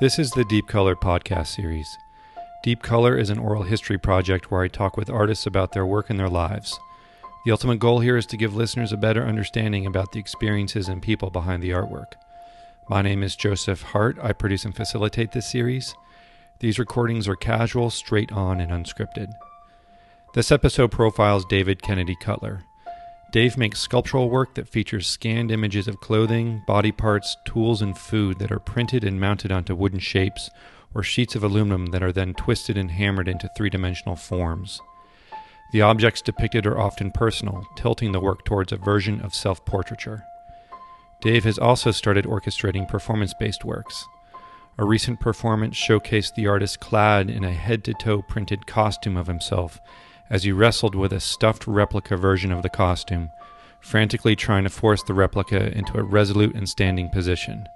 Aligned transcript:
This 0.00 0.18
is 0.18 0.32
the 0.32 0.44
Deep 0.46 0.66
Color 0.66 0.96
podcast 0.96 1.46
series. 1.46 1.98
Deep 2.64 2.82
Color 2.82 3.16
is 3.16 3.30
an 3.30 3.38
oral 3.38 3.62
history 3.62 3.96
project 3.96 4.50
where 4.50 4.62
I 4.62 4.66
talk 4.66 4.96
with 4.96 5.08
artists 5.08 5.46
about 5.46 5.70
their 5.70 5.86
work 5.86 6.10
and 6.10 6.18
their 6.18 6.28
lives. 6.28 6.80
The 7.44 7.52
ultimate 7.52 7.78
goal 7.78 8.00
here 8.00 8.16
is 8.16 8.26
to 8.26 8.36
give 8.36 8.56
listeners 8.56 8.92
a 8.92 8.96
better 8.96 9.22
understanding 9.22 9.86
about 9.86 10.10
the 10.10 10.18
experiences 10.18 10.88
and 10.88 11.00
people 11.00 11.30
behind 11.30 11.62
the 11.62 11.70
artwork. 11.70 12.14
My 12.88 13.02
name 13.02 13.22
is 13.22 13.36
Joseph 13.36 13.82
Hart. 13.82 14.18
I 14.20 14.32
produce 14.32 14.64
and 14.64 14.74
facilitate 14.74 15.30
this 15.30 15.48
series. 15.48 15.94
These 16.58 16.80
recordings 16.80 17.28
are 17.28 17.36
casual, 17.36 17.88
straight 17.88 18.32
on, 18.32 18.60
and 18.60 18.72
unscripted. 18.72 19.30
This 20.34 20.50
episode 20.50 20.90
profiles 20.90 21.44
David 21.44 21.82
Kennedy 21.82 22.16
Cutler. 22.20 22.64
Dave 23.34 23.58
makes 23.58 23.80
sculptural 23.80 24.30
work 24.30 24.54
that 24.54 24.68
features 24.68 25.08
scanned 25.08 25.50
images 25.50 25.88
of 25.88 25.98
clothing, 25.98 26.62
body 26.68 26.92
parts, 26.92 27.36
tools, 27.44 27.82
and 27.82 27.98
food 27.98 28.38
that 28.38 28.52
are 28.52 28.60
printed 28.60 29.02
and 29.02 29.18
mounted 29.18 29.50
onto 29.50 29.74
wooden 29.74 29.98
shapes 29.98 30.50
or 30.94 31.02
sheets 31.02 31.34
of 31.34 31.42
aluminum 31.42 31.86
that 31.86 32.00
are 32.00 32.12
then 32.12 32.32
twisted 32.34 32.78
and 32.78 32.92
hammered 32.92 33.26
into 33.26 33.50
three 33.56 33.68
dimensional 33.68 34.14
forms. 34.14 34.80
The 35.72 35.82
objects 35.82 36.22
depicted 36.22 36.64
are 36.64 36.78
often 36.78 37.10
personal, 37.10 37.66
tilting 37.74 38.12
the 38.12 38.20
work 38.20 38.44
towards 38.44 38.70
a 38.70 38.76
version 38.76 39.20
of 39.20 39.34
self 39.34 39.64
portraiture. 39.64 40.22
Dave 41.20 41.42
has 41.42 41.58
also 41.58 41.90
started 41.90 42.26
orchestrating 42.26 42.86
performance 42.86 43.34
based 43.34 43.64
works. 43.64 44.06
A 44.78 44.84
recent 44.84 45.18
performance 45.18 45.76
showcased 45.76 46.36
the 46.36 46.46
artist 46.46 46.78
clad 46.78 47.28
in 47.30 47.42
a 47.42 47.52
head 47.52 47.82
to 47.82 47.94
toe 47.94 48.22
printed 48.22 48.68
costume 48.68 49.16
of 49.16 49.26
himself 49.26 49.80
as 50.30 50.44
he 50.44 50.52
wrestled 50.52 50.94
with 50.94 51.12
a 51.12 51.20
stuffed 51.20 51.66
replica 51.66 52.16
version 52.16 52.52
of 52.52 52.62
the 52.62 52.68
costume, 52.68 53.30
frantically 53.80 54.34
trying 54.34 54.64
to 54.64 54.70
force 54.70 55.02
the 55.02 55.14
replica 55.14 55.76
into 55.76 55.98
a 55.98 56.02
resolute 56.02 56.54
and 56.54 56.68
standing 56.68 57.10
position. 57.10 57.66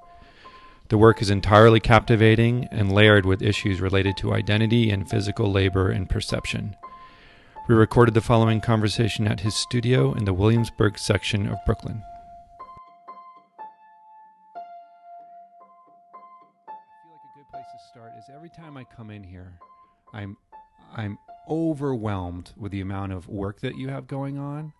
The 0.88 0.98
work 0.98 1.20
is 1.20 1.28
entirely 1.28 1.80
captivating 1.80 2.66
and 2.70 2.90
layered 2.90 3.26
with 3.26 3.42
issues 3.42 3.80
related 3.80 4.16
to 4.18 4.32
identity 4.32 4.90
and 4.90 5.08
physical 5.08 5.52
labor 5.52 5.90
and 5.90 6.08
perception. 6.08 6.76
We 7.68 7.74
recorded 7.74 8.14
the 8.14 8.22
following 8.22 8.62
conversation 8.62 9.28
at 9.28 9.40
his 9.40 9.54
studio 9.54 10.14
in 10.14 10.24
the 10.24 10.32
Williamsburg 10.32 10.98
section 10.98 11.46
of 11.48 11.58
Brooklyn. 11.66 12.02
I 14.56 14.60
feel 17.02 17.12
like 17.12 17.20
a 17.20 17.38
good 17.38 17.48
place 17.52 17.66
to 17.70 17.78
start 17.90 18.12
is 18.18 18.24
every 18.34 18.48
time 18.48 18.78
I 18.78 18.84
come 18.84 19.10
in 19.10 19.22
here, 19.22 19.52
I'm 20.14 20.38
I'm 20.96 21.18
overwhelmed 21.48 22.52
with 22.56 22.72
the 22.72 22.80
amount 22.80 23.12
of 23.12 23.28
work 23.28 23.60
that 23.60 23.76
you 23.76 23.88
have 23.88 24.06
going 24.06 24.38
on, 24.38 24.72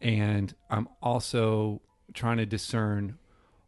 and 0.00 0.54
I'm 0.68 0.88
also 1.02 1.80
trying 2.14 2.38
to 2.38 2.46
discern 2.46 3.18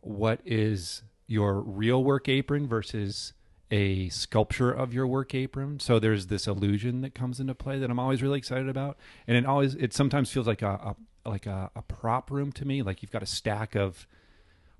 what 0.01 0.41
is 0.45 1.03
your 1.27 1.61
real 1.61 2.03
work 2.03 2.29
apron 2.29 2.67
versus 2.67 3.33
a 3.71 4.09
sculpture 4.11 4.71
of 4.71 4.93
your 4.93 5.07
work 5.07 5.35
apron. 5.35 5.81
So 5.81 5.99
there's 5.99 6.27
this 6.27 6.47
illusion 6.47 7.01
that 7.01 7.15
comes 7.15 7.41
into 7.41 7.55
play 7.55 7.79
that 7.79 7.91
I'm 7.91 7.99
always 7.99 8.23
really 8.23 8.39
excited 8.39 8.69
about, 8.69 8.99
and 9.27 9.37
it 9.37 9.47
always 9.47 9.75
it 9.77 9.95
sometimes 9.95 10.31
feels 10.31 10.47
like 10.47 10.63
a, 10.63 10.95
a 11.25 11.29
like 11.29 11.47
a, 11.47 11.71
a 11.75 11.83
prop 11.83 12.31
room 12.31 12.53
to 12.53 12.65
me. 12.67 12.83
Like 12.83 13.03
you've 13.03 13.13
got 13.13 13.23
a 13.23 13.27
stack 13.27 13.75
of 13.75 14.07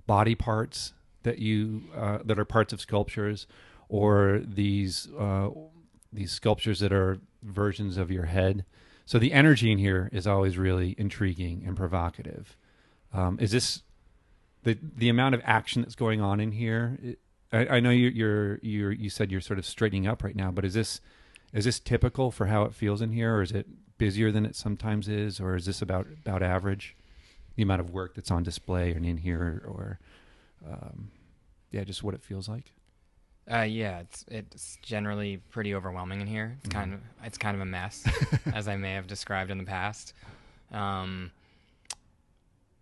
body 0.05 0.35
parts 0.35 0.93
that 1.23 1.39
you 1.39 1.83
uh, 1.95 2.19
that 2.23 2.37
are 2.37 2.45
parts 2.45 2.71
of 2.73 2.81
sculptures, 2.81 3.47
or 3.89 4.41
these 4.45 5.07
uh, 5.17 5.49
these 6.13 6.31
sculptures 6.31 6.79
that 6.79 6.93
are 6.93 7.19
versions 7.41 7.97
of 7.97 8.11
your 8.11 8.25
head. 8.25 8.65
So 9.05 9.19
the 9.19 9.33
energy 9.33 9.71
in 9.71 9.77
here 9.77 10.09
is 10.13 10.25
always 10.25 10.57
really 10.57 10.95
intriguing 10.97 11.63
and 11.65 11.75
provocative. 11.75 12.55
Um, 13.13 13.37
is 13.39 13.51
this 13.51 13.83
the 14.63 14.77
the 14.81 15.09
amount 15.09 15.35
of 15.35 15.41
action 15.43 15.81
that's 15.81 15.95
going 15.95 16.21
on 16.21 16.39
in 16.39 16.51
here? 16.51 16.97
I, 17.51 17.67
I 17.67 17.79
know 17.79 17.89
you're, 17.89 18.11
you're 18.11 18.59
you're 18.61 18.91
you 18.91 19.09
said 19.09 19.31
you're 19.31 19.41
sort 19.41 19.59
of 19.59 19.65
straightening 19.65 20.07
up 20.07 20.23
right 20.23 20.35
now, 20.35 20.51
but 20.51 20.65
is 20.65 20.73
this 20.73 21.01
is 21.53 21.65
this 21.65 21.79
typical 21.79 22.31
for 22.31 22.47
how 22.47 22.63
it 22.63 22.73
feels 22.73 23.01
in 23.01 23.11
here, 23.11 23.35
or 23.35 23.41
is 23.41 23.51
it 23.51 23.67
busier 23.97 24.31
than 24.31 24.45
it 24.45 24.55
sometimes 24.55 25.07
is, 25.07 25.39
or 25.39 25.55
is 25.55 25.65
this 25.65 25.81
about 25.81 26.07
about 26.25 26.41
average? 26.41 26.95
The 27.55 27.63
amount 27.63 27.81
of 27.81 27.91
work 27.91 28.15
that's 28.15 28.31
on 28.31 28.41
display 28.41 28.93
and 28.93 29.05
in 29.05 29.17
here, 29.17 29.63
or 29.67 29.99
um, 30.67 31.11
yeah, 31.71 31.83
just 31.83 32.03
what 32.03 32.15
it 32.15 32.23
feels 32.23 32.49
like. 32.49 32.73
Uh, 33.51 33.61
yeah, 33.61 33.99
it's 33.99 34.23
it's 34.29 34.77
generally 34.81 35.37
pretty 35.51 35.75
overwhelming 35.75 36.21
in 36.21 36.27
here. 36.27 36.57
It's 36.63 36.69
kind 36.73 36.93
of 36.93 36.99
it's 37.23 37.37
kind 37.37 37.55
of 37.55 37.61
a 37.61 37.65
mess, 37.65 38.05
as 38.53 38.67
I 38.67 38.77
may 38.77 38.93
have 38.93 39.05
described 39.07 39.51
in 39.51 39.57
the 39.57 39.63
past. 39.65 40.13
Um, 40.71 41.31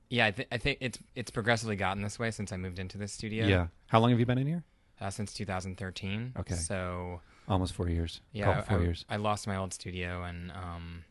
yeah, 0.09 0.27
I, 0.27 0.31
th- 0.31 0.47
I 0.51 0.57
think 0.57 0.77
it's 0.81 0.99
it's 1.15 1.31
progressively 1.31 1.75
gotten 1.75 2.03
this 2.03 2.19
way 2.19 2.31
since 2.31 2.51
I 2.51 2.57
moved 2.57 2.79
into 2.79 2.97
this 2.97 3.11
studio. 3.13 3.47
Yeah. 3.47 3.67
How 3.87 3.99
long 3.99 4.09
have 4.11 4.19
you 4.19 4.25
been 4.25 4.37
in 4.37 4.47
here? 4.47 4.63
uh, 4.99 5.09
since 5.09 5.33
2013. 5.33 6.33
Okay. 6.39 6.53
So 6.53 7.21
Almost 7.49 7.73
four 7.73 7.89
years. 7.89 8.21
yeah, 8.33 8.51
I, 8.51 8.61
four 8.61 8.77
I- 8.77 8.81
years. 8.83 9.03
I 9.09 9.15
lost 9.15 9.47
my 9.47 9.55
old 9.55 9.73
studio 9.73 10.21
and 10.23 10.51
um, 10.51 11.03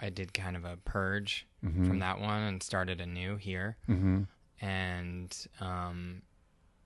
I 0.00 0.08
did 0.08 0.32
kind 0.32 0.56
of 0.56 0.64
a 0.64 0.78
purge 0.78 1.46
Mhm. 1.64 1.86
from 1.88 1.98
that 1.98 2.20
one 2.20 2.40
and 2.42 2.62
started 2.62 3.00
anew 3.02 3.36
here. 3.36 3.76
Mm-hmm. 3.88 4.22
and 4.64 5.46
um, 5.60 6.22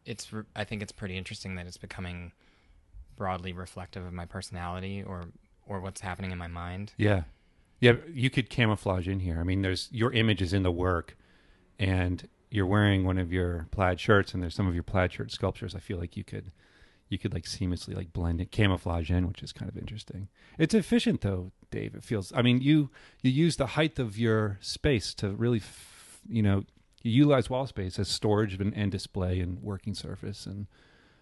it's 0.05 0.33
re- 0.33 0.45
I 0.55 0.65
think 0.65 0.83
it's 0.83 0.93
pretty 0.93 1.17
interesting 1.17 1.55
that 1.57 1.67
it's 1.67 1.77
becoming 1.77 2.33
broadly 3.17 3.53
reflective 3.53 4.05
of 4.05 4.13
my 4.13 4.25
personality 4.25 5.03
or 5.03 5.25
or 5.67 5.81
what's 5.81 6.01
happening 6.01 6.33
in 6.33 6.39
my 6.39 6.49
mind. 6.49 6.93
Yeah. 6.97 7.23
Yeah, 7.81 7.93
you 8.13 8.29
could 8.29 8.51
camouflage 8.51 9.09
in 9.09 9.21
here. 9.21 9.41
I 9.41 9.43
mean, 9.43 9.63
there's 9.63 9.89
your 9.91 10.13
image 10.13 10.43
is 10.43 10.53
in 10.53 10.63
the 10.63 10.73
work 10.73 11.17
and 11.79 12.29
you're 12.51 12.67
wearing 12.67 13.05
one 13.05 13.17
of 13.17 13.33
your 13.33 13.69
plaid 13.71 13.99
shirts 13.99 14.35
and 14.35 14.43
there's 14.43 14.55
some 14.55 14.67
of 14.67 14.75
your 14.75 14.83
plaid 14.83 15.13
shirt 15.13 15.31
sculptures. 15.33 15.75
I 15.75 15.79
feel 15.79 15.99
like 15.99 16.17
you 16.17 16.25
could 16.25 16.53
you 17.09 17.19
could 17.19 17.33
like 17.33 17.45
seamlessly 17.45 17.97
like 17.97 18.13
blend 18.13 18.41
it 18.41 18.51
camouflage 18.51 19.11
in, 19.11 19.27
which 19.27 19.43
is 19.43 19.53
kind 19.53 19.69
of 19.69 19.79
interesting. 19.79 20.29
It's 20.59 20.75
efficient 20.75 21.23
though, 21.23 21.53
Dave. 21.71 21.95
It 21.95 22.05
feels 22.05 22.33
I 22.35 22.43
mean, 22.43 22.61
you 22.61 22.91
you 23.23 23.31
use 23.31 23.57
the 23.57 23.69
height 23.69 23.99
of 23.99 24.19
your 24.19 24.59
space 24.61 25.15
to 25.15 25.31
really 25.31 25.59
f- 25.59 26.21
you 26.29 26.43
know, 26.43 26.65
you 27.03 27.11
utilize 27.11 27.49
wall 27.49 27.67
space 27.67 27.99
as 27.99 28.09
storage 28.09 28.55
and, 28.55 28.75
and 28.75 28.91
display 28.93 29.41
and 29.41 29.63
working 29.63 29.95
surface 29.95 30.47
and 30.47 30.67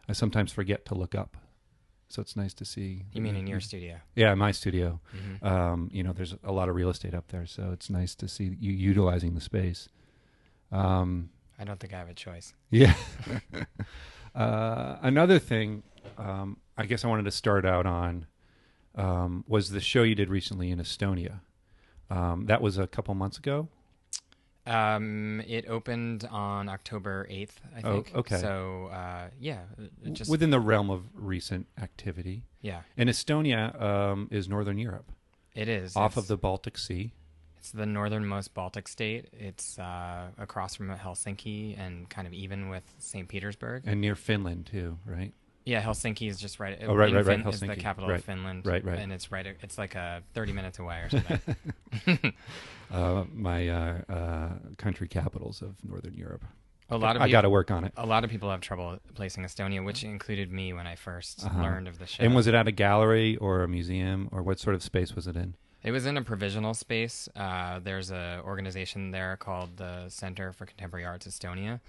I 0.09 0.13
sometimes 0.13 0.53
forget 0.53 0.85
to 0.87 0.95
look 0.95 1.15
up. 1.15 1.37
So 2.09 2.23
it's 2.23 2.35
nice 2.37 2.55
to 2.55 2.65
see. 2.65 3.05
You 3.13 3.21
mean 3.21 3.37
in 3.37 3.47
your 3.47 3.61
studio? 3.61 3.97
Yeah, 4.15 4.35
my 4.35 4.51
studio 4.51 5.01
hmm 5.13 5.47
um, 5.47 5.91
you 5.93 6.03
know, 6.03 6.13
there's 6.13 6.35
a 6.43 6.53
lot 6.53 6.69
of 6.69 6.75
real 6.75 6.89
estate 6.89 7.15
up 7.15 7.29
there, 7.29 7.47
so 7.47 7.71
it's 7.73 7.91
nice 7.91 8.15
to 8.17 8.29
see 8.29 8.57
you 8.59 8.73
utilizing 8.73 9.35
the 9.35 9.41
space. 9.41 9.89
Um, 10.73 11.31
I 11.59 11.65
don't 11.65 11.79
think 11.79 11.93
I 11.93 11.99
have 11.99 12.09
a 12.09 12.15
choice. 12.15 12.55
yeah. 12.71 12.95
uh, 14.35 14.97
another 15.03 15.39
thing, 15.39 15.83
um, 16.17 16.59
I 16.77 16.87
guess 16.87 17.05
I 17.05 17.09
wanted 17.09 17.25
to 17.25 17.31
start 17.31 17.67
out 17.67 17.85
on 17.87 18.27
um, 18.95 19.45
was 19.47 19.71
the 19.71 19.81
show 19.81 20.03
you 20.03 20.15
did 20.15 20.31
recently 20.31 20.71
in 20.71 20.79
Estonia. 20.79 21.41
Um, 22.11 22.47
that 22.47 22.63
was 22.63 22.79
a 22.79 22.87
couple 22.87 23.15
months 23.15 23.39
ago. 23.39 23.69
Um, 24.69 25.43
it 25.47 25.67
opened 25.69 26.25
on 26.31 26.69
October 26.69 27.27
eighth, 27.31 27.61
I 27.77 27.81
Oh, 27.85 27.93
think. 28.03 28.15
okay. 28.15 28.37
So 28.39 28.87
uh, 28.93 29.29
yeah, 29.41 29.63
just 30.13 30.31
within 30.31 30.51
the 30.51 30.61
realm 30.61 30.91
of 30.91 31.05
recent 31.15 31.67
activity. 31.81 32.45
yeah, 32.61 32.83
And 32.97 33.09
Estonia 33.09 33.81
um, 33.81 34.29
is 34.31 34.49
northern 34.49 34.79
Europe, 34.79 35.11
it 35.55 35.69
is 35.69 35.97
off 35.97 36.13
It's- 36.13 36.25
of 36.25 36.29
the 36.29 36.37
Baltic 36.37 36.77
Sea. 36.79 37.13
It's 37.59 37.73
the 37.73 37.87
northernmost 37.87 38.55
Baltic 38.55 38.87
state. 38.87 39.27
It's 39.33 39.79
uh, 39.81 40.29
across 40.39 40.77
from 40.77 40.89
Helsinki 40.91 41.77
and 41.79 42.09
kind 42.09 42.27
of 42.29 42.33
even 42.33 42.69
with 42.69 42.85
St. 42.99 43.27
Petersburg. 43.29 43.83
and 43.85 44.01
near 44.01 44.15
Finland 44.15 44.67
too, 44.67 44.99
right? 45.05 45.33
Yeah, 45.69 45.83
Helsinki 45.83 46.29
is 46.31 46.41
just 46.41 46.59
right. 46.61 46.79
Oh, 46.83 46.95
right, 46.95 47.13
right, 47.13 47.25
right, 47.27 47.43
Fin- 47.43 47.47
Is 47.53 47.61
the 47.61 47.77
capital 47.77 48.09
Right, 48.09 48.19
of 48.21 48.25
Finland. 48.25 48.65
right, 48.67 48.83
right. 48.83 48.99
And 48.99 49.13
it's 49.13 49.31
right. 49.31 49.47
It's 49.47 49.77
like 49.77 49.95
a 49.95 50.23
thirty 50.33 50.53
minutes 50.53 50.79
away 50.79 51.03
or 51.05 51.09
something. 51.11 52.33
Uh, 52.91 53.25
my 53.35 53.69
uh, 53.69 53.99
uh, 54.09 54.49
country 54.79 55.09
capitals 55.09 55.61
of 55.61 55.75
northern 55.85 56.15
Europe. 56.15 56.43
a 56.89 56.97
lot 56.97 57.17
of 57.17 57.21
I 57.23 57.29
got 57.29 57.43
to 57.43 57.51
work 57.51 57.71
on 57.71 57.85
it. 57.85 57.93
a 57.99 58.07
lot 58.07 58.25
of 58.25 58.31
people 58.31 58.49
have 58.51 58.63
trouble 58.63 58.99
placing 59.15 59.45
Estonia, 59.45 59.85
which 59.85 60.05
included 60.05 60.51
me 60.51 60.73
when 60.73 60.87
I 60.87 60.95
1st 60.95 61.45
Uh-huh. 61.45 61.63
learned 61.63 61.87
of 61.87 61.99
the 61.99 62.07
show. 62.07 62.23
And 62.25 62.35
was 62.35 62.47
it 62.47 62.55
at 62.55 62.67
a 62.67 62.73
gallery 62.73 63.37
or 63.37 63.63
a 63.63 63.69
museum 63.69 64.31
or 64.33 64.43
what 64.43 64.59
sort 64.59 64.75
of 64.75 64.83
space 64.83 65.15
was 65.15 65.27
it 65.27 65.37
in? 65.37 65.55
It 65.85 65.91
was 65.91 66.07
in 66.07 66.17
a 66.17 66.23
provisional 66.23 66.73
space. 66.73 67.29
Uh, 67.37 67.79
there's 67.79 68.11
a 68.11 68.41
organization 68.43 69.11
there 69.11 69.37
called 69.37 69.77
the 69.77 70.09
Center 70.09 70.55
for 70.55 70.65
Contemporary 70.65 71.05
Arts 71.05 71.27
Estonia, 71.29 71.81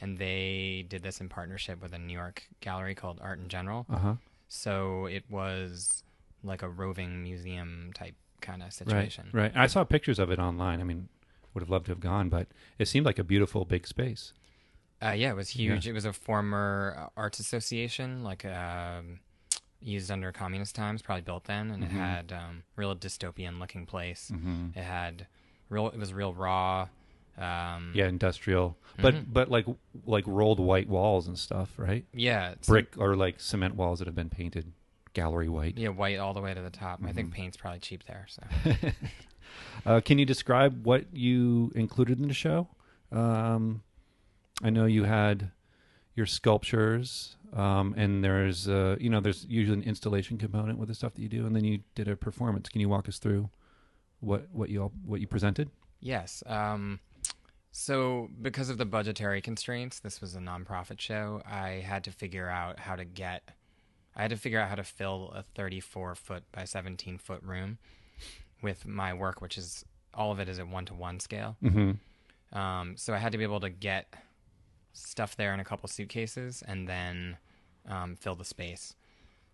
and 0.00 0.18
they 0.18 0.84
did 0.88 1.02
this 1.02 1.20
in 1.20 1.28
partnership 1.28 1.80
with 1.82 1.92
a 1.92 1.98
New 1.98 2.12
York 2.14 2.44
gallery 2.60 2.94
called 2.94 3.18
Art 3.22 3.38
in 3.38 3.48
General. 3.48 3.86
Uh 3.90 3.98
huh. 3.98 4.14
So 4.48 5.06
it 5.06 5.24
was 5.30 6.02
like 6.42 6.62
a 6.62 6.68
roving 6.68 7.22
museum 7.22 7.90
type 7.94 8.14
kind 8.40 8.62
of 8.62 8.72
situation. 8.72 9.28
Right. 9.32 9.52
right. 9.54 9.62
I 9.64 9.66
saw 9.66 9.84
pictures 9.84 10.18
of 10.18 10.30
it 10.30 10.38
online. 10.38 10.80
I 10.80 10.84
mean, 10.84 11.08
would 11.54 11.60
have 11.60 11.70
loved 11.70 11.86
to 11.86 11.92
have 11.92 12.00
gone, 12.00 12.28
but 12.28 12.46
it 12.78 12.86
seemed 12.88 13.04
like 13.06 13.18
a 13.18 13.24
beautiful 13.24 13.64
big 13.64 13.86
space. 13.86 14.32
Uh, 15.02 15.10
yeah, 15.12 15.30
it 15.30 15.36
was 15.36 15.50
huge. 15.50 15.86
It 15.88 15.92
was 15.92 16.04
a 16.04 16.12
former 16.12 16.94
uh, 16.98 17.08
arts 17.16 17.38
association, 17.38 18.22
like 18.22 18.44
um, 18.44 19.20
used 19.80 20.10
under 20.10 20.30
communist 20.30 20.74
times, 20.74 21.00
probably 21.00 21.22
built 21.22 21.44
then, 21.44 21.70
and 21.70 21.82
Mhm. 21.82 21.86
it 21.86 21.90
had 21.92 22.32
um, 22.32 22.62
real 22.76 22.94
dystopian 22.94 23.58
looking 23.58 23.86
place. 23.86 24.30
Mm-hmm. 24.32 24.78
It 24.78 24.82
had 24.84 25.26
real. 25.70 25.88
It 25.88 25.98
was 25.98 26.12
real 26.12 26.34
raw. 26.34 26.88
Um, 27.40 27.92
Yeah, 27.94 28.06
industrial, 28.06 28.76
but 29.00 29.14
Mhm. 29.14 29.24
but 29.32 29.48
like 29.50 29.66
like 30.04 30.24
rolled 30.26 30.60
white 30.60 30.88
walls 30.88 31.26
and 31.26 31.38
stuff, 31.38 31.78
right? 31.78 32.04
yeah, 32.12 32.54
Brick 32.66 32.96
or 32.98 33.16
like 33.16 33.40
cement 33.40 33.74
walls 33.76 33.98
that 34.00 34.06
have 34.06 34.14
been 34.14 34.28
painted 34.30 34.72
gallery 35.14 35.48
white. 35.48 35.76
Yeah, 35.78 35.88
white 35.88 36.18
all 36.18 36.34
the 36.34 36.40
way 36.40 36.52
to 36.54 36.60
the 36.60 36.70
top. 36.70 37.00
I 37.00 37.06
Mm-hmm. 37.06 37.14
think 37.14 37.32
paint's 37.32 37.56
probably 37.56 37.80
cheap 37.80 38.04
there. 38.04 38.26
So 38.28 38.42
Uh, 39.86 40.00
can 40.00 40.18
you 40.18 40.26
describe 40.26 40.84
what 40.86 41.06
you 41.14 41.72
included 41.74 42.20
in 42.20 42.28
the 42.28 42.34
show? 42.34 42.68
Um, 43.10 43.82
I 44.62 44.70
know 44.70 44.84
you 44.84 45.04
had 45.04 45.50
your 46.14 46.26
sculptures, 46.26 47.36
um, 47.54 47.94
and 47.96 48.22
there's 48.22 48.68
uh, 48.68 48.96
you 49.00 49.08
know 49.10 49.20
there's 49.20 49.46
usually 49.48 49.78
an 49.78 49.82
installation 49.84 50.36
component 50.38 50.78
with 50.78 50.88
the 50.88 50.94
stuff 50.94 51.14
that 51.14 51.22
you 51.22 51.28
do, 51.28 51.46
and 51.46 51.56
then 51.56 51.64
you 51.64 51.80
did 51.94 52.06
a 52.08 52.16
performance. 52.16 52.68
Can 52.68 52.80
you 52.80 52.88
walk 52.88 53.08
us 53.08 53.18
through 53.18 53.48
what 54.20 54.48
what 54.52 54.68
you 54.68 54.82
all 54.82 54.92
what 55.04 55.20
you 55.20 55.26
presented? 55.26 55.70
yes. 56.02 56.42
Um, 56.46 57.00
so 57.72 58.28
because 58.40 58.68
of 58.68 58.78
the 58.78 58.84
budgetary 58.84 59.40
constraints, 59.40 60.00
this 60.00 60.20
was 60.20 60.34
a 60.34 60.40
nonprofit 60.40 61.00
show. 61.00 61.42
I 61.46 61.84
had 61.86 62.04
to 62.04 62.10
figure 62.10 62.48
out 62.48 62.80
how 62.80 62.96
to 62.96 63.04
get. 63.04 63.50
I 64.16 64.22
had 64.22 64.30
to 64.30 64.36
figure 64.36 64.58
out 64.58 64.68
how 64.68 64.74
to 64.74 64.84
fill 64.84 65.32
a 65.34 65.44
34 65.54 66.16
foot 66.16 66.42
by 66.50 66.64
17 66.64 67.18
foot 67.18 67.42
room 67.42 67.78
with 68.60 68.86
my 68.86 69.14
work, 69.14 69.40
which 69.40 69.56
is 69.56 69.84
all 70.12 70.32
of 70.32 70.40
it 70.40 70.48
is 70.48 70.58
at 70.58 70.68
one 70.68 70.84
to 70.86 70.94
one 70.94 71.20
scale. 71.20 71.56
Mm-hmm. 71.62 72.58
Um, 72.58 72.96
so 72.96 73.14
I 73.14 73.18
had 73.18 73.32
to 73.32 73.38
be 73.38 73.44
able 73.44 73.60
to 73.60 73.70
get 73.70 74.12
stuff 74.92 75.36
there 75.36 75.54
in 75.54 75.60
a 75.60 75.64
couple 75.64 75.88
suitcases 75.88 76.62
and 76.66 76.88
then 76.88 77.36
um, 77.88 78.16
fill 78.16 78.34
the 78.34 78.44
space. 78.44 78.94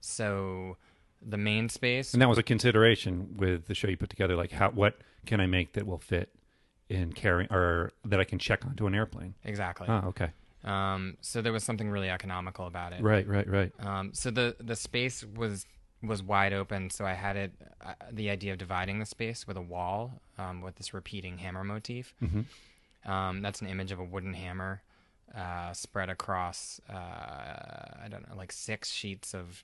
So 0.01 0.79
the 1.21 1.37
main 1.37 1.69
space 1.69 2.13
And 2.13 2.23
that 2.23 2.29
was 2.29 2.39
a 2.39 2.43
consideration 2.43 3.37
with 3.37 3.67
the 3.67 3.75
show 3.75 3.89
you 3.89 3.97
put 3.97 4.11
together. 4.11 4.37
Like, 4.37 4.53
how 4.53 4.71
what 4.71 4.97
can 5.27 5.41
I 5.41 5.47
make 5.47 5.75
that 5.75 5.87
will 5.87 5.99
fit 5.99 6.31
in 6.89 7.13
carrying 7.13 7.53
or 7.53 7.91
that 8.05 8.21
I 8.21 8.25
can 8.25 8.39
check 8.39 8.65
onto 8.65 8.87
an 8.87 8.95
airplane? 8.95 9.35
exactly. 9.45 9.87
Oh, 9.89 10.09
okay. 10.09 10.31
Um, 10.65 11.17
so 11.21 11.43
there 11.43 11.53
was 11.53 11.63
something 11.63 11.91
really 11.91 12.11
economical 12.11 12.67
about 12.67 12.93
it. 12.93 13.03
Right, 13.03 13.27
right, 13.27 13.49
right. 13.49 13.73
Um, 13.81 14.11
so 14.13 14.31
the 14.31 14.57
the 14.59 14.77
space 14.77 15.25
was 15.25 15.67
was 16.03 16.23
wide 16.23 16.53
open. 16.53 16.91
So 16.91 17.05
I 17.05 17.13
had 17.13 17.37
it 17.37 17.53
uh, 17.85 17.95
the 18.11 18.31
idea 18.31 18.53
of 18.53 18.59
dividing 18.59 18.99
the 18.99 19.07
space 19.07 19.47
with 19.47 19.57
a 19.57 19.63
wall 19.63 20.21
um, 20.39 20.61
with 20.61 20.77
this 20.77 20.93
repeating 20.93 21.39
hammer 21.39 21.65
motif. 21.65 22.15
Mm-hmm. 22.23 23.11
Um, 23.11 23.43
that's 23.43 23.61
an 23.61 23.69
image 23.69 23.93
of 23.93 24.01
a 24.01 24.05
wooden 24.05 24.35
hammer 24.35 24.83
uh, 25.37 25.73
spread 25.73 26.11
across 26.11 26.81
uh, 26.91 26.95
I 26.95 28.09
don't 28.11 28.29
know 28.29 28.37
like 28.37 28.53
six 28.53 28.91
sheets 28.91 29.35
of 29.35 29.63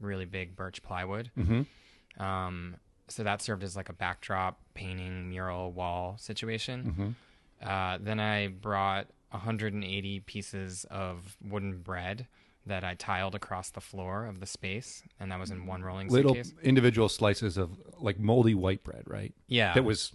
really 0.00 0.24
big 0.24 0.56
birch 0.56 0.82
plywood. 0.82 1.30
Mm-hmm. 1.38 2.22
Um, 2.22 2.76
so 3.08 3.22
that 3.22 3.40
served 3.42 3.62
as 3.62 3.76
like 3.76 3.88
a 3.88 3.92
backdrop 3.92 4.58
painting 4.74 5.28
mural 5.28 5.72
wall 5.72 6.16
situation. 6.18 7.16
Mm-hmm. 7.62 7.68
Uh, 7.68 7.98
then 8.00 8.20
I 8.20 8.48
brought 8.48 9.06
180 9.30 10.20
pieces 10.20 10.84
of 10.90 11.36
wooden 11.42 11.78
bread 11.78 12.26
that 12.66 12.82
I 12.82 12.94
tiled 12.94 13.34
across 13.34 13.70
the 13.70 13.80
floor 13.80 14.26
of 14.26 14.40
the 14.40 14.46
space, 14.46 15.02
and 15.20 15.30
that 15.30 15.38
was 15.38 15.50
in 15.50 15.66
one 15.66 15.82
rolling 15.82 16.08
Little 16.08 16.34
suitcase. 16.34 16.52
individual 16.62 17.08
slices 17.08 17.56
of 17.56 17.70
like 18.00 18.18
moldy 18.18 18.54
white 18.54 18.82
bread, 18.82 19.04
right? 19.06 19.32
Yeah, 19.46 19.72
That 19.74 19.84
was 19.84 20.12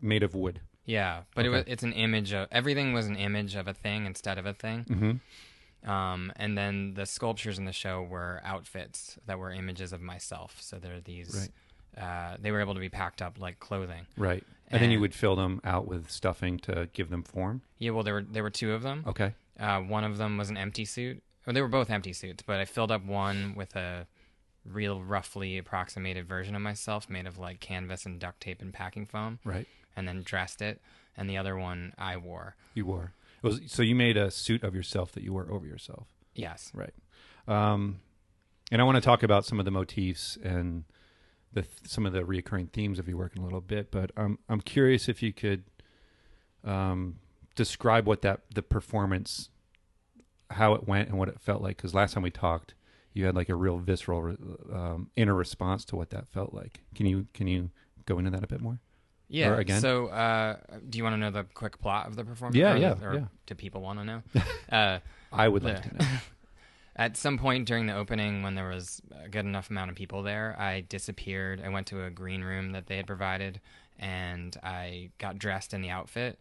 made 0.00 0.22
of 0.22 0.34
wood. 0.34 0.60
yeah, 0.84 1.22
but 1.34 1.44
it 1.44 1.48
was, 1.48 1.64
it's 1.66 1.82
an 1.82 1.92
image 1.92 2.32
of 2.32 2.46
everything 2.52 2.92
was 2.92 3.06
an 3.06 3.16
image 3.16 3.56
of 3.56 3.66
a 3.66 3.74
thing 3.74 4.06
instead 4.06 4.38
of 4.38 4.46
a 4.46 4.54
thing. 4.54 4.84
Mm-hmm. 4.88 5.90
Um, 5.90 6.32
and 6.36 6.56
then 6.56 6.94
the 6.94 7.06
sculptures 7.06 7.58
in 7.58 7.64
the 7.64 7.72
show 7.72 8.02
were 8.02 8.40
outfits 8.44 9.18
that 9.26 9.38
were 9.38 9.50
images 9.50 9.92
of 9.92 10.00
myself. 10.00 10.58
So 10.60 10.78
they're 10.78 11.00
these. 11.00 11.50
Uh, 11.98 12.36
they 12.40 12.50
were 12.50 12.60
able 12.60 12.74
to 12.74 12.80
be 12.80 12.88
packed 12.88 13.20
up 13.22 13.38
like 13.40 13.58
clothing. 13.60 14.06
Right. 14.16 14.44
And, 14.68 14.80
then 14.82 14.90
you 14.92 15.00
would 15.00 15.14
fill 15.14 15.34
them 15.34 15.60
out 15.64 15.88
with 15.88 16.10
stuffing 16.10 16.58
to 16.60 16.88
give 16.92 17.10
them 17.10 17.24
form. 17.24 17.62
Yeah, 17.78 17.90
well, 17.90 18.04
there 18.04 18.14
were 18.14 18.22
there 18.22 18.42
were 18.44 18.50
two 18.50 18.72
of 18.72 18.82
them. 18.82 19.04
Okay. 19.06 19.34
Uh, 19.58 19.80
one 19.80 20.04
of 20.04 20.16
them 20.18 20.36
was 20.38 20.48
an 20.50 20.56
empty 20.56 20.84
suit. 20.84 21.22
Or 21.46 21.52
they 21.52 21.60
were 21.62 21.68
both 21.68 21.90
empty 21.90 22.12
suits, 22.12 22.44
but 22.46 22.60
I 22.60 22.64
filled 22.66 22.92
up 22.92 23.04
one 23.04 23.54
with 23.56 23.74
a 23.74 24.06
real 24.64 25.02
roughly 25.02 25.56
approximated 25.58 26.28
version 26.28 26.54
of 26.54 26.60
myself 26.62 27.08
made 27.08 27.26
of 27.26 27.38
like 27.38 27.60
canvas 27.60 28.04
and 28.06 28.20
duct 28.20 28.40
tape 28.40 28.60
and 28.60 28.72
packing 28.74 29.06
foam 29.06 29.38
Right. 29.42 29.66
and 29.96 30.06
then 30.06 30.22
dressed 30.22 30.60
it. 30.62 30.80
And 31.16 31.28
the 31.28 31.38
other 31.38 31.56
one 31.56 31.94
I 31.98 32.16
wore. 32.18 32.56
You 32.74 32.86
wore. 32.86 33.12
It 33.42 33.46
was 33.46 33.60
so 33.66 33.82
you 33.82 33.94
made 33.96 34.16
a 34.16 34.30
suit 34.30 34.62
of 34.62 34.74
yourself 34.74 35.12
that 35.12 35.22
you 35.24 35.32
wore 35.32 35.50
over 35.50 35.66
yourself. 35.66 36.08
Yes. 36.34 36.70
Right. 36.74 36.94
Um, 37.48 38.00
and 38.70 38.80
I 38.80 38.84
want 38.84 38.96
to 38.96 39.00
talk 39.00 39.22
about 39.22 39.44
some 39.44 39.58
of 39.58 39.64
the 39.64 39.70
motifs 39.72 40.38
and 40.44 40.84
the 41.52 41.64
some 41.84 42.06
of 42.06 42.12
the 42.12 42.22
reoccurring 42.22 42.70
themes 42.72 42.98
of 42.98 43.08
your 43.08 43.16
work 43.16 43.32
in 43.36 43.42
a 43.42 43.44
little 43.44 43.60
bit. 43.60 43.90
But 43.90 44.10
um, 44.16 44.38
I'm 44.48 44.60
curious 44.60 45.08
if 45.08 45.22
you 45.22 45.32
could 45.32 45.64
um, 46.64 47.16
describe 47.56 48.06
what 48.06 48.22
that 48.22 48.40
the 48.54 48.62
performance, 48.62 49.50
how 50.50 50.74
it 50.74 50.86
went, 50.86 51.08
and 51.08 51.18
what 51.18 51.28
it 51.28 51.40
felt 51.40 51.62
like. 51.62 51.76
Because 51.76 51.94
last 51.94 52.14
time 52.14 52.22
we 52.22 52.30
talked, 52.30 52.74
you 53.12 53.26
had 53.26 53.34
like 53.34 53.48
a 53.48 53.54
real 53.54 53.78
visceral 53.78 54.36
um, 54.72 55.10
inner 55.16 55.34
response 55.34 55.84
to 55.86 55.96
what 55.96 56.10
that 56.10 56.28
felt 56.28 56.54
like. 56.54 56.80
Can 56.94 57.06
you 57.06 57.26
can 57.34 57.46
you 57.46 57.70
go 58.06 58.18
into 58.18 58.30
that 58.30 58.44
a 58.44 58.46
bit 58.46 58.60
more? 58.60 58.80
Yeah. 59.32 59.50
Or 59.50 59.60
again? 59.60 59.80
So, 59.80 60.08
uh, 60.08 60.56
do 60.88 60.98
you 60.98 61.04
want 61.04 61.14
to 61.14 61.18
know 61.18 61.30
the 61.30 61.44
quick 61.54 61.80
plot 61.80 62.08
of 62.08 62.16
the 62.16 62.24
performance? 62.24 62.56
Yeah, 62.56 62.72
Or- 62.72 62.76
yeah, 62.78 62.94
Or 63.00 63.14
yeah. 63.14 63.24
do 63.46 63.54
people 63.54 63.80
want 63.80 64.00
to 64.00 64.04
know? 64.04 64.22
uh, 64.76 64.98
I 65.32 65.46
would 65.46 65.62
like 65.62 65.82
the- 65.84 65.88
to 65.88 65.94
know. 65.98 66.04
At 67.00 67.16
some 67.16 67.38
point 67.38 67.66
during 67.66 67.86
the 67.86 67.94
opening, 67.96 68.42
when 68.42 68.54
there 68.56 68.68
was 68.68 69.00
a 69.24 69.26
good 69.26 69.46
enough 69.46 69.70
amount 69.70 69.88
of 69.90 69.96
people 69.96 70.22
there, 70.22 70.54
I 70.58 70.82
disappeared. 70.82 71.62
I 71.64 71.70
went 71.70 71.86
to 71.86 72.04
a 72.04 72.10
green 72.10 72.44
room 72.44 72.72
that 72.72 72.88
they 72.88 72.98
had 72.98 73.06
provided, 73.06 73.58
and 73.98 74.54
I 74.62 75.08
got 75.16 75.38
dressed 75.38 75.72
in 75.72 75.80
the 75.80 75.88
outfit, 75.88 76.38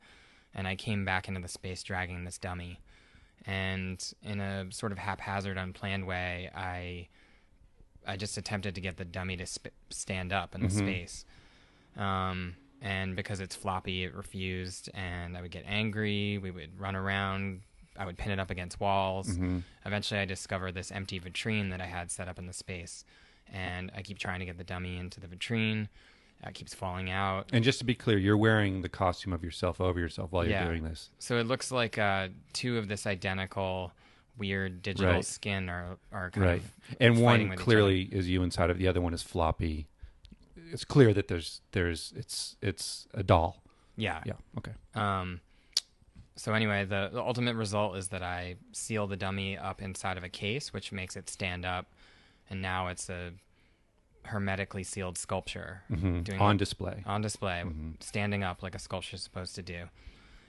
and 0.54 0.68
I 0.68 0.76
came 0.76 1.06
back 1.06 1.30
into 1.30 1.40
the 1.40 1.48
space 1.48 1.82
dragging 1.82 2.26
this 2.26 2.38
dummy. 2.38 2.82
And 3.46 4.06
in 4.22 4.42
a 4.42 4.70
sort 4.70 4.92
of 4.92 4.98
haphazard, 4.98 5.58
unplanned 5.58 6.06
way, 6.06 6.50
I 6.54 7.08
I 8.06 8.18
just 8.18 8.38
attempted 8.38 8.76
to 8.76 8.82
get 8.82 8.98
the 8.98 9.06
dummy 9.06 9.38
to 9.38 9.46
sp- 9.48 9.72
stand 9.90 10.34
up 10.34 10.56
in 10.56 10.62
the 10.62 10.68
Mhm. 10.68 10.78
space. 10.78 11.26
Um, 11.96 12.56
and 12.82 13.16
because 13.16 13.40
it's 13.40 13.56
floppy, 13.56 14.04
it 14.04 14.14
refused, 14.14 14.90
and 14.94 15.38
I 15.38 15.42
would 15.42 15.52
get 15.52 15.64
angry. 15.68 16.38
We 16.38 16.52
would 16.52 16.78
run 16.80 16.98
around. 16.98 17.62
I 18.00 18.06
would 18.06 18.18
pin 18.18 18.32
it 18.32 18.40
up 18.40 18.50
against 18.50 18.80
walls. 18.80 19.38
Mhm. 19.38 19.64
Eventually, 19.86 20.20
I 20.22 20.26
discovered 20.26 20.72
this 20.74 20.92
empty 20.92 21.20
vitrine 21.20 21.70
that 21.72 21.82
I 21.82 21.86
had 21.86 22.10
set 22.10 22.28
up 22.30 22.40
in 22.40 22.48
the 22.48 22.54
space, 22.54 23.04
and 23.52 23.92
I 23.94 24.02
keep 24.02 24.18
trying 24.18 24.40
to 24.40 24.46
get 24.46 24.58
the 24.58 24.64
dummy 24.64 24.98
into 24.98 25.20
the 25.20 25.28
vitrine. 25.28 25.90
It 26.42 26.54
keeps 26.54 26.74
falling 26.74 27.10
out. 27.10 27.50
And 27.52 27.64
just 27.66 27.80
to 27.80 27.86
be 27.86 27.94
clear, 27.96 28.18
you're 28.18 28.38
wearing 28.38 28.82
the 28.82 28.88
costume 28.90 29.34
of 29.34 29.44
yourself 29.44 29.82
over 29.82 30.00
yourself 30.00 30.32
while 30.32 30.44
you're 30.46 30.54
Yeah. 30.54 30.66
doing 30.66 30.84
this. 30.84 31.10
So 31.20 31.38
it 31.38 31.44
looks 31.48 31.70
like 31.72 31.98
uh, 31.98 32.30
two 32.54 32.78
of 32.78 32.88
this 32.88 33.06
identical, 33.06 33.92
weird 34.38 34.82
digital 34.82 35.16
Right. 35.16 35.26
skin 35.26 35.68
are 35.70 35.98
are 36.14 36.32
kind 36.32 36.46
Right. 36.46 36.62
of 36.62 36.72
and 37.02 37.22
one 37.22 37.54
clearly 37.58 38.04
is 38.04 38.30
you 38.30 38.42
inside 38.44 38.70
of 38.70 38.78
the 38.78 38.88
other 38.88 39.02
one 39.02 39.14
is 39.14 39.22
floppy 39.22 39.88
it's 40.72 40.86
clear 40.86 41.14
that 41.14 41.28
there's 41.28 41.60
there's 41.74 42.14
it's 42.16 42.56
it's 42.62 43.06
a 43.14 43.22
doll 43.22 43.62
yeah. 43.98 44.22
yeah 44.26 44.34
okay 44.58 44.72
Um, 44.96 45.42
so 46.40 46.54
anyway, 46.54 46.86
the, 46.86 47.10
the 47.12 47.22
ultimate 47.22 47.56
result 47.56 47.98
is 47.98 48.08
that 48.10 48.24
I 48.24 48.56
seal 48.72 49.08
the 49.08 49.18
dummy 49.18 49.58
up 49.58 49.82
inside 49.82 50.18
of 50.18 50.24
a 50.24 50.30
case, 50.30 50.72
which 50.74 50.92
makes 50.92 51.16
it 51.16 51.30
stand 51.30 51.66
up, 51.66 51.86
and 52.50 52.62
now 52.62 52.88
it's 52.88 53.10
a 53.10 53.32
hermetically 54.26 54.84
sealed 54.84 55.18
sculpture 55.18 55.84
Mhm. 55.90 56.24
Doing 56.24 56.40
on 56.40 56.58
display 56.58 57.04
on 57.06 57.22
display, 57.22 57.64
Mhm. 57.66 58.02
standing 58.02 58.44
up 58.44 58.62
like 58.62 58.76
a 58.76 58.80
sculpture 58.80 59.16
is 59.16 59.24
supposed 59.24 59.56
to 59.56 59.62
do. 59.62 59.90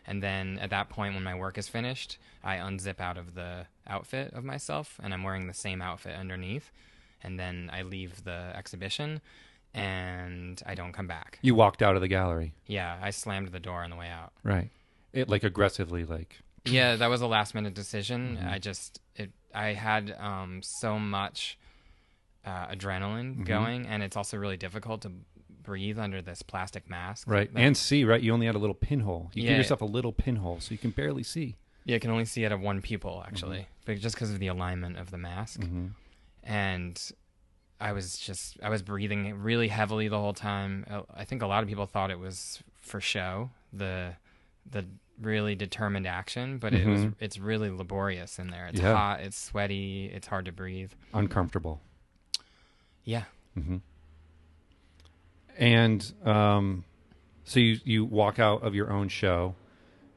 And 0.07 0.23
then 0.23 0.59
at 0.59 0.71
that 0.71 0.89
point, 0.89 1.15
when 1.15 1.23
my 1.23 1.35
work 1.35 1.57
is 1.57 1.69
finished, 1.69 2.19
I 2.43 2.57
unzip 2.57 3.01
out 3.01 3.17
of 3.17 3.35
the 3.35 3.67
outfit 3.87 4.33
of 4.33 4.45
myself, 4.45 4.99
and 5.03 5.15
I'm 5.15 5.23
wearing 5.23 5.47
the 5.47 5.55
same 5.55 5.81
outfit 5.83 6.17
underneath. 6.17 6.73
And 7.23 7.39
then 7.39 7.71
I 7.73 7.83
leave 7.83 8.25
the 8.25 8.53
exhibition, 8.57 9.21
and 9.75 10.61
I 10.67 10.75
don't 10.75 10.93
come 10.93 11.07
back. 11.07 11.39
you 11.43 11.55
walked 11.55 11.81
out 11.83 11.95
of 11.95 12.01
the 12.01 12.09
gallery 12.09 12.53
Yeah, 12.67 12.99
I 13.01 13.11
slammed 13.11 13.49
the 13.49 13.61
door 13.61 13.83
on 13.85 13.91
the 13.91 13.97
way 13.97 14.09
out. 14.09 14.33
right 14.43 14.71
it 15.13 15.29
like 15.29 15.45
aggressively 15.45 16.05
like 16.05 16.39
yeah 16.65 16.97
that 16.97 17.09
was 17.09 17.21
a 17.21 17.27
last 17.27 17.55
minute 17.55 17.75
decision 17.75 18.37
Mhm. 18.41 18.51
i 18.53 18.59
just 18.59 19.01
it 19.17 19.31
i 19.55 19.69
had 19.69 20.15
um 20.19 20.61
so 20.63 20.99
much 20.99 21.59
uh, 22.45 22.67
adrenaline 22.69 23.37
Mhm. 23.39 23.45
going 23.47 23.87
and 23.87 24.03
it's 24.03 24.17
also 24.17 24.37
really 24.37 24.57
difficult 24.57 25.03
to 25.03 25.13
breathe 25.63 25.99
under 25.99 26.23
this 26.23 26.43
plastic 26.43 26.89
mask 26.89 27.29
right 27.29 27.53
That- 27.53 27.61
and 27.61 27.77
see 27.77 28.05
right 28.05 28.21
you 28.23 28.33
only 28.33 28.47
had 28.47 28.55
a 28.55 28.59
little 28.59 28.75
pinhole 28.75 29.31
you 29.35 29.43
Yeah. 29.43 29.51
give 29.51 29.59
yourself 29.59 29.81
a 29.83 29.87
little 29.87 30.13
pinhole 30.13 30.59
so 30.61 30.73
you 30.73 30.79
can 30.79 30.91
barely 30.91 31.23
see 31.23 31.57
yeah 31.85 31.97
i 31.97 31.99
can 31.99 32.11
only 32.11 32.25
see 32.25 32.45
out 32.47 32.53
of 32.53 32.61
one 32.61 32.81
pupil 32.83 33.23
actually 33.27 33.67
but 33.85 33.99
just 33.99 34.15
because 34.15 34.31
of 34.33 34.39
the 34.39 34.47
alignment 34.47 34.97
of 34.99 35.11
the 35.11 35.19
mask 35.19 35.61
mm-hmm. 35.61 35.89
and 36.43 37.13
i 37.81 37.93
was 37.93 38.19
just 38.19 38.57
i 38.63 38.69
was 38.69 38.83
breathing 38.83 39.35
really 39.43 39.69
heavily 39.69 40.09
the 40.09 40.19
whole 40.19 40.33
time 40.35 40.85
Uh, 40.89 41.03
i 41.15 41.25
think 41.25 41.43
a 41.43 41.47
lot 41.47 41.63
of 41.63 41.69
people 41.69 41.87
thought 41.87 42.11
it 42.11 42.19
was 42.19 42.63
for 42.79 43.01
show 43.01 43.51
the 43.73 44.15
the 44.73 44.87
really 45.21 45.55
determined 45.55 46.07
action 46.07 46.59
but 46.59 46.73
it 46.73 46.87
was 46.87 47.01
Mhm. 47.01 47.15
it's 47.21 47.39
really 47.39 47.69
laborious 47.71 48.39
in 48.39 48.49
there 48.49 48.67
it's 48.69 48.81
Yeah. 48.81 48.95
hot 48.95 49.21
it's 49.21 49.39
sweaty 49.39 50.07
it's 50.07 50.27
hard 50.27 50.47
to 50.47 50.53
breathe 50.53 50.93
uncomfortable 51.13 51.81
yeah 53.05 53.25
Mm-hmm. 53.59 53.79
And 55.59 56.13
um, 56.25 56.85
so 57.45 57.61
you 57.61 57.79
you 57.85 58.05
walk 58.05 58.39
out 58.39 58.63
of 58.63 58.75
your 58.75 58.91
own 58.91 59.09
show, 59.09 59.55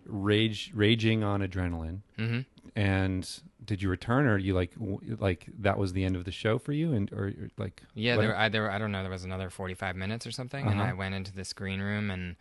rage 0.05 0.72
raging 0.74 1.24
on 1.24 1.41
adrenaline. 1.41 2.00
hmm 2.17 2.41
And 2.75 3.27
did 3.65 3.81
you 3.81 3.89
return, 3.89 4.25
or 4.27 4.38
you 4.38 4.53
like 4.53 4.74
w- 4.75 5.17
like 5.19 5.48
that 5.60 5.77
was 5.77 5.93
the 5.93 6.05
end 6.05 6.15
of 6.15 6.25
the 6.25 6.31
show 6.31 6.60
for 6.60 6.72
you, 6.72 6.93
and 6.93 7.12
or 7.12 7.25
or, 7.27 7.50
like 7.57 7.81
Yeah, 7.93 8.15
what- 8.15 8.22
there, 8.22 8.38
I, 8.38 8.50
there, 8.50 8.69
I 8.72 8.77
don't 8.77 8.91
know. 8.91 9.01
There 9.01 9.12
was 9.12 9.25
another 9.25 9.50
forty-five 9.50 9.95
minutes 9.95 10.25
or 10.27 10.31
something, 10.31 10.65
and 10.65 10.79
Uh-huh. 10.79 10.91
I 10.91 10.93
went 10.93 11.15
into 11.15 11.33
the 11.33 11.43
screen 11.45 11.81
room, 11.81 12.10
and 12.12 12.36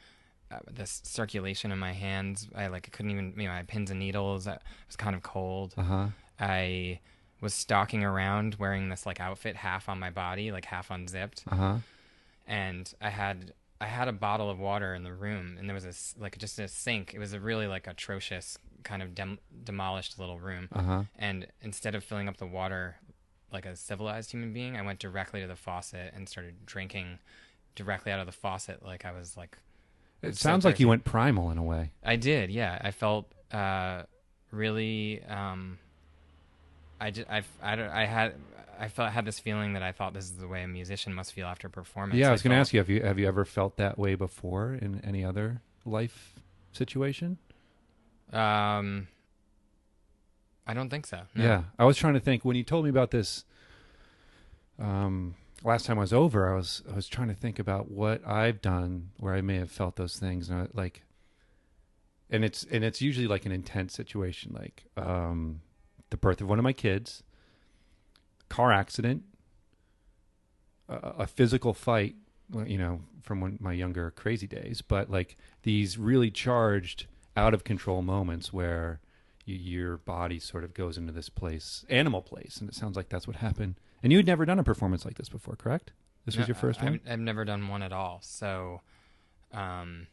this 0.71 1.01
circulation 1.05 1.73
in 1.73 1.79
my 1.79 1.93
hands, 1.93 2.49
I 2.55 2.67
like 2.69 2.89
I 2.89 2.91
couldn't 2.97 3.11
even, 3.13 3.35
you 3.37 3.47
know, 3.47 3.53
I 3.53 3.57
had 3.59 3.69
pins 3.69 3.91
and 3.91 3.99
needles. 4.01 4.47
I 4.47 4.59
was 4.87 4.97
kind 4.97 5.15
of 5.17 5.23
cold. 5.23 5.75
uh 5.77 5.83
huh 5.83 6.07
I 6.41 7.01
was 7.41 7.55
stalking 7.55 8.05
around 8.05 8.57
wearing 8.57 8.89
this 8.89 9.05
like 9.07 9.21
outfit, 9.21 9.57
half 9.57 9.89
on 9.89 9.99
my 9.99 10.11
body, 10.11 10.51
like 10.53 10.65
half 10.67 10.91
unzipped, 10.91 11.45
uh 11.51 11.57
huh 11.57 11.77
and 12.47 12.93
I 13.01 13.11
had 13.11 13.53
I 13.81 13.87
had 13.87 14.07
a 14.09 14.13
bottle 14.13 14.49
of 14.49 14.59
water 14.61 14.95
in 14.95 15.03
the 15.03 15.13
room, 15.13 15.57
and 15.59 15.69
there 15.69 15.75
was 15.75 15.85
a 15.85 15.89
s- 15.89 16.15
like 16.19 16.39
just 16.39 16.59
a 16.59 16.69
sink. 16.69 17.15
It 17.15 17.19
was 17.19 17.33
a 17.33 17.41
really 17.41 17.67
like 17.67 17.87
atrocious 17.87 18.57
kind 18.85 19.03
of 19.03 19.15
dem- 19.15 19.39
demolished 19.65 20.19
little 20.19 20.39
room. 20.41 20.69
uh 20.73 20.83
huh 20.83 21.03
And 21.19 21.47
instead 21.61 21.95
of 21.95 22.03
filling 22.05 22.29
up 22.29 22.37
the 22.37 22.47
water 22.47 22.97
like 23.53 23.67
a 23.67 23.77
civilized 23.77 24.31
human 24.33 24.53
being, 24.53 24.77
I 24.77 24.83
went 24.83 24.99
directly 24.99 25.41
to 25.41 25.47
the 25.47 25.57
faucet 25.57 26.13
and 26.15 26.29
started 26.29 26.65
drinking 26.65 27.19
directly 27.75 28.11
out 28.13 28.21
of 28.21 28.27
the 28.27 28.33
faucet 28.33 28.85
like 28.85 29.05
I 29.05 29.13
was 29.13 29.37
like 29.37 29.59
It 30.23 30.37
sounds 30.37 30.65
like 30.65 30.79
you 30.81 30.89
went 30.89 31.05
primal 31.05 31.51
in 31.51 31.59
a 31.59 31.63
way. 31.63 31.91
I 32.05 32.17
did, 32.17 32.51
yeah. 32.51 32.79
I 32.81 32.93
felt 32.93 33.27
uh, 33.53 34.05
really 34.53 35.23
um, 35.25 35.79
I 37.01 37.11
just 37.11 37.29
I, 37.29 37.43
I, 37.61 38.03
I 38.03 38.05
had 38.05 38.35
I 38.79 38.89
felt 38.89 39.11
had 39.11 39.25
this 39.25 39.41
feeling 39.41 39.73
that 39.73 39.83
I 39.83 39.91
thought 39.91 40.15
this 40.15 40.25
is 40.25 40.37
the 40.37 40.47
way 40.47 40.63
a 40.63 40.69
musician 40.69 41.13
must 41.13 41.33
feel 41.33 41.47
after 41.47 41.67
a 41.67 41.71
performance. 41.71 42.17
yeah, 42.17 42.29
I 42.29 42.33
was 42.33 42.43
going 42.43 42.53
to 42.53 42.57
ask 42.57 42.73
you 42.73 42.79
have 42.79 42.89
you 42.89 43.03
have 43.03 43.19
you 43.19 43.27
ever 43.27 43.45
felt 43.45 43.77
that 43.77 43.99
way 43.99 44.15
before 44.15 44.75
in 44.75 45.01
any 45.05 45.25
other 45.25 45.63
life 45.85 46.35
situation? 46.71 47.39
Um, 48.33 49.09
I 50.67 50.75
don't 50.75 50.91
think 50.91 51.07
so. 51.07 51.23
no. 51.35 51.45
Yeah, 51.45 51.63
I 51.79 51.85
was 51.85 51.97
trying 51.97 52.15
to 52.15 52.21
think 52.21 52.45
when 52.45 52.57
you 52.57 52.63
told 52.63 52.85
me 52.85 52.91
about 52.91 53.11
this. 53.11 53.45
Um, 54.79 55.35
last 55.65 55.87
time 55.87 55.99
I 55.99 56.03
was 56.03 56.13
over, 56.13 56.53
I 56.53 56.57
was 56.57 56.83
I 56.91 56.95
was 56.95 57.09
trying 57.09 57.29
to 57.29 57.35
think 57.35 57.59
about 57.59 57.91
what 57.91 58.27
I've 58.27 58.61
done 58.61 59.11
where 59.19 59.35
I 59.35 59.41
may 59.41 59.57
have 59.57 59.71
felt 59.71 59.97
those 59.97 60.19
things, 60.19 60.49
and 60.49 60.63
I, 60.63 60.67
like, 60.73 61.03
and 62.31 62.45
it's 62.45 62.65
and 62.71 62.85
it's 62.85 63.01
usually 63.01 63.27
like 63.27 63.47
an 63.47 63.53
intense 63.53 63.95
situation, 63.95 64.53
like 64.55 64.85
um, 64.97 65.61
the 66.11 66.17
birth 66.17 66.41
of 66.41 66.49
one 66.49 66.59
of 66.59 66.63
my 66.63 66.73
kids, 66.73 67.23
car 68.49 68.73
accident, 68.73 69.23
a, 70.89 70.95
a 71.19 71.27
physical 71.27 71.75
fight, 71.75 72.17
you 72.67 72.79
know, 72.79 73.01
from 73.23 73.41
when 73.41 73.59
my 73.61 73.73
younger 73.73 74.11
crazy 74.11 74.47
days, 74.47 74.83
but 74.83 75.11
like 75.11 75.37
these 75.63 75.99
really 75.99 76.31
charged, 76.31 77.07
out 77.37 77.55
of 77.55 77.65
control 77.65 78.03
moments 78.03 78.53
where 78.53 79.01
your 79.45 79.97
body 79.97 80.39
sort 80.39 80.65
of 80.65 80.75
goes 80.75 80.97
into 80.97 81.13
this 81.13 81.29
place, 81.29 81.85
animal 81.89 82.23
place, 82.23 82.59
and 82.59 82.69
it 82.69 82.75
sounds 82.75 82.97
like 82.97 83.09
that's 83.09 83.27
what 83.27 83.37
happened. 83.37 83.75
And 84.03 84.13
you 84.13 84.19
had 84.19 84.27
never 84.27 84.45
done 84.45 84.59
a 84.59 84.65
performance 84.65 85.05
like 85.05 85.15
this 85.15 85.29
before, 85.29 85.55
correct? 85.57 85.93
This 86.27 86.37
was 86.37 86.47
your 86.49 86.55
first 86.55 86.81
I- 86.83 86.85
one. 86.85 87.01
I've, 87.09 87.19
never 87.21 87.45
done 87.45 87.69
one 87.69 87.83
at 87.83 87.93
all. 87.93 88.21
So, 88.23 88.81
um, 89.53 90.07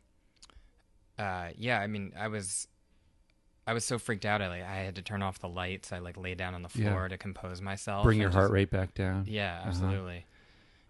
uh, 1.18 1.50
yeah. 1.58 1.80
I 1.80 1.88
mean, 1.88 2.14
I 2.18 2.28
was, 2.28 2.68
I 3.68 3.74
was 3.74 3.84
so 3.86 4.00
freaked 4.00 4.26
out. 4.26 4.42
I 4.42 4.48
like, 4.48 4.64
I 4.64 4.76
had 4.78 4.96
to 4.96 5.02
turn 5.02 5.22
off 5.22 5.40
the 5.40 5.50
lights. 5.50 5.92
I 5.92 6.00
like 6.00 6.18
lay 6.18 6.36
down 6.36 6.56
on 6.56 6.62
the 6.64 6.70
Yeah. 6.74 6.90
floor 6.92 7.08
to 7.10 7.18
compose 7.18 7.62
myself. 7.62 8.04
Bring 8.04 8.20
your 8.20 8.28
and 8.28 8.36
heart 8.36 8.52
rate 8.52 8.72
back 8.72 8.94
down. 8.94 9.26
Yeah, 9.28 9.58
Uh-huh. 9.60 9.68
absolutely. 9.70 10.26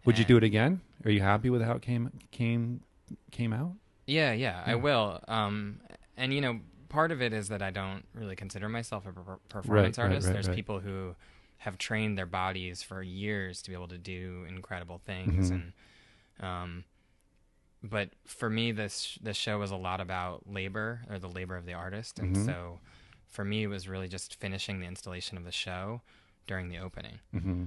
Would 0.05 0.17
you 0.17 0.25
do 0.25 0.37
it 0.37 0.43
again? 0.43 0.81
Are 1.05 1.11
you 1.11 1.21
happy 1.21 1.49
with 1.49 1.61
how 1.61 1.73
it 1.73 1.81
came 1.81 2.09
came 2.31 2.81
came 3.31 3.51
out? 3.51 3.73
Yeah, 4.07 4.31
yeah, 4.31 4.63
I 4.65 4.75
will. 4.75 5.19
Um, 5.27 5.81
and 6.15 6.33
you 6.33 6.39
know, 6.41 6.61
part 6.87 7.11
of 7.11 7.21
it 7.21 7.33
is 7.33 7.49
that 7.49 7.61
I 7.61 7.69
don't 7.69 8.03
really 8.13 8.35
consider 8.35 8.69
myself 8.69 9.05
a 9.05 9.11
per- 9.11 9.37
performance 9.49 9.97
right, 9.97 10.05
artist. 10.05 10.27
right, 10.27 10.33
There's 10.33 10.47
right. 10.47 10.55
people 10.55 10.79
who 10.79 11.15
have 11.59 11.77
trained 11.77 12.17
their 12.17 12.25
bodies 12.25 12.81
for 12.83 13.01
years 13.03 13.61
to 13.61 13.69
be 13.69 13.75
able 13.75 13.87
to 13.89 13.97
do 13.97 14.45
incredible 14.47 14.97
things, 14.97 15.49
Mhm. 15.49 15.53
and 15.53 15.73
um, 16.45 16.83
but 17.83 18.09
for 18.25 18.49
me, 18.49 18.71
this 18.71 19.17
this 19.21 19.37
show 19.37 19.59
was 19.59 19.71
a 19.71 19.75
lot 19.77 20.01
about 20.01 20.49
labor 20.51 21.01
or 21.09 21.19
the 21.19 21.29
labor 21.29 21.55
of 21.55 21.65
the 21.65 21.73
artist, 21.73 22.19
and 22.19 22.35
Mhm. 22.35 22.45
so 22.45 22.79
for 23.27 23.45
me, 23.45 23.63
it 23.63 23.67
was 23.67 23.87
really 23.87 24.07
just 24.07 24.35
finishing 24.35 24.79
the 24.79 24.87
installation 24.87 25.37
of 25.37 25.43
the 25.43 25.51
show 25.51 26.01
during 26.47 26.69
the 26.69 26.77
opening. 26.79 27.19
hmm 27.31 27.65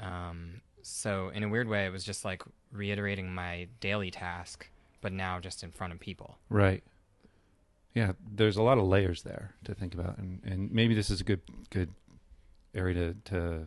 Um, 0.00 0.60
so 0.82 1.28
in 1.30 1.42
a 1.42 1.48
weird 1.48 1.66
way, 1.68 1.84
it 1.84 1.90
was 1.90 2.04
just 2.04 2.24
like 2.24 2.42
reiterating 2.72 3.34
my 3.34 3.68
daily 3.80 4.10
task, 4.10 4.68
but 5.00 5.12
now 5.12 5.40
just 5.40 5.62
in 5.64 5.72
front 5.72 5.92
of 5.92 5.98
people. 6.00 6.38
Right. 6.48 6.82
Yeah, 7.92 8.12
there's 8.24 8.56
a 8.56 8.62
lot 8.62 8.78
of 8.78 8.84
layers 8.84 9.24
there 9.24 9.54
to 9.64 9.74
think 9.74 9.94
about, 9.94 10.16
and, 10.18 10.40
and 10.44 10.70
maybe 10.70 10.94
this 10.94 11.10
is 11.10 11.20
a 11.20 11.24
good 11.24 11.40
good 11.70 11.92
area 12.74 12.94
to 12.94 13.14
to 13.24 13.66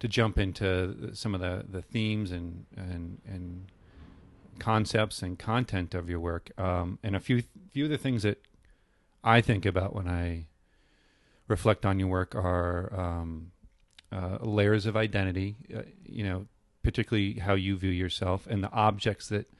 to 0.00 0.08
jump 0.08 0.38
into 0.38 1.10
some 1.12 1.34
of 1.34 1.40
the, 1.40 1.64
the 1.68 1.82
themes 1.82 2.30
and 2.30 2.66
and 2.76 3.20
and 3.26 3.66
concepts 4.58 5.22
and 5.22 5.38
content 5.38 5.94
of 5.94 6.08
your 6.10 6.20
work. 6.20 6.50
Um, 6.58 6.98
and 7.02 7.16
a 7.16 7.20
few 7.20 7.42
few 7.72 7.84
of 7.84 7.90
the 7.90 7.98
things 7.98 8.22
that 8.22 8.42
I 9.24 9.40
think 9.40 9.66
about 9.66 9.94
when 9.94 10.08
I 10.08 10.46
reflect 11.48 11.86
on 11.86 11.98
your 11.98 12.08
work 12.08 12.34
are 12.34 12.92
um, 12.94 13.52
uh, 14.12 14.38
layers 14.40 14.86
of 14.86 14.96
identity. 14.96 15.56
Uh, 15.74 15.82
you 16.04 16.24
know, 16.24 16.46
particularly 16.82 17.34
how 17.34 17.54
you 17.54 17.76
view 17.76 17.90
yourself 17.90 18.46
and 18.46 18.62
the 18.62 18.70
objects 18.72 19.28
that 19.28 19.50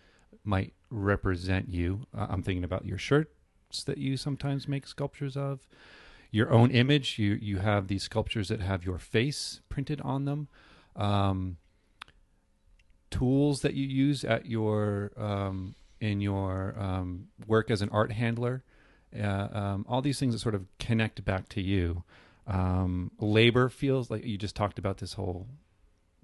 might 0.44 0.72
represent 0.90 1.68
you. 1.68 2.06
Uh, 2.16 2.26
I'm 2.30 2.42
thinking 2.42 2.64
about 2.64 2.84
your 2.84 2.98
shirts 2.98 3.84
that 3.84 3.98
you 3.98 4.16
sometimes 4.16 4.66
make 4.68 4.86
sculptures 4.86 5.36
of. 5.36 5.66
Your 6.30 6.50
own 6.50 6.70
image. 6.70 7.18
You 7.18 7.38
you 7.40 7.58
have 7.58 7.88
these 7.88 8.02
sculptures 8.02 8.48
that 8.48 8.60
have 8.60 8.84
your 8.84 8.98
face 8.98 9.60
printed 9.68 10.00
on 10.02 10.24
them. 10.24 10.48
Um, 10.96 11.56
tools 13.10 13.62
that 13.62 13.74
you 13.74 13.86
use 13.86 14.24
at 14.24 14.46
your 14.46 15.12
um, 15.16 15.74
in 16.00 16.20
your 16.20 16.74
um, 16.78 17.28
work 17.46 17.70
as 17.70 17.82
an 17.82 17.88
art 17.90 18.12
handler. 18.12 18.62
Uh, 19.18 19.48
um, 19.52 19.86
all 19.88 20.02
these 20.02 20.18
things 20.18 20.34
that 20.34 20.40
sort 20.40 20.54
of 20.54 20.66
connect 20.78 21.24
back 21.24 21.48
to 21.48 21.62
you. 21.62 22.04
Um, 22.46 23.10
labor 23.18 23.68
feels 23.68 24.10
like 24.10 24.24
you 24.24 24.38
just 24.38 24.56
talked 24.56 24.78
about 24.78 24.98
this 24.98 25.14
whole 25.14 25.48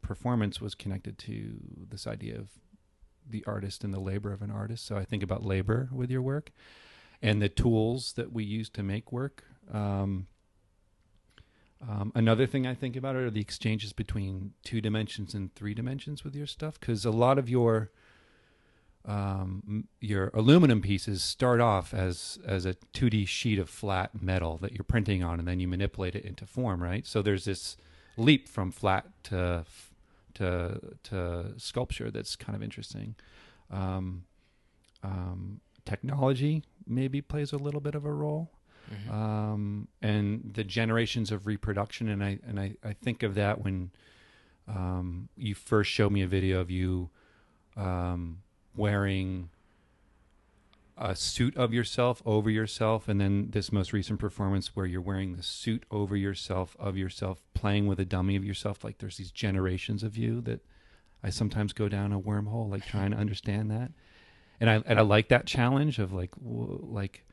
performance 0.02 0.61
was 0.61 0.75
connected 0.75 1.18
to 1.18 1.56
this 1.88 2.06
idea 2.06 2.38
of 2.38 2.49
the 3.28 3.42
artist 3.46 3.84
and 3.84 3.92
the 3.92 4.00
labor 4.00 4.32
of 4.32 4.42
an 4.42 4.50
artist. 4.50 4.87
So 4.87 4.96
I 4.96 5.04
think 5.04 5.23
about 5.23 5.44
labor 5.44 5.88
with 5.90 6.11
your 6.11 6.23
work 6.23 6.50
and 7.23 7.40
the 7.40 7.49
tools 7.49 8.12
that 8.14 8.32
we 8.32 8.44
use 8.44 8.68
to 8.70 8.82
make 8.82 9.11
work. 9.11 9.44
Um, 9.73 10.26
um, 11.88 12.12
another 12.14 12.47
thing 12.47 12.66
I 12.66 12.75
think 12.75 12.97
about 12.97 13.16
are 13.16 13.30
the 13.30 13.40
exchanges 13.40 13.92
between 13.92 14.52
two 14.62 14.80
dimensions 14.80 15.35
and 15.35 15.54
three 15.54 15.75
dimensions 15.75 16.25
with 16.25 16.35
your 16.35 16.47
stuff, 16.47 16.80
because 16.80 17.04
a 17.04 17.11
lot 17.11 17.38
of 17.38 17.49
your 17.49 17.90
um, 19.06 19.87
your 20.00 20.30
aluminum 20.33 20.80
pieces 20.80 21.23
start 21.23 21.61
off 21.61 21.92
as 21.92 22.38
as 22.47 22.64
a 22.64 22.75
2D 22.94 23.28
sheet 23.28 23.59
of 23.59 23.68
flat 23.68 24.23
metal 24.23 24.56
that 24.59 24.73
you're 24.73 24.85
printing 24.85 25.23
on, 25.23 25.38
and 25.38 25.47
then 25.47 25.61
you 25.61 25.68
manipulate 25.68 26.14
it 26.14 26.25
into 26.25 26.47
form, 26.47 26.83
right? 26.83 27.06
So 27.06 27.21
there's 27.21 27.44
this 27.44 27.76
leap 28.16 28.49
from 28.49 28.71
flat 28.71 29.06
to 29.25 29.66
to 30.35 30.80
to 31.04 31.52
sculpture 31.59 32.11
that's 32.11 32.35
kind 32.35 32.56
of 32.56 32.62
interesting. 32.62 33.14
Um, 33.71 34.25
um, 35.02 35.61
technology 35.85 36.62
maybe 36.87 37.21
plays 37.21 37.52
a 37.52 37.59
little 37.59 37.80
bit 37.80 37.94
of 37.94 38.06
a 38.06 38.12
role 38.12 38.50
Mhm. 38.93 39.11
um, 39.12 39.88
and 40.03 40.53
the 40.55 40.64
generations 40.64 41.31
of 41.33 41.47
reproduction. 41.47 42.09
And 42.09 42.23
I 42.23 42.38
and 42.47 42.59
I, 42.61 42.75
I 42.85 42.93
think 42.93 43.23
of 43.23 43.35
that 43.35 43.62
when 43.62 43.91
um, 44.69 45.29
you 45.37 45.55
first 45.55 45.91
showed 45.91 46.12
me 46.12 46.23
a 46.23 46.26
video 46.26 46.61
of 46.61 46.71
you 46.71 47.11
um, 47.76 48.43
wearing 48.76 49.50
a 50.97 51.17
suit 51.17 51.57
of 51.57 51.75
yourself 51.75 52.23
over 52.25 52.49
yourself, 52.49 53.09
and 53.09 53.21
then 53.21 53.50
this 53.50 53.73
most 53.73 53.93
recent 53.93 54.21
performance 54.21 54.76
where 54.76 54.87
you're 54.87 55.00
wearing 55.00 55.35
the 55.35 55.43
suit 55.43 55.85
over 55.91 56.17
yourself 56.17 56.76
of 56.79 56.97
yourself, 56.97 57.43
playing 57.53 57.87
with 57.88 57.99
a 57.99 58.05
dummy 58.05 58.37
of 58.37 58.45
yourself. 58.45 58.85
Like 58.85 58.99
there's 58.99 59.17
these 59.17 59.33
generations 59.33 60.03
of 60.05 60.17
you 60.17 60.41
that 60.43 60.61
I 61.23 61.31
sometimes 61.31 61.73
go 61.73 61.88
down 61.88 62.12
a 62.12 62.21
wormhole, 62.21 62.71
like 62.71 62.87
trying 62.87 63.11
to 63.11 63.17
understand 63.17 63.71
that. 63.73 63.91
And 64.61 64.71
I 64.71 64.83
and 64.87 64.99
I 65.00 65.03
like 65.03 65.29
that 65.29 65.47
challenge 65.47 65.99
of 65.99 66.12
like 66.12 66.31
w- 66.37 66.79
like 66.81 67.25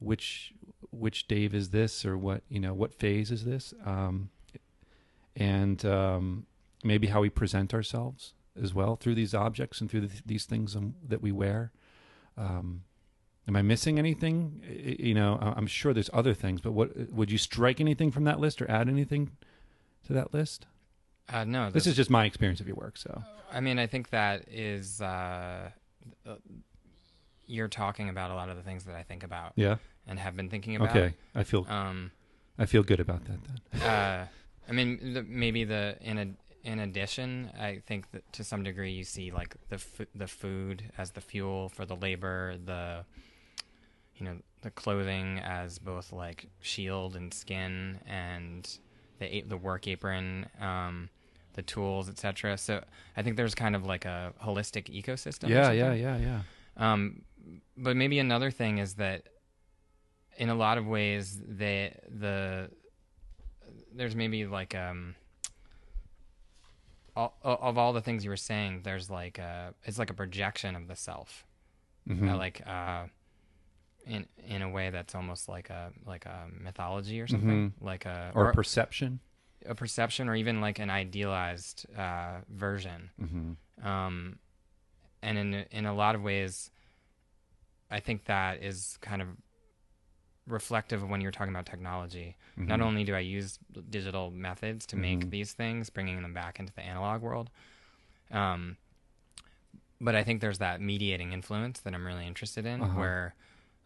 which 0.00 0.52
which 0.90 1.28
Dave 1.28 1.54
is 1.54 1.70
this 1.70 2.04
or 2.04 2.16
what 2.18 2.42
you 2.48 2.60
know 2.60 2.74
what 2.74 2.94
phase 2.94 3.30
is 3.30 3.44
this? 3.44 3.74
Um, 3.84 4.30
and 5.36 5.84
um, 5.84 6.46
maybe 6.84 7.08
how 7.08 7.20
we 7.20 7.30
present 7.30 7.72
ourselves 7.72 8.34
as 8.60 8.74
well 8.74 8.96
through 8.96 9.14
these 9.14 9.34
objects 9.34 9.80
and 9.80 9.90
through 9.90 10.08
th- 10.08 10.22
these 10.26 10.44
things 10.44 10.76
um, 10.76 10.94
that 11.06 11.22
we 11.22 11.32
wear. 11.32 11.72
Um, 12.36 12.84
am 13.48 13.56
I 13.56 13.62
missing 13.62 13.98
anything? 13.98 14.62
You 14.98 15.14
know 15.14 15.38
I'm 15.40 15.66
sure 15.66 15.92
there's 15.94 16.10
other 16.12 16.34
things 16.34 16.60
but 16.60 16.72
what 16.72 17.10
would 17.10 17.30
you 17.30 17.38
strike 17.38 17.80
anything 17.80 18.10
from 18.10 18.24
that 18.24 18.40
list 18.40 18.60
or 18.60 18.70
add 18.70 18.88
anything 18.88 19.30
to 20.06 20.12
that 20.12 20.34
list? 20.34 20.66
Uh, 21.28 21.44
no, 21.44 21.70
this 21.70 21.86
is 21.86 21.96
just 21.96 22.10
my 22.10 22.24
experience 22.24 22.60
of 22.60 22.66
your 22.66 22.76
work 22.76 22.98
so. 22.98 23.22
I 23.52 23.60
mean, 23.60 23.78
I 23.78 23.86
think 23.86 24.10
that 24.10 24.48
is, 24.50 25.00
uh, 25.00 25.70
uh, 26.26 26.34
you're 27.46 27.68
talking 27.68 28.08
about 28.08 28.30
a 28.30 28.34
lot 28.34 28.48
of 28.48 28.56
the 28.56 28.62
things 28.62 28.84
that 28.84 28.94
I 28.94 29.02
think 29.02 29.22
about. 29.22 29.52
Yeah. 29.56 29.76
And 30.06 30.18
have 30.18 30.36
been 30.36 30.48
thinking 30.48 30.76
about. 30.76 30.90
Okay. 30.90 31.14
I 31.34 31.42
feel 31.44 31.66
Um, 31.68 32.10
I 32.58 32.66
feel 32.66 32.82
good 32.82 33.00
about 33.00 33.24
that 33.24 33.38
then. 33.44 33.82
uh, 33.82 34.26
I 34.68 34.72
mean, 34.72 35.14
the, 35.14 35.22
maybe 35.22 35.64
the 35.64 35.96
in 36.00 36.18
a, 36.18 36.28
in 36.64 36.78
addition, 36.78 37.50
I 37.58 37.80
think 37.86 38.10
that 38.12 38.30
to 38.34 38.44
some 38.44 38.62
degree 38.62 38.92
you 38.92 39.04
see 39.04 39.30
like 39.30 39.56
the 39.68 39.76
f- 39.76 40.06
the 40.14 40.26
food 40.28 40.84
as 40.98 41.10
the 41.12 41.20
fuel 41.20 41.68
for 41.68 41.84
the 41.86 41.96
labor, 41.96 42.56
the 42.64 43.04
you 44.16 44.24
know 44.26 44.36
the 44.60 44.70
clothing 44.70 45.40
as 45.40 45.78
both 45.78 46.12
like 46.12 46.46
shield 46.60 47.16
and 47.16 47.32
skin, 47.34 47.98
and 48.06 48.78
the 49.18 49.42
the 49.42 49.56
work 49.56 49.88
apron, 49.88 50.46
um, 50.60 51.08
the 51.54 51.62
tools, 51.62 52.08
etc. 52.08 52.56
So 52.58 52.84
I 53.16 53.22
think 53.22 53.36
there's 53.36 53.54
kind 53.54 53.74
of 53.74 53.84
like 53.84 54.04
a 54.04 54.32
holistic 54.44 54.84
ecosystem. 54.88 55.48
Yeah, 55.48 55.72
yeah, 55.72 55.92
yeah, 55.94 56.16
yeah. 56.18 56.40
Um, 56.76 57.22
but 57.76 57.96
maybe 57.96 58.18
another 58.20 58.50
thing 58.52 58.78
is 58.78 58.94
that 58.94 59.24
in 60.36 60.48
a 60.48 60.54
lot 60.54 60.78
of 60.78 60.86
ways, 60.86 61.40
they 61.46 61.96
the 62.08 62.70
there's 63.94 64.14
maybe 64.16 64.46
like 64.46 64.74
um 64.74 65.14
all, 67.14 67.36
of 67.42 67.76
all 67.76 67.92
the 67.92 68.00
things 68.00 68.24
you 68.24 68.30
were 68.30 68.36
saying, 68.36 68.80
there's 68.84 69.10
like 69.10 69.38
a 69.38 69.74
it's 69.84 69.98
like 69.98 70.10
a 70.10 70.14
projection 70.14 70.74
of 70.76 70.88
the 70.88 70.96
self, 70.96 71.46
Mhm. 72.08 72.30
uh, 72.32 72.36
like 72.36 72.66
uh, 72.66 73.06
in 74.06 74.26
in 74.48 74.62
a 74.62 74.68
way 74.70 74.90
that's 74.90 75.14
almost 75.14 75.48
like 75.48 75.68
a 75.70 75.92
like 76.06 76.24
a 76.26 76.46
mythology 76.58 77.20
or 77.20 77.26
something, 77.26 77.74
like 77.80 78.06
a 78.06 78.32
or 78.34 78.52
perception. 78.52 79.20
a 79.66 79.74
perception 79.74 80.28
or 80.28 80.34
even 80.34 80.60
like 80.60 80.78
an 80.78 80.90
idealized 80.90 81.86
uh, 81.96 82.38
version 82.48 83.10
Mm-hmm. 83.20 83.86
um, 83.86 84.38
and 85.22 85.38
in 85.38 85.54
in 85.70 85.86
a 85.86 85.94
lot 85.94 86.14
of 86.14 86.22
ways, 86.22 86.70
I 87.90 88.00
think 88.00 88.24
that 88.24 88.62
is 88.62 88.96
kind 89.02 89.20
of 89.22 89.28
reflective 90.46 91.02
of 91.02 91.08
when 91.08 91.20
you're 91.20 91.30
talking 91.30 91.52
about 91.54 91.66
technology. 91.66 92.36
Not 92.56 92.80
Mhm. 92.80 92.84
only 92.84 93.04
do 93.04 93.14
I 93.14 93.20
use 93.20 93.58
digital 93.90 94.30
methods 94.30 94.86
to 94.86 94.96
make 94.96 95.20
Mhm. 95.26 95.30
these 95.30 95.52
things, 95.52 95.88
bringing 95.90 96.20
them 96.22 96.34
back 96.34 96.58
into 96.58 96.72
the 96.72 96.82
analog 96.82 97.22
world, 97.22 97.50
um, 98.30 98.76
but 100.00 100.14
I 100.16 100.24
think 100.24 100.40
there's 100.40 100.58
that 100.58 100.80
mediating 100.80 101.32
influence 101.32 101.80
that 101.80 101.94
I'm 101.94 102.04
really 102.06 102.26
interested 102.26 102.66
in, 102.66 102.80
Uh-huh. 102.82 102.98
where 102.98 103.34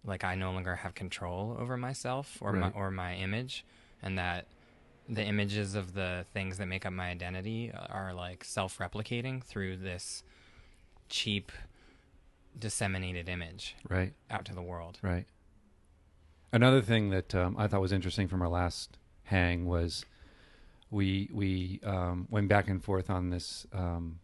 like 0.04 0.24
I 0.24 0.34
no 0.34 0.52
longer 0.52 0.76
have 0.76 0.94
control 0.94 1.56
over 1.58 1.76
myself 1.76 2.38
or 2.40 2.52
my 2.52 2.70
or 2.70 2.90
my 2.90 3.14
image, 3.16 3.64
and 4.02 4.16
that 4.18 4.46
the 5.08 5.22
images 5.24 5.74
of 5.74 5.92
the 5.94 6.24
things 6.32 6.58
that 6.58 6.66
make 6.66 6.86
up 6.86 6.92
my 6.92 7.10
identity 7.10 7.70
are 7.72 8.14
like 8.14 8.44
self-replicating 8.44 9.42
through 9.44 9.76
this 9.76 10.22
cheap 11.08 11.52
disseminated 12.58 13.28
image 13.28 13.76
Right. 13.88 14.14
out 14.30 14.44
to 14.46 14.54
the 14.54 14.62
world. 14.62 14.98
Right. 15.02 15.26
Another 16.52 16.80
thing 16.80 17.10
that 17.10 17.34
um, 17.34 17.56
I 17.58 17.66
thought 17.66 17.80
was 17.80 17.92
interesting 17.92 18.28
from 18.28 18.42
our 18.42 18.48
last 18.48 18.98
hang 19.24 19.66
was 19.66 20.04
we 20.90 21.28
we 21.32 21.80
um, 21.84 22.26
went 22.30 22.48
back 22.48 22.68
and 22.68 22.82
forth 22.82 23.10
on 23.10 23.30
this 23.30 23.66
um, 23.72 24.20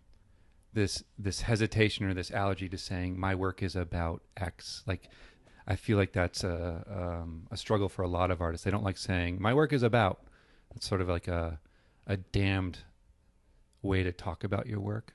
this 0.72 1.04
this 1.18 1.42
hesitation 1.42 2.06
or 2.06 2.14
this 2.14 2.30
allergy 2.30 2.68
to 2.68 2.78
saying 2.78 3.18
my 3.18 3.34
work 3.34 3.62
is 3.62 3.76
about 3.76 4.22
X. 4.36 4.82
Like 4.86 5.08
I 5.66 5.76
feel 5.76 5.98
like 5.98 6.12
that's 6.12 6.44
a 6.44 6.84
um, 6.88 7.46
a 7.50 7.56
struggle 7.56 7.88
for 7.88 8.02
a 8.02 8.08
lot 8.08 8.30
of 8.30 8.40
artists. 8.40 8.64
They 8.64 8.70
don't 8.70 8.84
like 8.84 8.98
saying 8.98 9.40
my 9.40 9.54
work 9.54 9.72
is 9.72 9.82
about. 9.82 10.22
It's 10.74 10.88
sort 10.88 11.00
of 11.00 11.08
like 11.08 11.28
a 11.28 11.58
a 12.06 12.16
damned 12.16 12.78
way 13.82 14.02
to 14.02 14.12
talk 14.12 14.44
about 14.44 14.66
your 14.66 14.80
work. 14.80 15.14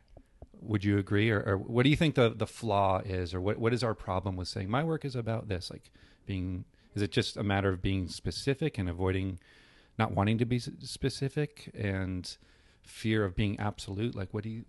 Would 0.59 0.83
you 0.83 0.97
agree, 0.97 1.29
or, 1.29 1.43
or 1.43 1.57
what 1.57 1.83
do 1.83 1.89
you 1.89 1.95
think 1.95 2.15
the 2.15 2.29
the 2.29 2.47
flaw 2.47 2.99
is, 2.99 3.33
or 3.33 3.41
what 3.41 3.57
what 3.57 3.73
is 3.73 3.83
our 3.83 3.93
problem 3.93 4.35
with 4.35 4.47
saying 4.47 4.69
my 4.69 4.83
work 4.83 5.05
is 5.05 5.15
about 5.15 5.47
this? 5.47 5.71
Like 5.71 5.91
being, 6.25 6.65
is 6.97 7.03
it 7.03 7.11
just 7.11 7.37
a 7.37 7.43
matter 7.43 7.69
of 7.69 7.79
being 7.79 8.07
specific 8.07 8.79
and 8.79 8.89
avoiding, 8.89 9.37
not 9.99 10.11
wanting 10.13 10.39
to 10.39 10.45
be 10.45 10.57
specific, 10.57 11.69
and 11.75 12.37
fear 12.81 13.23
of 13.23 13.35
being 13.35 13.59
absolute? 13.59 14.15
Like, 14.15 14.33
what 14.33 14.43
do 14.43 14.49
you, 14.49 14.65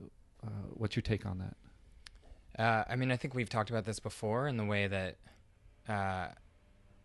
uh, 0.46 0.50
what's 0.74 0.94
your 0.94 1.02
take 1.02 1.24
on 1.24 1.38
that? 1.38 2.62
Uh, 2.62 2.84
I 2.86 2.96
mean, 2.96 3.10
I 3.10 3.16
think 3.16 3.34
we've 3.34 3.48
talked 3.48 3.70
about 3.70 3.86
this 3.86 3.98
before 3.98 4.46
in 4.46 4.58
the 4.58 4.64
way 4.66 4.88
that 4.88 5.16
uh, 5.88 6.28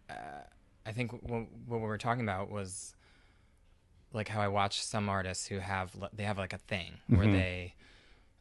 uh, 0.09 0.43
I 0.86 0.91
think 0.91 1.13
what, 1.13 1.47
what 1.67 1.79
we 1.79 1.88
were 1.88 1.97
talking 1.97 2.23
about 2.23 2.51
was 2.51 2.93
like 4.12 4.27
how 4.27 4.41
I 4.41 4.49
watch 4.49 4.83
some 4.83 5.07
artists 5.07 5.47
who 5.47 5.59
have 5.59 5.95
they 6.12 6.23
have 6.23 6.38
like 6.38 6.51
a 6.53 6.57
thing 6.57 6.99
where 7.07 7.27
Mhm. 7.27 7.31
they 7.31 7.73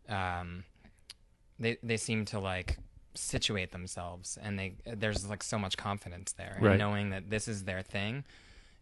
um, 0.08 0.64
they 1.60 1.76
they 1.82 1.96
seem 1.96 2.24
to 2.26 2.40
like 2.40 2.78
situate 3.14 3.72
themselves 3.72 4.38
and 4.42 4.59
they 4.59 4.75
there's 4.87 5.29
like 5.29 5.42
so 5.42 5.59
much 5.59 5.77
confidence 5.77 6.33
there 6.33 6.57
Right. 6.61 6.79
knowing 6.79 7.11
that 7.11 7.29
this 7.31 7.46
is 7.48 7.64
their 7.64 7.83
thing 7.83 8.25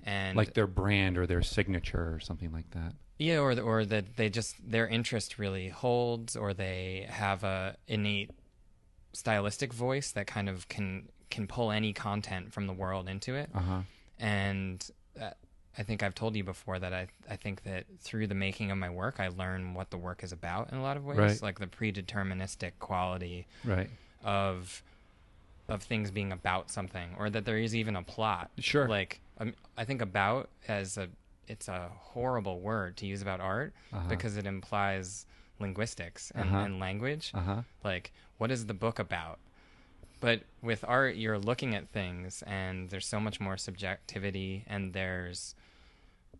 and 0.05 0.37
like 0.37 0.55
their 0.55 0.67
brand 0.67 1.19
or 1.19 1.27
their 1.27 1.43
signature 1.43 2.15
or 2.15 2.21
something 2.21 2.53
like 2.53 2.71
that. 2.71 2.95
yeah, 3.19 3.39
or 3.39 3.53
th- 3.55 3.65
or 3.65 3.85
that 3.85 4.17
they 4.17 4.31
just 4.31 4.55
their 4.71 4.87
interest 4.89 5.39
really 5.39 5.69
holds, 5.69 6.37
or 6.37 6.55
they 6.55 7.07
have 7.11 7.45
a 7.45 7.77
innate 7.87 8.31
stylistic 9.13 9.73
voice 9.73 10.13
that 10.13 10.27
kind 10.27 10.49
of 10.49 10.69
can 10.69 11.09
can 11.29 11.47
pull 11.47 11.71
any 11.71 11.93
content 11.93 12.53
from 12.53 12.67
the 12.67 12.73
world 12.73 13.09
into 13.09 13.35
it. 13.35 13.51
Uh 13.55 13.61
huh. 13.61 13.81
And 14.19 14.91
uh, 15.21 15.31
I 15.79 15.83
think 15.83 16.03
I've 16.03 16.15
told 16.15 16.35
you 16.37 16.45
before 16.45 16.79
that 16.79 16.93
I 16.93 17.09
I 17.29 17.37
think 17.37 17.63
that 17.65 17.85
through 18.01 18.27
the 18.27 18.35
making 18.35 18.71
of 18.71 18.79
my 18.79 18.91
work, 18.91 19.21
I 19.21 19.29
learn 19.29 19.75
what 19.75 19.91
the 19.91 19.99
work 19.99 20.23
is 20.23 20.33
about 20.33 20.73
in 20.73 20.79
a 20.79 20.83
lot 20.83 20.97
of 20.97 21.05
ways, 21.05 21.19
Right. 21.19 21.43
like 21.43 21.59
the 21.59 21.67
predeterministic 21.67 22.73
quality 22.79 23.47
Right. 23.65 23.91
Of 24.25 24.83
of 25.69 25.83
things 25.83 26.11
being 26.11 26.33
about 26.33 26.69
something, 26.71 27.11
or 27.17 27.31
that 27.31 27.45
there 27.45 27.59
is 27.59 27.75
even 27.77 27.95
a 27.97 28.03
plot. 28.03 28.51
Sure. 28.59 28.89
Like 28.89 29.21
um, 29.39 29.55
I 29.79 29.85
think 29.85 30.03
about 30.03 30.49
as 30.69 30.99
a 30.99 31.09
it's 31.47 31.69
a 31.69 31.91
horrible 31.97 32.61
word 32.61 32.97
to 32.99 33.07
use 33.07 33.23
about 33.23 33.41
art 33.41 33.73
Uh-huh. 33.93 34.09
because 34.09 34.37
it 34.37 34.47
implies 34.47 35.27
linguistics 35.59 36.31
and, 36.35 36.49
Uh-huh. 36.49 36.59
and 36.65 36.79
language. 36.81 37.33
Uh 37.35 37.41
huh. 37.41 37.63
Like, 37.85 38.13
what 38.39 38.51
is 38.51 38.67
the 38.67 38.75
book 38.75 38.99
about? 38.99 39.39
But 40.21 40.43
with 40.63 40.85
art, 40.87 41.17
you're 41.17 41.39
looking 41.39 41.75
at 41.75 41.89
things, 41.89 42.43
and 42.47 42.91
there's 42.91 43.07
so 43.07 43.19
much 43.21 43.41
more 43.41 43.57
subjectivity, 43.57 44.65
and 44.67 44.93
there's 44.93 45.55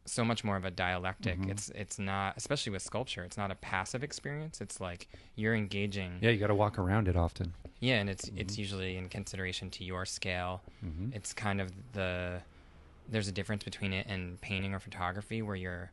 so 0.07 0.25
much 0.25 0.43
more 0.45 0.57
of 0.57 0.65
a 0.65 0.71
dialectic. 0.71 1.39
Mhm. 1.39 1.51
It's 1.51 1.69
it's 1.71 1.99
not, 1.99 2.37
especially 2.37 2.73
with 2.73 2.83
sculpture, 2.83 3.23
it's 3.25 3.37
not 3.37 3.51
a 3.51 3.55
passive 3.55 4.03
experience. 4.03 4.61
It's 4.61 4.81
like 4.81 5.09
you're 5.37 5.55
engaging. 5.55 6.19
Yeah, 6.21 6.31
you 6.31 6.39
got 6.39 6.49
to 6.49 6.55
walk 6.55 6.79
around 6.79 7.07
it 7.09 7.17
often. 7.17 7.55
Yeah, 7.81 7.97
and 7.97 8.11
it's 8.11 8.29
it's 8.37 8.59
usually 8.59 8.97
in 8.97 9.09
consideration 9.09 9.71
to 9.71 9.85
your 9.85 10.05
scale. 10.05 10.63
Mm-hmm. 10.85 11.11
It's 11.15 11.33
kind 11.33 11.61
of 11.61 11.71
the 11.93 12.43
there's 13.09 13.29
a 13.29 13.33
difference 13.33 13.65
between 13.65 13.93
it 13.93 14.07
and 14.09 14.41
painting 14.41 14.73
or 14.75 14.79
photography 14.81 15.43
where 15.43 15.57
you're 15.57 15.91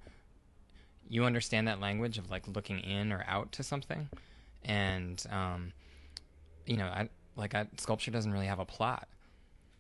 you 1.09 1.23
understand 1.25 1.67
that 1.67 1.79
language 1.79 2.17
of 2.17 2.29
like 2.29 2.47
looking 2.47 2.79
in 2.79 3.11
or 3.13 3.23
out 3.27 3.51
to 3.53 3.63
something 3.63 4.09
and 4.65 5.25
um 5.31 5.71
you 6.65 6.75
know 6.77 6.85
I 6.87 7.09
like 7.35 7.55
I, 7.55 7.65
sculpture 7.77 8.11
doesn't 8.11 8.31
really 8.31 8.45
have 8.47 8.59
a 8.59 8.65
plot 8.65 9.07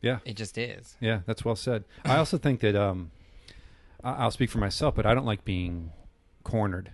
Yeah. 0.01 0.19
it 0.25 0.35
just 0.35 0.57
is 0.57 0.95
Yeah, 1.01 1.19
that's 1.25 1.43
well 1.43 1.55
said. 1.55 1.83
I 2.05 2.15
also 2.17 2.37
think 2.37 2.61
that 2.61 2.75
um, 2.75 3.11
I'll 4.03 4.31
speak 4.31 4.49
for 4.49 4.59
myself, 4.59 4.95
but 4.95 5.05
I 5.05 5.13
don't 5.13 5.25
like 5.25 5.43
being 5.43 5.91
cornered 6.43 6.91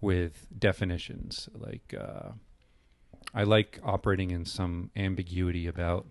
with 0.00 0.46
definitions. 0.56 1.48
Like, 1.54 1.94
uh, 1.98 2.30
I 3.34 3.44
like 3.44 3.78
operating 3.82 4.30
in 4.30 4.44
some 4.44 4.90
ambiguity 4.96 5.66
about 5.66 6.06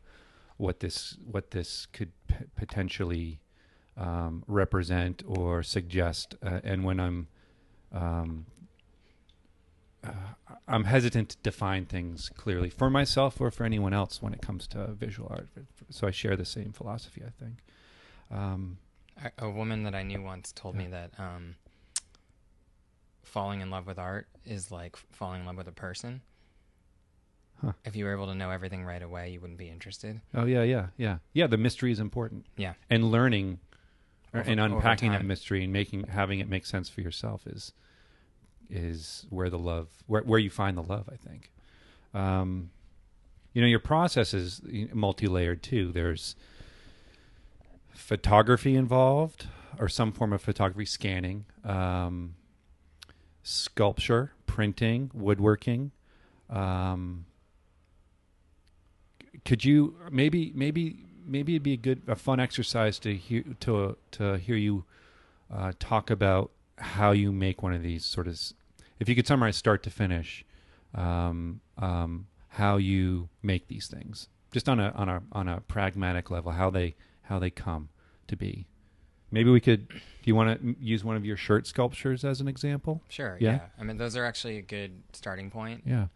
what 0.57 0.79
this 0.79 1.17
what 1.23 1.51
this 1.51 1.85
could 1.85 2.11
p- 2.27 2.45
potentially 2.55 3.39
um, 3.97 4.43
represent 4.47 5.23
or 5.25 5.63
suggest. 5.63 6.35
Uh, 6.43 6.59
and 6.63 6.83
when 6.83 6.99
I'm 6.99 7.27
um, 7.91 8.45
uh, 10.03 10.11
I'm 10.67 10.85
hesitant 10.85 11.29
to 11.29 11.37
define 11.43 11.85
things 11.85 12.29
clearly 12.35 12.69
for 12.69 12.89
myself 12.89 13.41
or 13.41 13.51
for 13.51 13.65
anyone 13.65 13.93
else 13.93 14.21
when 14.21 14.33
it 14.33 14.41
comes 14.41 14.67
to 14.67 14.87
visual 14.93 15.27
art. 15.29 15.47
So 15.89 16.07
I 16.07 16.11
share 16.11 16.35
the 16.35 16.45
same 16.45 16.71
philosophy, 16.71 17.21
I 17.25 17.31
think. 17.43 17.57
Um, 18.31 18.77
a 19.37 19.49
woman 19.49 19.83
that 19.83 19.95
I 19.95 20.03
knew 20.03 20.21
once 20.21 20.51
told 20.51 20.75
me 20.75 20.87
that 20.87 21.11
um 21.17 21.55
falling 23.23 23.61
in 23.61 23.69
love 23.69 23.85
with 23.85 23.99
art 23.99 24.27
is 24.45 24.71
like 24.71 24.95
falling 25.11 25.41
in 25.41 25.45
love 25.47 25.57
with 25.57 25.67
a 25.67 25.71
person 25.73 26.21
Huh. 27.61 27.73
if 27.83 27.93
you 27.93 28.05
were 28.05 28.13
able 28.13 28.27
to 28.27 28.35
know 28.35 28.51
everything 28.51 28.85
right 28.85 29.01
away 29.01 29.31
you 29.31 29.41
wouldn't 29.41 29.59
be 29.59 29.67
interested 29.67 30.21
oh 30.33 30.45
yeah, 30.45 30.63
yeah, 30.63 30.87
yeah, 30.97 31.17
yeah. 31.33 31.45
The 31.47 31.57
mystery 31.57 31.91
is 31.91 31.99
important, 31.99 32.45
yeah 32.55 32.73
and 32.89 33.11
learning 33.11 33.59
Over- 34.33 34.49
and 34.49 34.59
unpacking 34.61 35.11
that 35.11 35.25
mystery 35.25 35.63
and 35.65 35.73
making 35.73 36.05
having 36.07 36.39
it 36.39 36.47
make 36.47 36.65
sense 36.65 36.87
for 36.87 37.01
yourself 37.01 37.45
is 37.45 37.73
is 38.69 39.25
where 39.29 39.49
the 39.49 39.59
love 39.59 39.89
where 40.07 40.21
where 40.21 40.39
you 40.39 40.49
find 40.49 40.77
the 40.77 40.83
love. 40.83 41.09
I 41.11 41.15
think. 41.17 41.51
Um, 42.13 42.69
you 43.53 43.61
know, 43.61 43.67
your 43.67 43.79
process 43.79 44.33
is 44.33 44.61
multi-layered 44.93 45.61
too. 45.63 45.91
There's 45.91 46.35
photography 47.93 48.75
involved, 48.75 49.47
or 49.79 49.87
some 49.87 50.11
form 50.11 50.33
of 50.33 50.41
photography, 50.41 50.85
scanning, 50.85 51.45
um, 51.63 52.35
sculpture, 53.43 54.33
printing, 54.45 55.11
woodworking, 55.13 55.91
um, 56.49 57.25
could 59.45 59.63
you 59.63 59.95
maybe 60.11 60.51
maybe 60.55 61.05
maybe 61.25 61.53
it'd 61.53 61.63
be 61.63 61.73
a 61.73 61.77
good 61.77 62.01
a 62.07 62.15
fun 62.15 62.39
exercise 62.39 62.99
to 62.99 63.15
hear 63.15 63.43
to 63.59 63.97
to 64.11 64.37
hear 64.37 64.55
you 64.55 64.85
uh, 65.53 65.71
talk 65.79 66.09
about 66.09 66.51
how 66.77 67.11
you 67.11 67.31
make 67.31 67.61
one 67.61 67.73
of 67.73 67.81
these 67.81 68.05
sort 68.05 68.27
of 68.27 68.39
if 68.99 69.07
you 69.07 69.15
could 69.15 69.27
summarize 69.27 69.55
start 69.55 69.83
to 69.83 69.89
finish 69.89 70.45
um, 70.95 71.61
um, 71.77 72.27
how 72.49 72.77
you 72.77 73.29
make 73.43 73.67
these 73.67 73.87
things 73.87 74.27
just 74.51 74.67
on 74.67 74.79
a 74.79 74.91
on 74.95 75.09
a 75.09 75.21
on 75.31 75.47
a 75.47 75.61
pragmatic 75.61 76.31
level 76.31 76.51
how 76.51 76.69
they 76.69 76.95
how 77.29 77.39
they 77.39 77.49
come 77.49 77.89
to 78.27 78.35
be 78.35 78.67
maybe 79.31 79.49
we 79.49 79.59
could 79.61 79.87
do 79.87 79.95
you 80.25 80.35
want 80.35 80.59
to 80.61 80.75
use 80.79 81.03
one 81.03 81.15
of 81.15 81.23
your 81.23 81.37
shirt 81.37 81.65
sculptures 81.67 82.25
as 82.25 82.41
an 82.41 82.47
example 82.47 83.01
Sure. 83.09 83.37
Yeah? 83.39 83.51
Yeah. 83.51 83.59
I 83.79 83.83
mean, 83.83 83.97
those 83.97 84.17
are 84.17 84.25
actually 84.25 84.57
a 84.57 84.61
good 84.63 85.01
starting 85.13 85.49
point. 85.49 85.83
yeah 85.85 86.07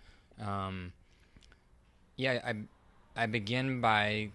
Um, 0.41 0.91
yeah, 2.15 2.39
I 2.43 2.53
I 3.15 3.25
begin 3.27 3.81
by 3.81 4.29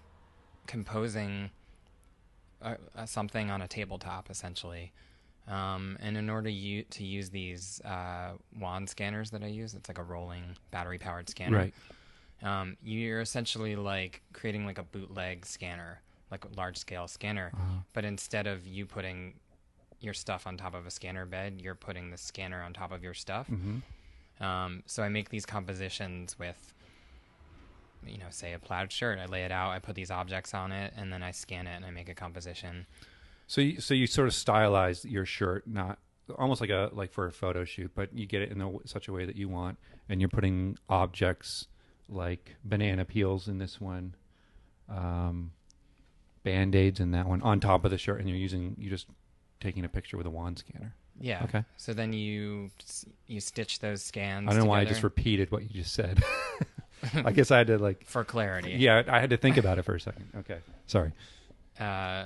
composing 0.67 1.51
uh 2.63 2.75
uh 2.97 3.07
something 3.07 3.51
on 3.51 3.63
a 3.63 3.69
tabletop, 3.69 4.31
essentially. 4.31 4.93
Um, 5.49 5.97
and 6.01 6.17
in 6.17 6.29
order 6.29 6.51
you, 6.51 6.83
to 6.91 7.05
use 7.05 7.31
these 7.31 7.81
uh, 7.83 8.33
wand 8.61 8.91
scanners 8.91 9.31
that 9.31 9.43
I 9.43 9.47
use, 9.47 9.73
it's 9.73 9.89
like 9.89 9.97
a 9.99 10.03
rolling 10.03 10.45
battery 10.71 10.99
powered 10.99 11.29
scanner. 11.31 11.57
right 11.57 11.75
Um, 12.43 12.77
you're 12.83 13.21
essentially 13.23 13.75
like 13.75 14.21
creating 14.35 14.67
like 14.67 14.79
a 14.79 14.83
bootleg 14.83 15.47
scanner, 15.47 16.03
like 16.31 16.45
a 16.45 16.49
large 16.57 16.77
scale 16.77 17.09
scanner. 17.09 17.51
Uh-huh. 17.55 17.81
But 17.93 18.05
instead 18.05 18.47
of 18.47 18.67
you 18.67 18.87
putting 18.87 19.35
your 20.01 20.15
stuff 20.15 20.47
on 20.47 20.57
top 20.57 20.75
of 20.75 20.87
a 20.87 20.91
scanner 20.91 21.27
bed, 21.27 21.61
you're 21.63 21.75
putting 21.75 22.11
the 22.11 22.17
scanner 22.19 22.63
on 22.63 22.73
top 22.73 22.93
of 22.93 23.03
your 23.03 23.15
stuff. 23.15 23.47
hmm 23.47 23.79
Um, 24.41 24.83
so 24.87 25.03
I 25.03 25.09
make 25.09 25.31
these 25.31 25.45
compositions 25.45 26.39
with, 26.39 26.73
you 28.07 28.19
know, 28.19 28.31
say 28.31 28.53
a 28.53 28.59
plaid 28.59 28.93
shirt. 28.93 29.19
I 29.19 29.27
lay 29.27 29.45
it 29.45 29.51
out, 29.51 29.71
I 29.71 29.81
put 29.81 29.97
these 29.97 30.11
objects 30.11 30.55
on 30.55 30.71
it, 30.71 30.93
and 30.97 31.13
then 31.13 31.23
I 31.23 31.33
scan 31.33 31.67
it 31.67 31.75
and 31.77 31.85
I 31.85 31.91
make 31.91 32.09
a 32.09 32.15
composition. 32.15 32.87
So 33.49 33.61
you, 33.61 33.81
so 33.81 33.95
you 33.95 34.07
sort 34.07 34.29
of 34.29 34.35
stylize 34.35 35.11
your 35.11 35.25
shirt, 35.25 35.67
not 35.67 35.99
almost 36.39 36.61
like 36.61 36.71
a 36.71 36.91
like 36.93 37.11
for 37.11 37.27
a 37.27 37.33
photo 37.33 37.65
shoot, 37.65 37.91
but 37.95 38.13
you 38.13 38.27
get 38.27 38.43
it 38.43 38.53
in 38.53 38.61
a, 38.61 38.71
such 38.85 39.09
a 39.09 39.13
way 39.13 39.25
that 39.25 39.37
you 39.37 39.49
want, 39.49 39.79
and 40.09 40.21
you're 40.21 40.29
putting 40.29 40.79
objects 40.89 41.67
like 42.09 42.57
banana 42.65 43.05
peels 43.05 43.49
in 43.49 43.59
this 43.59 43.81
one, 43.81 44.15
um, 44.89 45.53
band 46.51 46.75
aids 46.75 47.01
in 47.01 47.11
that 47.11 47.27
one 47.27 47.43
on 47.43 47.61
top 47.61 47.85
of 47.85 47.91
the 47.91 47.99
shirt, 47.99 48.21
and 48.21 48.29
you're 48.29 48.39
using 48.39 48.75
you 48.79 48.89
just 48.89 49.07
taking 49.61 49.85
a 49.85 49.89
picture 49.89 50.17
with 50.17 50.27
a 50.27 50.31
wand 50.31 50.59
scanner. 50.59 50.95
Yeah. 51.21 51.43
Okay. 51.45 51.65
So 51.77 51.93
then 51.93 52.13
you 52.13 52.71
you 53.27 53.41
stitch 53.41 53.81
those 53.81 54.03
scans. 54.03 54.49
I 54.49 54.53
don't 54.53 54.65
know 54.65 54.71
why 54.71 54.81
I 54.81 54.85
just 54.85 55.03
repeated 55.03 55.51
what 55.51 55.63
you 55.63 55.83
just 55.83 55.93
said. 55.93 56.23
I 57.25 57.33
guess 57.33 57.51
I 57.51 57.59
had 57.59 57.69
to 57.69 57.79
like 57.79 58.07
for 58.07 58.25
clarity. 58.25 58.73
yeah, 58.73 59.03
I 59.09 59.21
had 59.21 59.31
to 59.31 59.37
think 59.37 59.57
about 59.57 59.79
it 59.79 59.83
for 59.83 59.95
a 59.95 60.01
second. 60.01 60.29
Okay, 60.39 60.59
sorry. 60.87 61.13
uh, 61.79 62.25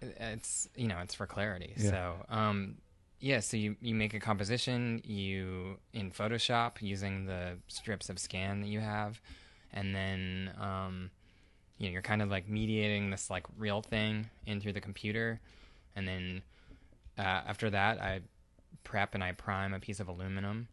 it's 0.00 0.68
you 0.74 0.88
know 0.88 0.98
it's 0.98 1.14
for 1.14 1.26
clarity. 1.26 1.74
Yeah. 1.76 1.90
So 1.90 2.14
um, 2.28 2.76
yeah, 3.20 3.40
so 3.40 3.56
you 3.56 3.76
you 3.80 3.94
make 3.94 4.14
a 4.14 4.20
composition 4.20 5.00
you 5.04 5.78
in 5.92 6.10
Photoshop 6.10 6.80
using 6.80 7.26
the 7.26 7.58
strips 7.68 8.08
of 8.08 8.18
scan 8.18 8.62
that 8.62 8.68
you 8.68 8.80
have, 8.80 9.20
and 9.72 9.94
then 9.94 10.52
um, 10.60 11.10
you 11.78 11.86
know 11.86 11.92
you're 11.92 12.02
kind 12.02 12.22
of 12.22 12.30
like 12.30 12.48
mediating 12.48 13.10
this 13.10 13.30
like 13.30 13.46
real 13.58 13.82
thing 13.82 14.30
in 14.46 14.60
through 14.60 14.72
the 14.74 14.80
computer, 14.80 15.40
and 15.96 16.06
then 16.06 16.42
uh, 17.18 17.22
after 17.22 17.70
that 17.70 18.00
I 18.00 18.20
prep 18.84 19.14
and 19.14 19.24
I 19.24 19.32
prime 19.32 19.72
a 19.74 19.80
piece 19.80 20.00
of 20.00 20.08
aluminum. 20.08 20.68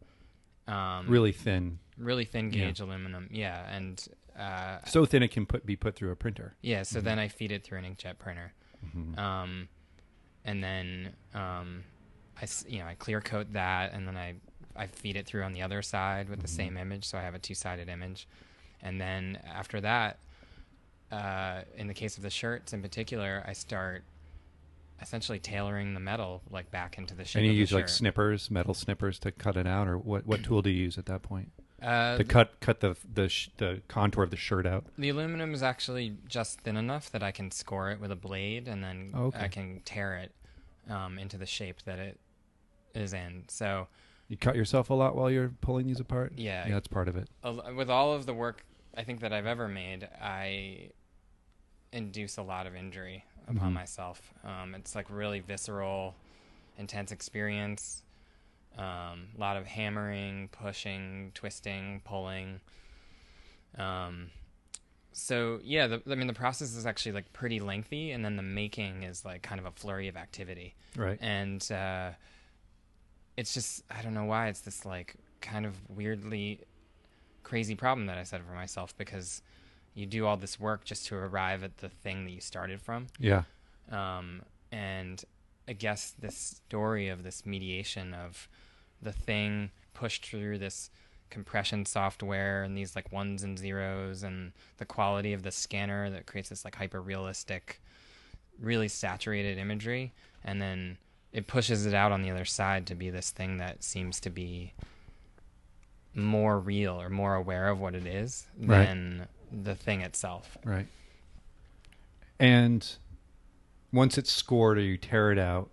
Um, 0.68 1.08
Really 1.08 1.32
thin, 1.32 1.78
really 1.98 2.24
thin 2.24 2.50
Yeah. 2.52 2.66
gauge 2.66 2.80
aluminum, 2.80 3.28
yeah, 3.32 3.68
and 3.74 4.06
uh, 4.38 4.78
so 4.86 5.04
thin 5.04 5.22
it 5.22 5.28
can 5.32 5.44
put 5.44 5.66
be 5.66 5.76
put 5.76 5.96
through 5.96 6.12
a 6.12 6.16
printer. 6.16 6.54
yeah. 6.62 6.82
So 6.84 7.00
then 7.00 7.18
I 7.18 7.28
feed 7.28 7.50
it 7.52 7.64
through 7.64 7.78
an 7.78 7.84
inkjet 7.84 8.18
printer. 8.18 8.52
Mhm. 8.86 9.16
um, 9.18 9.68
and 10.44 10.62
then 10.62 11.12
um, 11.34 11.84
I 12.40 12.46
you 12.68 12.78
know 12.78 12.86
I 12.86 12.94
clear 12.94 13.20
coat 13.20 13.52
that, 13.52 13.92
and 13.92 14.06
then 14.06 14.16
I 14.16 14.34
I 14.76 14.86
feed 14.86 15.16
it 15.16 15.26
through 15.26 15.42
on 15.42 15.52
the 15.52 15.62
other 15.62 15.82
side 15.82 16.28
with 16.28 16.40
the 16.40 16.46
Mhm. 16.48 16.56
same 16.56 16.76
image, 16.76 17.04
so 17.04 17.18
I 17.18 17.22
have 17.22 17.34
a 17.34 17.38
two 17.38 17.54
sided 17.54 17.88
image, 17.88 18.26
and 18.80 19.00
then 19.00 19.38
after 19.46 19.80
that, 19.82 20.18
uh, 21.12 21.62
in 21.76 21.86
the 21.86 21.94
case 21.94 22.16
of 22.16 22.22
the 22.22 22.30
shirts 22.30 22.72
in 22.72 22.82
particular, 22.82 23.44
I 23.46 23.52
start 23.52 24.02
essentially 25.00 25.38
tailoring 25.38 25.94
the 25.94 26.00
metal 26.00 26.42
like 26.50 26.70
back 26.70 26.96
into 26.98 27.14
the 27.14 27.24
shape. 27.24 27.40
And 27.40 27.46
you 27.46 27.52
use 27.52 27.72
like 27.72 27.88
snippers, 27.88 28.50
metal 28.50 28.74
snippers 28.74 29.18
to 29.20 29.30
cut 29.32 29.56
it 29.56 29.66
out, 29.66 29.88
or 29.88 29.98
what? 29.98 30.26
What 30.26 30.42
tool 30.42 30.62
do 30.62 30.70
you 30.70 30.82
use 30.84 30.96
at 30.98 31.06
that 31.06 31.22
point 31.22 31.50
Uh, 31.82 32.16
to 32.16 32.24
cut 32.24 32.58
cut 32.60 32.80
the 32.80 32.96
the 33.12 33.28
sh- 33.28 33.50
the 33.58 33.82
contour 33.88 34.22
of 34.24 34.30
the 34.30 34.36
shirt 34.36 34.64
out? 34.66 34.84
The 34.96 35.08
aluminum 35.08 35.52
is 35.54 35.62
actually 35.62 36.16
just 36.28 36.60
thin 36.60 36.76
enough 36.76 37.10
that 37.10 37.22
I 37.22 37.30
can 37.32 37.50
score 37.50 37.90
it 37.90 38.00
with 38.00 38.10
a 38.12 38.16
blade, 38.16 38.68
and 38.68 38.82
then 38.82 39.10
Oh, 39.14 39.24
okay. 39.26 39.40
I 39.44 39.48
can 39.48 39.80
tear 39.84 40.16
it 40.16 40.32
um, 40.90 41.18
into 41.18 41.36
the 41.36 41.46
shape 41.46 41.82
that 41.84 41.98
it 41.98 42.18
is 42.94 43.12
in. 43.12 43.44
So 43.48 43.88
You 44.28 44.36
cut 44.36 44.54
yourself 44.56 44.88
a 44.90 44.94
lot 44.94 45.16
while 45.16 45.30
you're 45.30 45.52
pulling 45.60 45.86
these 45.86 46.00
apart. 46.00 46.32
yeah, 46.36 46.66
yeah, 46.66 46.74
that's 46.74 46.88
part 46.88 47.08
of 47.08 47.16
it. 47.16 47.28
with 47.74 47.90
all 47.90 48.12
of 48.14 48.24
the 48.26 48.34
work 48.34 48.64
I 48.96 49.02
think 49.02 49.20
that 49.20 49.32
I've 49.32 49.46
ever 49.46 49.66
made, 49.68 50.08
I 50.22 50.90
induce 51.92 52.36
a 52.38 52.42
lot 52.42 52.66
of 52.66 52.74
injury 52.74 53.24
upon 53.46 53.70
Mhm. 53.72 53.74
myself. 53.74 54.32
Um, 54.44 54.74
it's 54.74 54.94
like 54.94 55.06
really 55.10 55.40
visceral, 55.40 56.14
intense 56.78 57.12
experience. 57.12 58.02
Um, 58.78 59.28
a 59.36 59.38
lot 59.38 59.56
of 59.58 59.66
hammering, 59.66 60.48
pushing, 60.48 61.30
twisting, 61.34 62.00
pulling. 62.04 62.60
Um, 63.76 64.30
so 65.12 65.60
yeah, 65.62 65.86
the, 65.86 66.02
I 66.10 66.14
mean 66.14 66.26
the 66.26 66.32
process 66.32 66.74
is 66.74 66.86
actually 66.86 67.12
like 67.12 67.32
pretty 67.32 67.60
lengthy, 67.60 68.12
and 68.12 68.24
then 68.24 68.36
the 68.36 68.42
making 68.42 69.02
is 69.02 69.24
like 69.24 69.42
kind 69.42 69.58
of 69.58 69.66
a 69.66 69.70
flurry 69.70 70.08
of 70.08 70.16
activity 70.16 70.74
Right. 70.96 71.18
and 71.20 71.70
uh, 71.70 72.12
it's 73.36 73.52
just 73.54 73.82
I 73.90 74.02
don't 74.02 74.14
know 74.14 74.24
why 74.24 74.48
it's 74.48 74.60
this 74.60 74.84
like 74.86 75.16
kind 75.40 75.66
of 75.66 75.74
weirdly 75.90 76.60
crazy 77.42 77.74
problem 77.74 78.06
that 78.06 78.16
I 78.18 78.22
set 78.24 78.42
for 78.46 78.52
myself 78.52 78.96
because 78.96 79.42
you 79.94 80.06
do 80.06 80.26
all 80.26 80.36
this 80.36 80.58
work 80.58 80.84
just 80.84 81.06
to 81.06 81.16
arrive 81.16 81.62
at 81.62 81.78
the 81.78 81.88
thing 81.88 82.24
that 82.24 82.30
you 82.30 82.40
started 82.40 82.80
from, 82.80 83.06
Yeah. 83.18 83.42
um, 83.90 84.42
and 84.70 85.22
I 85.68 85.74
guess 85.74 86.12
this 86.18 86.36
story 86.66 87.08
of 87.08 87.22
this 87.22 87.44
mediation 87.46 88.14
of 88.14 88.48
the 89.00 89.12
thing 89.12 89.70
pushed 89.94 90.26
through 90.26 90.58
this 90.58 90.90
compression 91.30 91.84
software 91.86 92.62
and 92.62 92.76
these 92.76 92.94
like 92.96 93.10
ones 93.12 93.42
and 93.42 93.58
zeros 93.58 94.22
and 94.22 94.52
the 94.78 94.84
quality 94.84 95.32
of 95.32 95.42
the 95.42 95.50
scanner 95.52 96.10
that 96.10 96.26
creates 96.26 96.48
this 96.50 96.64
like 96.64 96.74
hyper 96.76 97.00
realistic 97.00 97.80
really 98.60 98.88
saturated 98.88 99.56
imagery 99.56 100.12
and 100.44 100.60
then 100.60 100.98
it 101.32 101.46
pushes 101.46 101.86
it 101.86 101.94
out 101.94 102.12
on 102.12 102.20
the 102.20 102.30
other 102.30 102.44
side 102.44 102.86
to 102.86 102.94
be 102.94 103.08
this 103.08 103.30
thing 103.30 103.56
that 103.56 103.82
seems 103.82 104.20
to 104.20 104.28
be 104.28 104.72
more 106.14 106.58
real 106.58 107.00
or 107.00 107.08
more 107.08 107.34
aware 107.34 107.68
of 107.68 107.80
what 107.80 107.94
it 107.94 108.06
is 108.06 108.46
Right. 108.58 108.86
than 108.86 109.26
the 109.52 109.74
thing 109.74 110.00
itself. 110.00 110.56
Right. 110.64 110.86
And 112.38 112.88
once 113.92 114.18
it's 114.18 114.32
scored 114.32 114.78
or 114.78 114.82
you 114.82 114.96
tear 114.96 115.30
it 115.32 115.38
out, 115.38 115.70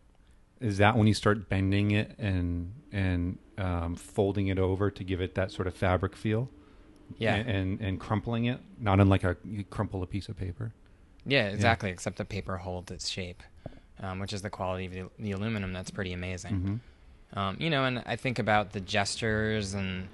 is 0.59 0.77
that 0.77 0.97
when 0.97 1.07
you 1.07 1.13
start 1.13 1.49
bending 1.49 1.91
it 1.91 2.15
and 2.19 2.73
and 2.91 3.37
um, 3.57 3.95
folding 3.95 4.47
it 4.47 4.59
over 4.59 4.91
to 4.91 5.03
give 5.03 5.21
it 5.21 5.35
that 5.35 5.51
sort 5.51 5.67
of 5.67 5.73
fabric 5.73 6.15
feel? 6.15 6.49
Yeah. 7.17 7.35
And, 7.35 7.49
and 7.49 7.81
and 7.81 7.99
crumpling 7.99 8.45
it, 8.45 8.59
not 8.79 8.99
unlike 8.99 9.23
a 9.23 9.37
you 9.43 9.63
crumple 9.63 10.03
a 10.03 10.07
piece 10.07 10.29
of 10.29 10.37
paper. 10.37 10.73
Yeah, 11.25 11.47
exactly. 11.47 11.89
Except 11.89 12.17
the 12.17 12.25
paper 12.25 12.57
holds 12.57 12.91
its 12.91 13.09
shape, 13.09 13.43
um, 13.99 14.19
which 14.19 14.33
is 14.33 14.41
the 14.41 14.49
quality 14.49 14.85
of 14.85 14.93
the, 14.93 15.09
the 15.19 15.31
aluminum. 15.31 15.73
That's 15.73 15.91
pretty 15.91 16.13
amazing. 16.13 16.81
hmm 17.33 17.39
Um, 17.39 17.57
you 17.59 17.69
know, 17.69 17.85
and 17.85 18.03
I 18.05 18.15
think 18.15 18.39
about 18.39 18.73
the 18.73 18.79
gestures, 18.79 19.73
and 19.73 20.07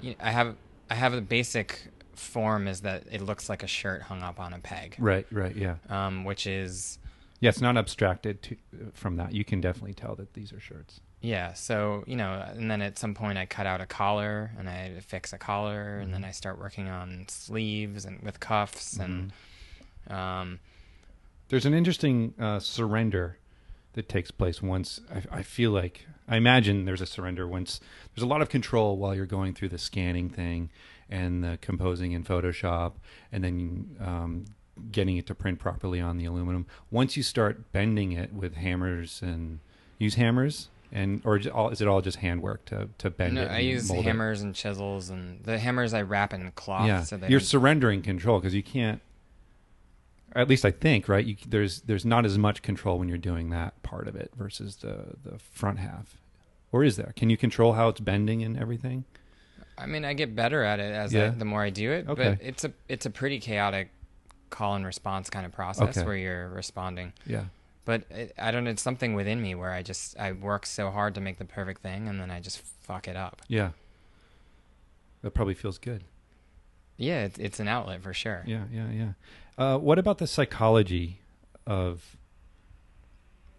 you 0.00 0.10
know, 0.10 0.16
I 0.20 0.30
have 0.30 0.56
I 0.90 0.94
have 0.94 1.14
a 1.14 1.20
basic 1.20 1.88
form 2.14 2.68
is 2.68 2.82
that 2.82 3.04
it 3.10 3.20
looks 3.20 3.48
like 3.48 3.62
a 3.62 3.66
shirt 3.66 4.02
hung 4.02 4.22
up 4.22 4.38
on 4.40 4.52
a 4.52 4.58
peg, 4.58 4.96
Right. 4.98 5.26
Right. 5.30 5.56
Yeah. 5.56 5.76
um, 5.88 6.24
which 6.24 6.46
is 6.46 6.98
Yeah. 7.40 7.48
It's 7.50 7.60
not 7.60 7.76
abstracted 7.76 8.42
to, 8.42 8.56
from 8.92 9.16
that. 9.16 9.32
You 9.34 9.44
can 9.44 9.60
definitely 9.60 9.94
tell 9.94 10.14
that 10.16 10.34
these 10.34 10.52
are 10.52 10.60
shirts. 10.60 11.00
yeah. 11.20 11.52
So 11.54 12.04
you 12.06 12.16
know, 12.16 12.44
and 12.54 12.70
then 12.70 12.82
at 12.82 12.98
some 12.98 13.14
point 13.14 13.38
I 13.38 13.46
cut 13.46 13.66
out 13.66 13.80
a 13.80 13.86
collar 13.86 14.50
and 14.58 14.68
I 14.68 15.00
fix 15.00 15.32
a 15.32 15.38
collar, 15.38 15.98
and 15.98 16.12
then 16.14 16.24
I 16.24 16.30
start 16.32 16.58
working 16.58 16.88
on 16.88 17.24
sleeves 17.28 18.04
and 18.04 18.20
with 18.22 18.40
cuffs 18.40 18.96
and 18.98 19.32
um, 20.08 20.58
There's 21.48 21.66
an 21.66 21.74
interesting 21.74 22.34
uh, 22.38 22.58
surrender 22.60 23.38
that 23.94 24.08
takes 24.08 24.30
place 24.30 24.62
once. 24.62 25.00
I, 25.14 25.38
I 25.38 25.42
feel 25.42 25.70
like 25.70 26.06
I 26.28 26.36
imagine 26.36 26.84
there's 26.86 27.00
a 27.02 27.06
surrender 27.06 27.46
once. 27.46 27.78
There's 28.14 28.22
a 28.22 28.26
lot 28.26 28.40
of 28.42 28.48
control 28.48 28.96
while 28.96 29.14
you're 29.14 29.26
going 29.26 29.52
through 29.54 29.68
the 29.68 29.78
scanning 29.78 30.28
thing 30.30 30.70
and 31.12 31.44
the 31.44 31.58
composing 31.60 32.12
in 32.12 32.24
Photoshop, 32.24 32.92
and 33.30 33.44
then 33.44 33.96
um, 34.00 34.44
getting 34.90 35.18
it 35.18 35.26
to 35.26 35.34
print 35.34 35.58
properly 35.58 36.00
on 36.00 36.16
the 36.16 36.24
aluminum. 36.24 36.66
Once 36.90 37.16
you 37.16 37.22
start 37.22 37.70
bending 37.72 38.12
it 38.12 38.32
with 38.32 38.54
hammers 38.54 39.20
and 39.22 39.60
use 39.98 40.14
hammers, 40.14 40.70
and 40.90 41.20
or 41.24 41.38
all, 41.52 41.68
is 41.68 41.80
it 41.82 41.88
all 41.88 42.00
just 42.00 42.18
handwork 42.18 42.64
to 42.66 42.88
to 42.98 43.10
bend 43.10 43.34
No, 43.34 43.42
it? 43.42 43.50
I 43.50 43.58
use 43.58 43.88
mold 43.88 44.00
it? 44.00 44.08
hammers 44.08 44.40
and 44.40 44.54
chisels, 44.54 45.10
and 45.10 45.44
the 45.44 45.58
hammers 45.58 45.92
I 45.94 46.02
wrap 46.02 46.32
in 46.32 46.50
cloth. 46.52 46.86
Yeah, 46.86 47.02
so 47.02 47.20
you're 47.28 47.40
surrendering 47.40 48.00
control 48.02 48.40
because 48.40 48.54
you 48.54 48.62
can't. 48.62 49.00
At 50.34 50.48
least 50.48 50.64
I 50.64 50.70
think, 50.70 51.08
right? 51.08 51.24
You, 51.26 51.36
there's 51.46 51.82
there's 51.82 52.06
not 52.06 52.24
as 52.24 52.38
much 52.38 52.62
control 52.62 52.98
when 52.98 53.08
you're 53.08 53.18
doing 53.18 53.50
that 53.50 53.82
part 53.82 54.08
of 54.08 54.16
it 54.16 54.30
versus 54.34 54.76
the 54.76 55.14
the 55.22 55.38
front 55.38 55.78
half, 55.78 56.16
or 56.72 56.82
is 56.84 56.96
there? 56.96 57.12
Can 57.16 57.28
you 57.28 57.36
control 57.36 57.74
how 57.74 57.88
it's 57.88 58.00
bending 58.00 58.42
and 58.42 58.58
everything? 58.58 59.04
I 59.78 59.86
mean, 59.86 60.04
I 60.04 60.12
get 60.14 60.34
better 60.36 60.62
at 60.62 60.80
it 60.80 60.92
as 60.94 61.12
Yeah. 61.12 61.26
I, 61.26 61.28
the 61.30 61.44
more 61.44 61.62
I 61.62 61.70
do 61.70 61.90
it. 61.92 62.08
Okay. 62.08 62.36
But 62.38 62.46
it's 62.46 62.64
a 62.64 62.72
it's 62.88 63.06
a 63.06 63.10
pretty 63.10 63.40
chaotic 63.40 63.90
call 64.50 64.74
and 64.74 64.84
response 64.84 65.30
kind 65.30 65.46
of 65.46 65.52
process 65.52 65.96
Okay. 65.96 66.06
where 66.06 66.16
you're 66.16 66.48
responding. 66.50 67.12
Yeah, 67.26 67.44
But 67.86 68.02
it, 68.10 68.34
I 68.38 68.50
don't 68.50 68.64
know. 68.64 68.70
It's 68.70 68.82
something 68.82 69.14
within 69.14 69.40
me 69.40 69.54
where 69.54 69.72
I 69.72 69.82
just 69.82 70.18
I 70.18 70.32
work 70.32 70.66
so 70.66 70.90
hard 70.90 71.14
to 71.14 71.20
make 71.20 71.38
the 71.38 71.44
perfect 71.46 71.80
thing, 71.82 72.06
and 72.08 72.20
then 72.20 72.30
I 72.30 72.38
just 72.40 72.60
fuck 72.82 73.08
it 73.08 73.16
up. 73.16 73.42
yeah. 73.48 73.70
That 75.22 75.30
probably 75.34 75.54
feels 75.54 75.78
good. 75.78 76.02
Yeah, 76.96 77.22
it's 77.24 77.38
it's 77.38 77.60
an 77.60 77.68
outlet 77.68 78.02
for 78.02 78.12
sure. 78.12 78.42
Yeah, 78.46 78.64
yeah, 78.72 78.90
yeah. 78.90 79.12
Uh, 79.56 79.78
what 79.78 79.98
about 79.98 80.18
the 80.18 80.26
psychology 80.26 81.20
of 81.66 82.16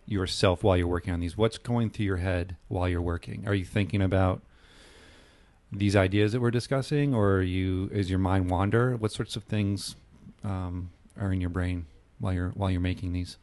yourself 0.06 0.63
while 0.63 0.78
you're 0.78 0.88
working 0.88 1.13
on 1.13 1.19
these? 1.19 1.38
What's 1.38 1.58
going 1.58 1.89
through 1.89 2.06
your 2.06 2.17
head 2.17 2.58
while 2.67 2.88
you're 2.89 3.02
working? 3.02 3.47
Are 3.47 3.54
you 3.54 3.65
thinking 3.65 4.02
about 4.02 4.41
these 5.75 5.95
ideas 5.95 6.31
that 6.33 6.41
we're 6.41 6.51
discussing, 6.51 7.13
or 7.13 7.33
are 7.38 7.41
you 7.41 7.89
is 7.91 8.09
your 8.09 8.19
mind 8.19 8.49
wander? 8.49 8.95
What 8.95 9.12
sorts 9.12 9.36
of 9.36 9.43
things 9.43 9.95
um, 10.43 10.89
are 11.19 11.31
in 11.33 11.41
your 11.41 11.49
brain 11.49 11.86
while 12.19 12.33
you're 12.33 12.49
while 12.49 12.69
you're 12.71 12.79
making 12.81 13.13
these? 13.13 13.38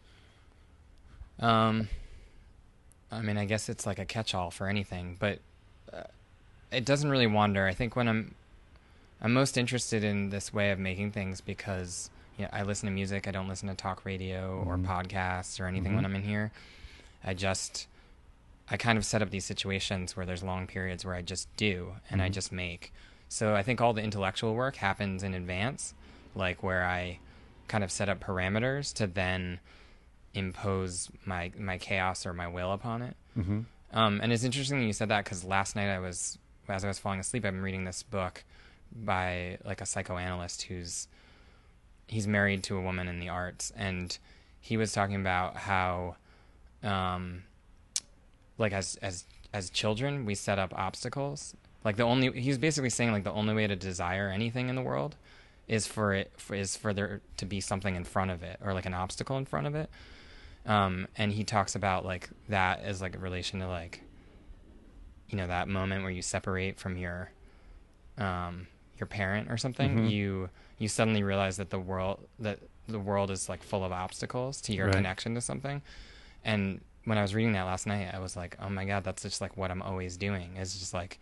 Um, 1.38 1.88
I 3.10 3.22
mean, 3.22 3.38
I 3.38 3.44
guess 3.44 3.68
it's 3.68 3.86
like 3.86 3.98
a 3.98 4.04
catch-all 4.04 4.50
for 4.50 4.68
anything, 4.68 5.16
but 5.18 5.38
uh, 5.92 6.02
it 6.70 6.84
doesn't 6.84 7.10
really 7.10 7.26
wander. 7.26 7.66
I 7.66 7.72
think 7.72 7.96
when 7.96 8.08
I'm, 8.08 8.34
I'm 9.22 9.32
most 9.32 9.56
interested 9.56 10.04
in 10.04 10.30
this 10.30 10.52
way 10.52 10.70
of 10.70 10.78
making 10.78 11.12
things 11.12 11.40
because 11.40 12.10
you 12.38 12.44
know, 12.44 12.50
I 12.52 12.62
listen 12.62 12.88
to 12.88 12.94
music. 12.94 13.26
I 13.26 13.30
don't 13.30 13.48
listen 13.48 13.68
to 13.68 13.74
talk 13.74 14.04
radio 14.04 14.62
or 14.66 14.76
Mhm. 14.76 14.84
podcasts 14.86 15.58
or 15.60 15.66
anything 15.66 15.92
Mhm. 15.92 15.96
when 15.96 16.04
I'm 16.04 16.14
in 16.14 16.22
here. 16.22 16.52
I 17.24 17.34
just, 17.34 17.86
I 18.70 18.76
kind 18.76 18.96
of 18.96 19.04
set 19.04 19.20
up 19.22 19.30
these 19.30 19.44
situations 19.44 20.16
where 20.16 20.24
there's 20.24 20.42
long 20.42 20.66
periods 20.66 21.04
where 21.04 21.14
I 21.14 21.22
just 21.22 21.54
do 21.56 21.94
and 22.08 22.22
I 22.22 22.28
Mhm. 22.28 22.32
just 22.32 22.52
make. 22.52 22.92
So 23.28 23.54
I 23.54 23.62
think 23.62 23.80
all 23.80 23.92
the 23.92 24.02
intellectual 24.02 24.54
work 24.54 24.76
happens 24.76 25.22
in 25.22 25.34
advance, 25.34 25.94
like 26.34 26.62
where 26.62 26.84
I 26.84 27.18
kind 27.68 27.82
of 27.84 27.90
set 27.90 28.08
up 28.08 28.20
parameters 28.20 28.92
to 28.94 29.06
then 29.06 29.60
impose 30.34 31.10
my 31.24 31.50
my 31.58 31.78
chaos 31.78 32.24
or 32.24 32.32
my 32.32 32.46
will 32.46 32.72
upon 32.72 33.02
it. 33.02 33.16
Mm-hmm. 33.36 33.60
Um, 33.92 34.20
and 34.22 34.32
it's 34.32 34.44
interesting 34.44 34.78
that 34.80 34.86
you 34.86 34.92
said 34.92 35.08
that 35.08 35.24
because 35.24 35.42
last 35.44 35.74
night 35.74 35.88
I 35.88 35.98
was, 35.98 36.38
as 36.68 36.84
I 36.84 36.88
was 36.88 36.98
falling 37.00 37.18
asleep, 37.20 37.42
been 37.42 37.60
reading 37.60 37.84
this 37.84 38.02
book 38.04 38.44
by 38.92 39.58
like 39.64 39.80
a 39.80 39.86
psychoanalyst 39.86 40.62
who's 40.62 41.08
he's 42.06 42.26
married 42.28 42.62
to 42.64 42.76
a 42.76 42.80
woman 42.80 43.08
in 43.08 43.18
the 43.20 43.28
arts, 43.28 43.72
and 43.76 44.18
he 44.60 44.76
was 44.76 44.92
talking 44.92 45.14
about 45.16 45.56
how, 45.56 46.16
um, 46.82 47.44
like 48.60 48.72
as 48.72 48.96
as 49.02 49.24
as 49.52 49.70
children 49.70 50.24
we 50.24 50.34
set 50.36 50.58
up 50.58 50.72
obstacles. 50.76 51.56
Like 51.84 51.96
the 51.96 52.04
only 52.04 52.30
he's 52.40 52.58
basically 52.58 52.90
saying 52.90 53.10
like 53.12 53.24
the 53.24 53.32
only 53.32 53.54
way 53.54 53.66
to 53.66 53.74
desire 53.74 54.28
anything 54.28 54.68
in 54.68 54.76
the 54.76 54.82
world 54.82 55.16
is 55.66 55.86
for 55.86 56.12
it 56.14 56.30
for, 56.36 56.54
is 56.54 56.76
for 56.76 56.92
there 56.92 57.20
to 57.38 57.46
be 57.46 57.60
something 57.60 57.96
in 57.96 58.04
front 58.04 58.30
of 58.30 58.42
it 58.42 58.58
or 58.62 58.74
like 58.74 58.86
an 58.86 58.94
obstacle 58.94 59.36
in 59.38 59.44
front 59.46 59.66
of 59.66 59.74
it 59.74 59.88
um, 60.66 61.06
and 61.16 61.32
he 61.32 61.42
talks 61.44 61.74
about 61.74 62.04
like 62.04 62.28
that 62.48 62.80
as 62.82 63.00
like 63.00 63.14
a 63.16 63.18
relation 63.18 63.60
to 63.60 63.68
like 63.68 64.02
you 65.28 65.38
know 65.38 65.46
that 65.46 65.68
moment 65.68 66.02
where 66.02 66.10
you 66.12 66.22
separate 66.22 66.78
from 66.78 66.96
your 66.98 67.30
um, 68.18 68.66
your 68.98 69.06
parent 69.06 69.50
or 69.50 69.56
something 69.56 69.96
Mhm. 69.96 70.10
you 70.10 70.50
you 70.78 70.88
suddenly 70.88 71.22
realize 71.22 71.56
that 71.56 71.70
the 71.70 71.78
world 71.78 72.26
that 72.38 72.58
the 72.88 72.98
world 72.98 73.30
is 73.30 73.48
like 73.48 73.62
full 73.62 73.84
of 73.84 73.92
obstacles 73.92 74.60
to 74.62 74.74
your 74.74 74.86
Right. 74.88 74.96
connection 74.96 75.34
to 75.34 75.40
something 75.40 75.80
and 76.44 76.80
when 77.04 77.18
i 77.18 77.22
was 77.22 77.34
reading 77.34 77.52
that 77.52 77.64
last 77.64 77.86
night 77.86 78.10
i 78.14 78.18
was 78.18 78.36
like 78.36 78.56
oh 78.60 78.68
my 78.68 78.84
god 78.84 79.04
that's 79.04 79.22
just 79.22 79.40
like 79.40 79.56
what 79.56 79.70
i'm 79.70 79.82
always 79.82 80.16
doing 80.16 80.50
It's 80.56 80.78
just 80.78 80.92
like 80.94 81.18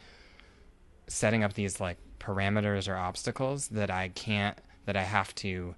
setting 1.06 1.42
up 1.44 1.54
these 1.54 1.80
like 1.80 1.96
parameters 2.20 2.88
or 2.88 2.96
obstacles 2.96 3.68
that 3.68 3.90
i 3.90 4.08
can't 4.08 4.58
that 4.86 4.96
i 4.96 5.02
have 5.02 5.34
to 5.36 5.74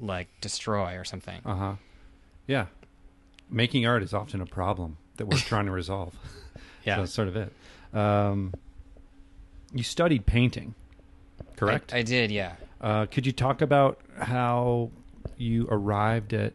like 0.00 0.28
destroy 0.40 0.96
or 0.96 1.04
something 1.04 1.40
Uh 1.44 1.54
huh. 1.54 1.74
Yeah. 2.46 2.66
Making 3.50 3.86
art 3.86 4.02
is 4.02 4.14
often 4.14 4.40
a 4.40 4.46
problem 4.46 4.96
that 5.16 5.26
we're 5.26 5.36
trying 5.38 5.66
to 5.66 5.72
resolve. 5.72 6.14
yeah 6.84 6.96
So 6.96 7.00
that's 7.02 7.12
sort 7.12 7.28
of 7.28 7.36
it. 7.36 7.52
Um, 7.92 8.52
you 9.72 9.82
studied 9.82 10.24
painting, 10.26 10.74
correct? 11.56 11.92
I, 11.92 11.98
I 11.98 12.02
did, 12.02 12.30
yeah. 12.30 12.54
uh, 12.80 13.06
could 13.06 13.26
you 13.26 13.32
talk 13.32 13.60
about 13.60 14.00
how 14.18 14.90
you 15.36 15.66
arrived 15.70 16.32
at 16.32 16.52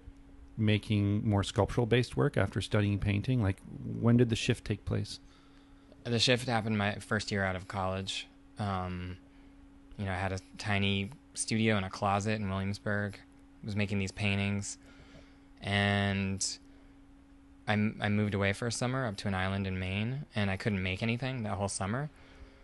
making 0.59 1.27
more 1.27 1.43
sculptural 1.43 1.87
based 1.87 2.17
work 2.17 2.37
after 2.37 2.61
studying 2.61 2.99
painting? 2.99 3.41
Like, 3.41 3.57
when 3.99 4.17
did 4.17 4.29
the 4.29 4.35
shift 4.35 4.65
take 4.65 4.85
place? 4.85 5.19
The 6.03 6.19
shift 6.19 6.47
happened 6.47 6.77
my 6.77 6.95
first 6.95 7.31
year 7.31 7.43
out 7.43 7.55
of 7.55 7.67
college. 7.67 8.27
Um, 8.57 9.17
you 9.97 10.05
know, 10.05 10.11
I 10.11 10.15
had 10.15 10.31
a 10.31 10.39
tiny 10.57 11.11
studio 11.33 11.77
in 11.77 11.83
a 11.83 11.89
closet 11.89 12.39
in 12.39 12.49
Williamsburg. 12.49 13.15
I 13.15 13.65
Was 13.65 13.75
making 13.75 13.99
these 13.99 14.11
paintings, 14.11 14.77
and 15.61 16.45
I, 17.67 17.73
I 17.73 18.09
moved 18.09 18.33
away 18.33 18.53
for 18.53 18.67
a 18.67 18.71
summer 18.71 19.05
up 19.05 19.17
to 19.17 19.27
an 19.27 19.33
island 19.33 19.67
in 19.67 19.77
Maine, 19.77 20.25
and 20.33 20.49
I 20.49 20.55
couldn't 20.55 20.81
make 20.81 21.03
anything 21.03 21.43
that 21.43 21.53
whole 21.53 21.67
summer, 21.67 22.09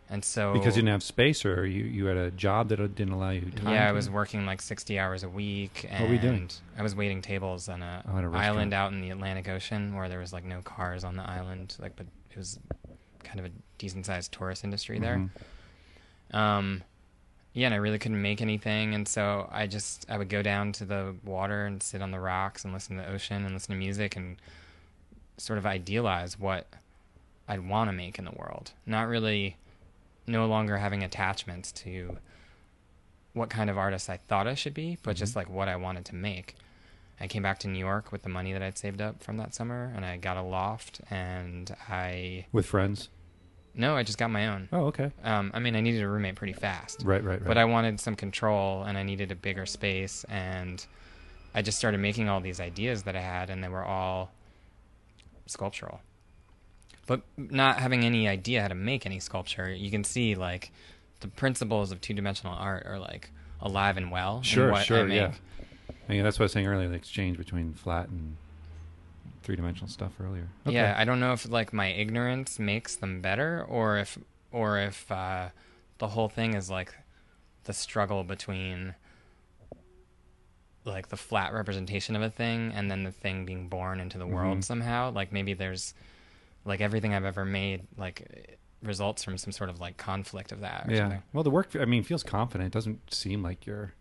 and 0.09 0.23
so 0.23 0.53
Because 0.53 0.75
you 0.75 0.81
didn't 0.83 0.91
have 0.91 1.03
space, 1.03 1.45
or 1.45 1.65
you, 1.65 1.83
you 1.83 2.05
had 2.05 2.17
a 2.17 2.31
job 2.31 2.69
that 2.69 2.77
didn't 2.95 3.13
allow 3.13 3.31
you 3.31 3.49
time? 3.51 3.73
yeah, 3.73 3.89
I 3.89 3.91
was 3.91 4.09
working 4.09 4.45
like 4.45 4.61
sixty 4.61 4.99
hours 4.99 5.23
a 5.23 5.29
week. 5.29 5.85
And 5.89 6.01
What 6.01 6.09
were 6.09 6.15
you 6.15 6.21
doing? 6.21 6.49
I 6.77 6.83
was 6.83 6.95
waiting 6.95 7.21
tables 7.21 7.67
on 7.69 7.81
a, 7.81 8.03
Oh, 8.07 8.17
a 8.17 8.31
island 8.37 8.73
out 8.73 8.91
in 8.91 9.01
the 9.01 9.09
Atlantic 9.09 9.47
Ocean 9.49 9.95
where 9.95 10.07
there 10.09 10.19
was 10.19 10.31
like 10.33 10.43
no 10.45 10.61
cars 10.61 11.03
on 11.03 11.15
the 11.15 11.23
island, 11.29 11.75
like 11.79 11.95
but 11.95 12.05
it 12.31 12.37
was 12.37 12.59
kind 13.23 13.39
of 13.39 13.45
a 13.45 13.49
decent 13.77 14.05
sized 14.05 14.31
tourist 14.31 14.63
industry 14.63 14.99
there. 14.99 15.17
Mhm. 16.33 16.35
Um, 16.37 16.83
yeah, 17.53 17.67
and 17.67 17.73
I 17.73 17.77
really 17.77 17.97
couldn't 17.99 18.21
make 18.21 18.41
anything, 18.41 18.93
and 18.93 19.07
so 19.07 19.47
I 19.51 19.67
just 19.67 20.05
I 20.09 20.17
would 20.17 20.29
go 20.29 20.41
down 20.41 20.73
to 20.73 20.85
the 20.85 21.15
water 21.23 21.65
and 21.65 21.81
sit 21.81 22.01
on 22.01 22.11
the 22.11 22.19
rocks 22.19 22.63
and 22.65 22.73
listen 22.73 22.97
to 22.97 23.03
the 23.03 23.09
ocean 23.09 23.45
and 23.45 23.53
listen 23.53 23.73
to 23.73 23.79
music 23.79 24.15
and 24.15 24.35
sort 25.37 25.57
of 25.57 25.65
idealize 25.65 26.37
what 26.39 26.67
I'd 27.47 27.67
want 27.67 27.89
to 27.89 27.93
make 27.93 28.19
in 28.19 28.25
the 28.25 28.31
world. 28.31 28.71
Not 28.85 29.07
really, 29.07 29.55
no 30.27 30.45
longer 30.47 30.77
having 30.77 31.03
attachments 31.03 31.71
to 31.71 32.17
what 33.33 33.49
kind 33.49 33.69
of 33.69 33.77
artist 33.77 34.09
I 34.09 34.17
thought 34.17 34.47
I 34.47 34.53
should 34.55 34.73
be, 34.73 34.97
but 35.03 35.15
just 35.15 35.33
Mhm. 35.33 35.37
like 35.37 35.49
what 35.49 35.67
I 35.67 35.75
wanted 35.75 36.05
to 36.05 36.15
make. 36.15 36.55
I 37.19 37.27
came 37.27 37.43
back 37.43 37.59
to 37.59 37.67
New 37.67 37.79
York 37.79 38.11
with 38.11 38.23
the 38.23 38.29
money 38.29 38.53
that 38.53 38.61
I'd 38.61 38.77
saved 38.77 39.01
up 39.01 39.21
from 39.23 39.37
that 39.37 39.53
summer, 39.53 39.91
and 39.95 40.05
I 40.05 40.17
got 40.17 40.37
a 40.37 40.41
loft, 40.41 41.01
and 41.09 41.75
I 41.89 42.45
With 42.51 42.65
friends? 42.65 43.09
no, 43.73 43.95
I 43.97 44.03
just 44.03 44.17
got 44.17 44.29
my 44.31 44.47
own. 44.47 44.69
Oh, 44.71 44.85
okay. 44.87 45.11
Um, 45.23 45.51
I 45.53 45.59
mean, 45.59 45.75
I 45.75 45.81
needed 45.81 46.01
a 46.01 46.07
roommate 46.07 46.35
pretty 46.35 46.53
fast, 46.53 47.03
Right, 47.03 47.23
right, 47.23 47.39
right. 47.39 47.47
but 47.47 47.57
I 47.57 47.65
wanted 47.65 47.99
some 47.99 48.15
control, 48.15 48.83
and 48.83 48.97
I 48.97 49.03
needed 49.03 49.31
a 49.31 49.35
bigger 49.35 49.65
space, 49.65 50.23
and 50.25 50.85
I 51.53 51.61
just 51.61 51.77
started 51.77 51.99
making 51.99 52.27
all 52.29 52.39
these 52.41 52.59
ideas 52.59 53.03
that 53.03 53.15
I 53.15 53.21
had, 53.21 53.49
and 53.49 53.63
they 53.63 53.69
were 53.69 53.83
all 53.85 54.31
sculptural. 55.45 56.01
But 57.07 57.21
not 57.37 57.79
having 57.79 58.03
any 58.03 58.27
idea 58.27 58.61
how 58.61 58.67
to 58.67 58.75
make 58.75 59.05
any 59.05 59.19
sculpture, 59.19 59.71
you 59.71 59.91
can 59.91 60.03
see 60.03 60.35
like 60.35 60.71
the 61.19 61.27
principles 61.27 61.91
of 61.91 62.01
two-dimensional 62.01 62.53
art 62.53 62.85
are 62.85 62.99
like 62.99 63.29
alive 63.61 63.97
and 63.97 64.11
well. 64.11 64.41
Sure, 64.41 64.75
sure, 64.77 65.05
make. 65.05 65.15
yeah. 65.15 65.33
I 66.07 66.11
mean, 66.13 66.23
that's 66.23 66.37
what 66.39 66.43
I 66.43 66.45
was 66.45 66.51
saying 66.51 66.67
earlier, 66.67 66.87
the 66.89 66.95
exchange 66.95 67.37
between 67.37 67.73
flat 67.73 68.09
and 68.09 68.37
three 69.43 69.55
dimensional 69.55 69.87
stuff 69.89 70.13
earlier. 70.19 70.47
Okay. 70.65 70.75
Yeah, 70.75 70.95
I 70.97 71.05
don't 71.05 71.19
know 71.19 71.33
if 71.33 71.47
like 71.49 71.73
my 71.73 71.87
ignorance 71.87 72.57
makes 72.59 72.95
them 72.95 73.21
better, 73.21 73.63
or 73.67 73.97
if 73.97 74.17
or 74.51 74.79
if 74.79 75.11
uh, 75.11 75.49
the 75.99 76.07
whole 76.07 76.29
thing 76.29 76.53
is 76.55 76.69
like 76.69 76.93
the 77.65 77.73
struggle 77.73 78.23
between 78.23 78.95
like 80.85 81.09
the 81.09 81.17
flat 81.17 81.53
representation 81.53 82.15
of 82.15 82.21
a 82.21 82.29
thing 82.29 82.71
and 82.75 82.89
then 82.91 83.03
the 83.03 83.11
thing 83.11 83.45
being 83.45 83.67
born 83.67 83.99
into 83.99 84.17
the 84.17 84.27
world 84.27 84.59
Mhm. 84.59 84.63
somehow. 84.63 85.11
Like 85.11 85.31
maybe 85.31 85.53
there's 85.53 85.93
like 86.65 86.81
everything 86.81 87.13
I've 87.13 87.25
ever 87.25 87.45
made 87.45 87.83
like 87.97 88.57
results 88.81 89.23
from 89.23 89.37
some 89.37 89.51
sort 89.51 89.69
of 89.69 89.79
like 89.79 89.97
conflict 89.97 90.51
of 90.51 90.61
that. 90.61 90.87
Or 90.87 90.91
yeah. 90.91 90.97
Something. 90.99 91.23
Well, 91.33 91.43
the 91.43 91.49
work, 91.51 91.75
I 91.79 91.85
mean, 91.85 92.03
feels 92.03 92.23
confident. 92.23 92.67
It 92.67 92.73
doesn't 92.73 93.13
seem 93.13 93.41
like 93.43 93.65
you're 93.65 93.93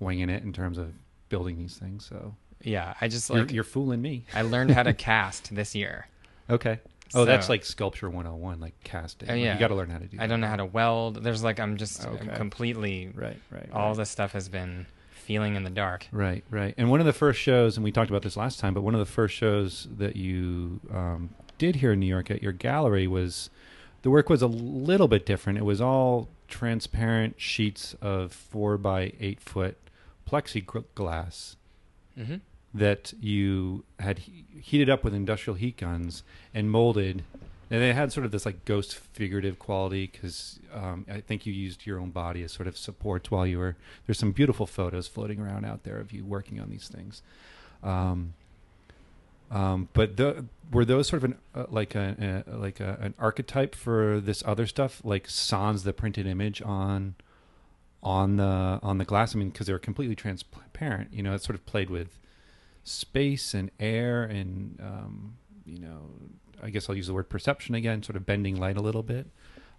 winging 0.00 0.30
it 0.30 0.42
in 0.42 0.52
terms 0.52 0.78
of 0.78 0.92
building 1.28 1.58
these 1.58 1.76
things. 1.76 2.04
So 2.06 2.34
Yeah. 2.62 2.94
I 3.00 3.08
just 3.08 3.28
you're, 3.30 3.38
like 3.40 3.52
you're 3.52 3.64
fooling 3.64 4.02
me. 4.02 4.24
I 4.34 4.42
learned 4.42 4.70
how 4.70 4.82
to 4.82 4.92
cast 5.10 5.54
this 5.54 5.74
year. 5.74 6.08
Okay. 6.50 6.80
Oh, 7.14 7.24
that's 7.24 7.48
like 7.48 7.64
sculpture 7.64 8.10
101, 8.10 8.60
like 8.60 8.74
casting. 8.84 9.28
Like, 9.28 9.40
yeah. 9.40 9.54
You 9.54 9.58
got 9.60 9.68
to 9.68 9.74
learn 9.74 9.88
how 9.88 9.98
to 9.98 10.06
do 10.06 10.18
I 10.20 10.26
don't 10.26 10.40
know 10.40 10.46
how 10.46 10.56
to 10.56 10.66
weld. 10.66 11.22
There's 11.22 11.42
like 11.42 11.58
I'm 11.58 11.76
just 11.78 12.06
I'm 12.06 12.28
completely 12.30 13.10
Right, 13.14 13.38
right. 13.50 13.68
all 13.72 13.88
right. 13.88 13.96
this 13.96 14.10
stuff 14.10 14.32
has 14.32 14.48
been 14.48 14.86
feeling 15.10 15.56
in 15.56 15.62
the 15.62 15.70
dark. 15.70 16.06
Right, 16.12 16.44
right. 16.50 16.74
And 16.76 16.90
one 16.90 17.00
of 17.00 17.06
the 17.06 17.12
first 17.12 17.40
shows, 17.40 17.76
and 17.76 17.84
we 17.84 17.92
talked 17.92 18.10
about 18.10 18.22
this 18.22 18.36
last 18.36 18.60
time, 18.60 18.74
but 18.74 18.82
one 18.82 18.94
of 18.94 19.00
the 19.00 19.06
first 19.06 19.34
shows 19.34 19.88
that 19.96 20.16
you 20.16 20.80
um, 20.92 21.30
did 21.58 21.76
here 21.76 21.92
in 21.92 22.00
New 22.00 22.06
York 22.06 22.30
at 22.30 22.42
your 22.42 22.52
gallery 22.52 23.06
was 23.06 23.50
the 24.02 24.10
work 24.10 24.28
was 24.30 24.42
a 24.42 24.46
little 24.46 25.08
bit 25.08 25.26
different. 25.26 25.58
It 25.58 25.64
was 25.64 25.80
all 25.80 26.28
transparent 26.46 27.34
sheets 27.40 27.94
of 28.00 28.32
four 28.32 28.78
by 28.78 29.12
eight 29.20 29.40
foot 29.40 29.76
plexiglass 30.28 31.56
Mm-hmm. 32.18 32.36
that 32.74 33.12
you 33.20 33.84
had 34.00 34.18
he- 34.20 34.44
heated 34.60 34.90
up 34.90 35.04
with 35.04 35.14
industrial 35.14 35.54
heat 35.56 35.76
guns 35.76 36.24
and 36.52 36.68
molded. 36.68 37.22
And 37.70 37.80
they 37.80 37.92
had 37.92 38.12
sort 38.12 38.26
of 38.26 38.32
this 38.32 38.44
like 38.44 38.64
ghost 38.64 38.96
figurative 38.96 39.60
quality 39.60 40.10
because 40.10 40.58
um, 40.74 41.06
I 41.08 41.20
think 41.20 41.46
you 41.46 41.52
used 41.52 41.86
your 41.86 42.00
own 42.00 42.10
body 42.10 42.42
as 42.42 42.50
sort 42.50 42.66
of 42.66 42.76
support 42.76 43.30
while 43.30 43.46
you 43.46 43.58
were. 43.58 43.76
There's 44.06 44.18
some 44.18 44.32
beautiful 44.32 44.66
photos 44.66 45.06
floating 45.06 45.38
around 45.38 45.64
out 45.64 45.84
there 45.84 45.98
of 46.00 46.10
you 46.10 46.24
working 46.24 46.58
on 46.58 46.70
these 46.70 46.88
things. 46.88 47.22
Um, 47.84 48.32
um, 49.50 49.88
but 49.92 50.16
the, 50.16 50.44
were 50.72 50.84
those 50.84 51.08
sort 51.08 51.22
of 51.22 51.30
an 51.30 51.38
uh, 51.54 51.64
like 51.68 51.94
a, 51.94 52.44
a 52.48 52.56
like 52.56 52.80
a, 52.80 52.98
an 53.00 53.14
archetype 53.18 53.74
for 53.74 54.20
this 54.20 54.42
other 54.46 54.66
stuff, 54.66 55.00
like 55.04 55.28
sans 55.28 55.84
the 55.84 55.92
printed 55.92 56.26
image 56.26 56.60
on 56.62 57.14
on 58.02 58.36
the 58.36 58.78
on 58.82 58.98
the 58.98 59.04
glass? 59.04 59.34
I 59.34 59.38
mean, 59.38 59.50
because 59.50 59.66
they 59.66 59.72
were 59.72 59.78
completely 59.78 60.14
transparent. 60.14 61.12
You 61.12 61.22
know, 61.22 61.34
it 61.34 61.42
sort 61.42 61.54
of 61.54 61.64
played 61.64 61.90
with 61.90 62.18
space 62.84 63.54
and 63.54 63.70
air 63.78 64.24
and 64.24 64.78
um, 64.80 65.36
you 65.64 65.78
know, 65.78 66.10
I 66.62 66.70
guess 66.70 66.88
I'll 66.88 66.96
use 66.96 67.06
the 67.06 67.14
word 67.14 67.28
perception 67.28 67.74
again, 67.74 68.02
sort 68.02 68.16
of 68.16 68.26
bending 68.26 68.56
light 68.56 68.76
a 68.76 68.82
little 68.82 69.02
bit. 69.02 69.26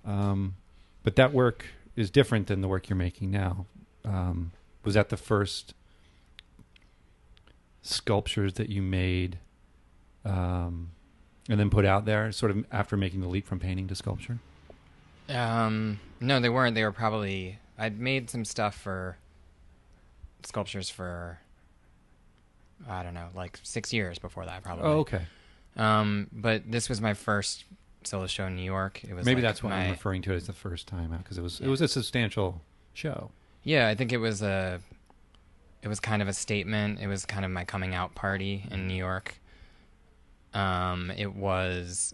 Um, 0.05 0.55
but 1.03 1.15
that 1.15 1.33
work 1.33 1.65
is 1.95 2.09
different 2.09 2.47
than 2.47 2.61
the 2.61 2.67
work 2.67 2.89
you're 2.89 2.97
making 2.97 3.31
now. 3.31 3.65
Um, 4.05 4.51
was 4.83 4.93
that 4.93 5.09
the 5.09 5.17
first 5.17 5.73
sculptures 7.81 8.53
that 8.53 8.69
you 8.69 8.81
made 8.81 9.39
um, 10.25 10.91
and 11.49 11.59
then 11.59 11.69
put 11.69 11.85
out 11.85 12.05
there, 12.05 12.31
sort 12.31 12.51
of 12.51 12.65
after 12.71 12.97
making 12.97 13.21
the 13.21 13.27
leap 13.27 13.47
from 13.47 13.59
painting 13.59 13.87
to 13.87 13.95
sculpture? 13.95 14.39
Um, 15.29 15.99
no, 16.19 16.39
they 16.39 16.49
weren't. 16.49 16.75
They 16.75 16.83
were 16.83 16.91
probably. 16.91 17.59
I'd 17.77 17.99
made 17.99 18.29
some 18.29 18.45
stuff 18.45 18.75
for 18.75 19.17
sculptures 20.43 20.89
for. 20.89 21.39
I 22.89 23.03
don't 23.03 23.13
know, 23.13 23.27
like 23.35 23.59
six 23.63 23.91
years 23.91 24.19
before 24.19 24.45
that, 24.45 24.63
probably. 24.63 24.85
Oh, 24.85 24.99
okay. 24.99 25.23
Um, 25.75 26.27
but 26.31 26.69
this 26.71 26.87
was 26.87 27.01
my 27.01 27.13
first 27.13 27.65
solo 28.03 28.27
show 28.27 28.45
in 28.45 28.55
New 28.55 28.63
York. 28.63 29.03
It 29.03 29.13
was 29.13 29.25
Maybe 29.25 29.41
like 29.41 29.49
that's 29.49 29.63
what 29.63 29.71
my, 29.71 29.83
I'm 29.83 29.91
referring 29.91 30.21
to 30.23 30.33
as 30.33 30.47
the 30.47 30.53
first 30.53 30.87
time 30.87 31.11
out 31.13 31.23
because 31.23 31.37
it 31.37 31.41
was 31.41 31.59
it 31.59 31.67
was 31.67 31.81
a 31.81 31.87
substantial 31.87 32.61
show. 32.93 33.31
Yeah, 33.63 33.87
I 33.87 33.95
think 33.95 34.13
it 34.13 34.17
was 34.17 34.41
a. 34.41 34.79
It 35.81 35.87
was 35.87 35.99
kind 35.99 36.21
of 36.21 36.27
a 36.27 36.33
statement. 36.33 36.99
It 36.99 37.07
was 37.07 37.25
kind 37.25 37.45
of 37.45 37.51
my 37.51 37.63
coming 37.63 37.95
out 37.95 38.13
party 38.15 38.65
in 38.69 38.87
New 38.87 38.95
York. 38.95 39.38
Um, 40.53 41.11
it 41.11 41.35
was, 41.35 42.13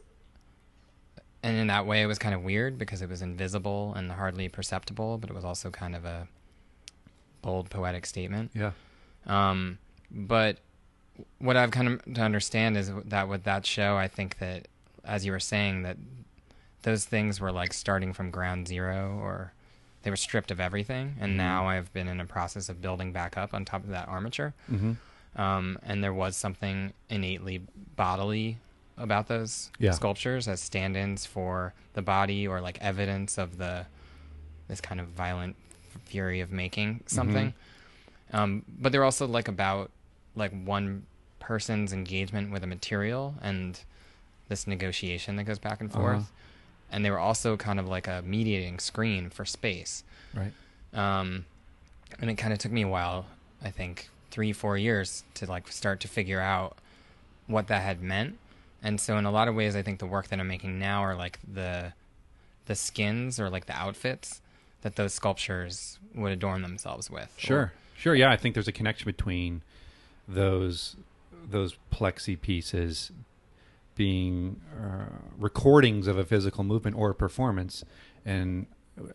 and 1.43 1.55
in 1.57 1.67
that 1.67 1.85
way, 1.85 2.01
it 2.01 2.05
was 2.05 2.19
kind 2.19 2.35
of 2.35 2.43
weird 2.43 2.77
because 2.77 3.01
it 3.01 3.09
was 3.09 3.21
invisible 3.21 3.93
and 3.95 4.11
hardly 4.11 4.49
perceptible, 4.49 5.17
but 5.17 5.29
it 5.29 5.33
was 5.33 5.45
also 5.45 5.69
kind 5.69 5.95
of 5.95 6.05
a 6.05 6.27
bold 7.41 7.69
poetic 7.69 8.05
statement. 8.05 8.51
Yeah. 8.53 8.71
Um, 9.25 9.77
but 10.11 10.57
what 11.39 11.55
I've 11.55 11.71
kind 11.71 11.87
of 11.87 12.13
to 12.15 12.21
understand 12.21 12.75
is 12.77 12.91
that 13.05 13.29
with 13.29 13.43
that 13.43 13.65
show, 13.65 13.95
I 13.95 14.07
think 14.07 14.39
that, 14.39 14.67
as 15.03 15.25
you 15.25 15.31
were 15.31 15.39
saying, 15.39 15.83
that 15.83 15.97
those 16.81 17.05
things 17.05 17.39
were 17.39 17.51
like 17.51 17.73
starting 17.73 18.11
from 18.13 18.31
ground 18.31 18.67
zero, 18.67 19.17
or 19.21 19.53
they 20.03 20.09
were 20.09 20.15
stripped 20.17 20.51
of 20.51 20.59
everything, 20.59 21.15
and 21.19 21.33
Mhm. 21.33 21.37
now 21.37 21.67
I've 21.67 21.91
been 21.93 22.07
in 22.07 22.19
a 22.19 22.25
process 22.25 22.69
of 22.69 22.81
building 22.81 23.11
back 23.13 23.37
up 23.37 23.53
on 23.53 23.65
top 23.65 23.83
of 23.83 23.89
that 23.89 24.07
armature. 24.07 24.53
Mm-hmm. 24.69 24.93
Um, 25.35 25.77
and 25.83 26.03
there 26.03 26.13
was 26.13 26.35
something 26.37 26.93
innately 27.09 27.61
bodily 27.95 28.57
about 28.97 29.27
those 29.27 29.69
Yeah. 29.79 29.91
sculptures 29.91 30.47
as 30.47 30.61
stand-ins 30.61 31.25
for 31.25 31.73
the 31.93 32.01
body, 32.01 32.47
or 32.47 32.61
like 32.61 32.77
evidence 32.81 33.37
of 33.37 33.57
the 33.57 33.85
this 34.67 34.81
kind 34.81 34.99
of 34.99 35.07
violent 35.09 35.55
fury 36.05 36.39
of 36.41 36.51
making 36.51 37.01
something. 37.05 37.53
Um, 38.33 38.63
but 38.67 38.91
they're 38.91 39.03
also 39.03 39.27
like 39.27 39.47
about 39.47 39.91
like 40.35 40.51
one 40.51 41.05
person's 41.39 41.93
engagement 41.93 42.51
with 42.51 42.63
a 42.63 42.67
material 42.67 43.35
and 43.41 43.79
this 44.49 44.65
negotiation 44.65 45.35
that 45.35 45.43
goes 45.43 45.59
back 45.59 45.81
and 45.81 45.91
forth. 45.91 46.17
Uh-huh. 46.17 46.25
And 46.91 47.03
they 47.05 47.11
were 47.11 47.19
also 47.19 47.57
kind 47.57 47.79
of 47.79 47.87
like 47.87 48.07
a 48.07 48.21
mediating 48.25 48.79
screen 48.79 49.29
for 49.29 49.45
space. 49.45 50.03
Right. 50.33 50.53
Um, 50.93 51.45
and 52.19 52.29
it 52.29 52.35
kind 52.35 52.53
of 52.53 52.59
took 52.59 52.71
me 52.71 52.81
a 52.83 52.87
while, 52.87 53.25
I 53.63 53.69
think 53.69 54.09
three, 54.35 54.51
four 54.51 54.77
years 54.77 55.23
to 55.33 55.45
like 55.45 55.65
start 55.71 56.01
to 56.01 56.09
figure 56.09 56.41
out 56.41 56.77
what 57.47 57.67
that 57.67 57.81
had 57.81 58.01
meant. 58.01 58.37
And 58.83 58.99
so 58.99 59.17
in 59.17 59.23
a 59.23 59.31
lot 59.31 59.47
of 59.47 59.55
ways, 59.55 59.77
I 59.77 59.81
think 59.81 59.99
the 59.99 60.05
work 60.05 60.27
that 60.27 60.39
I'm 60.41 60.47
making 60.49 60.77
now 60.77 61.01
are 61.01 61.15
like 61.15 61.39
the, 61.51 61.93
the 62.65 62.75
skins 62.75 63.39
or 63.39 63.49
like 63.49 63.65
the 63.65 63.73
outfits 63.77 64.41
that 64.81 64.97
those 64.97 65.13
sculptures 65.13 65.99
would 66.13 66.33
adorn 66.33 66.63
themselves 66.63 67.09
with. 67.09 67.33
or- 67.37 67.39
Sure. 67.39 67.73
Sure. 67.97 68.13
Yeah, 68.13 68.29
I 68.29 68.35
think 68.35 68.55
there's 68.55 68.67
a 68.67 68.73
connection 68.73 69.05
between 69.05 69.61
those 70.27 70.97
those 71.49 71.77
plexi 71.93 72.39
pieces 72.39 73.11
being 73.95 74.59
uh, 74.77 75.05
recordings 75.37 76.07
of 76.07 76.17
a 76.17 76.25
physical 76.25 76.63
movement 76.65 76.97
or 76.97 77.11
a 77.11 77.15
performance, 77.15 77.85
and 78.25 78.65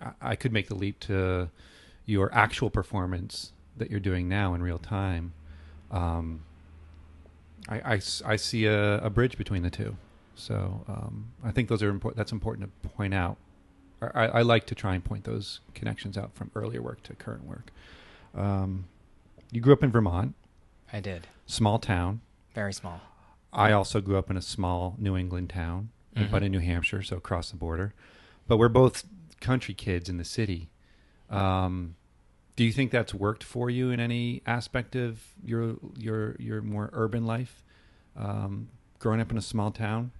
I- 0.00 0.12
I 0.32 0.36
could 0.36 0.52
make 0.52 0.68
the 0.68 0.74
leap 0.74 0.98
to 1.00 1.50
your 2.06 2.32
actual 2.34 2.70
performance 2.70 3.52
that 3.76 3.90
you're 3.90 4.00
doing 4.00 4.28
now 4.28 4.54
in 4.54 4.62
real 4.62 4.78
time. 4.78 5.32
Um, 5.90 6.42
I, 7.68 7.94
I 7.94 8.00
I 8.24 8.36
see 8.36 8.66
a, 8.66 8.98
a 8.98 9.10
bridge 9.10 9.36
between 9.36 9.62
the 9.62 9.70
two, 9.70 9.96
so 10.34 10.84
um, 10.88 11.28
I 11.44 11.50
think 11.50 11.68
those 11.68 11.82
are 11.82 11.90
important. 11.90 12.16
That's 12.16 12.32
important 12.32 12.70
to 12.82 12.88
point 12.88 13.14
out. 13.14 13.36
I, 14.02 14.26
I 14.28 14.42
like 14.42 14.64
to 14.66 14.74
try 14.74 14.94
and 14.94 15.04
point 15.04 15.24
those 15.24 15.60
connections 15.74 16.16
out 16.16 16.34
from 16.34 16.50
earlier 16.54 16.80
work 16.80 17.02
to 17.04 17.14
current 17.14 17.44
work. 17.44 17.70
Um, 18.34 18.86
you 19.52 19.60
grew 19.60 19.74
up 19.74 19.82
in 19.82 19.90
Vermont, 19.90 20.34
I 20.92 21.00
did. 21.00 21.26
small 21.46 21.78
town. 21.78 22.20
Very 22.54 22.72
small. 22.72 23.00
I 23.52 23.72
also 23.72 24.00
grew 24.00 24.16
up 24.16 24.30
in 24.30 24.36
a 24.38 24.42
small 24.42 24.94
New 24.96 25.16
England 25.16 25.50
town, 25.50 25.90
Mhm. 26.16 26.30
but 26.30 26.42
in 26.42 26.50
New 26.52 26.60
Hampshire, 26.60 27.02
so 27.02 27.16
across 27.18 27.50
the 27.50 27.56
border. 27.56 27.92
But 28.46 28.56
we're 28.56 28.68
both 28.68 29.04
country 29.40 29.74
kids 29.74 30.08
in 30.08 30.16
the 30.16 30.24
city. 30.24 30.70
Um, 31.28 31.96
do 32.56 32.64
you 32.64 32.72
think 32.72 32.90
that's 32.90 33.14
worked 33.14 33.44
for 33.44 33.70
you 33.70 33.90
in 33.90 34.00
any 34.00 34.42
aspect 34.46 34.96
of 34.96 35.20
your 35.44 35.76
your 35.96 36.36
your 36.38 36.62
more 36.62 36.90
urban 36.92 37.24
life? 37.24 37.62
Um, 38.16 38.68
growing 38.98 39.20
up 39.20 39.30
in 39.30 39.38
a 39.38 39.42
small 39.42 39.70
town, 39.70 40.12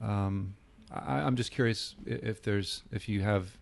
um, 0.00 0.54
I, 0.92 1.20
I'm 1.20 1.36
just 1.36 1.50
curious 1.50 1.96
if 2.06 2.42
there's 2.42 2.84
if 2.92 3.08
you 3.08 3.22
have 3.22 3.58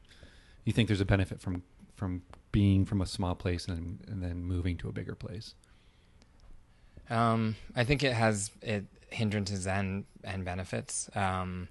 you 0.64 0.72
think 0.72 0.88
there's 0.88 1.00
a 1.00 1.06
benefit 1.06 1.40
from 1.40 1.62
from 1.94 2.22
being 2.52 2.84
from 2.84 3.00
a 3.00 3.06
small 3.06 3.34
place 3.34 3.66
and 3.68 4.00
and 4.08 4.22
then 4.22 4.44
moving 4.44 4.76
to 4.78 4.88
a 4.88 4.92
bigger 4.92 5.14
place. 5.14 5.54
Um, 7.08 7.56
I 7.74 7.84
think 7.84 8.02
it 8.02 8.12
has 8.12 8.50
it 8.62 8.84
hindrances 9.10 9.66
and 9.66 10.04
and 10.24 10.44
benefits. 10.44 11.08
Um, 11.14 11.68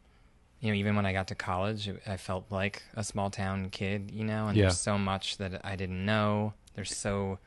you 0.60 0.70
know, 0.72 0.76
even 0.76 0.96
when 0.96 1.06
I 1.06 1.14
got 1.14 1.28
to 1.30 1.36
college, 1.36 1.90
I 2.08 2.18
felt 2.18 2.46
like 2.52 2.84
a 2.96 3.04
small 3.04 3.30
town 3.30 3.70
kid. 3.70 4.12
You 4.12 4.24
know, 4.26 4.48
and 4.48 4.58
Yeah. 4.58 4.64
there's 4.64 4.80
so 4.80 4.98
much 4.98 5.38
that 5.38 5.62
I 5.66 5.76
didn't 5.76 6.06
know. 6.06 6.54
There's 6.76 6.96
so 6.96 7.40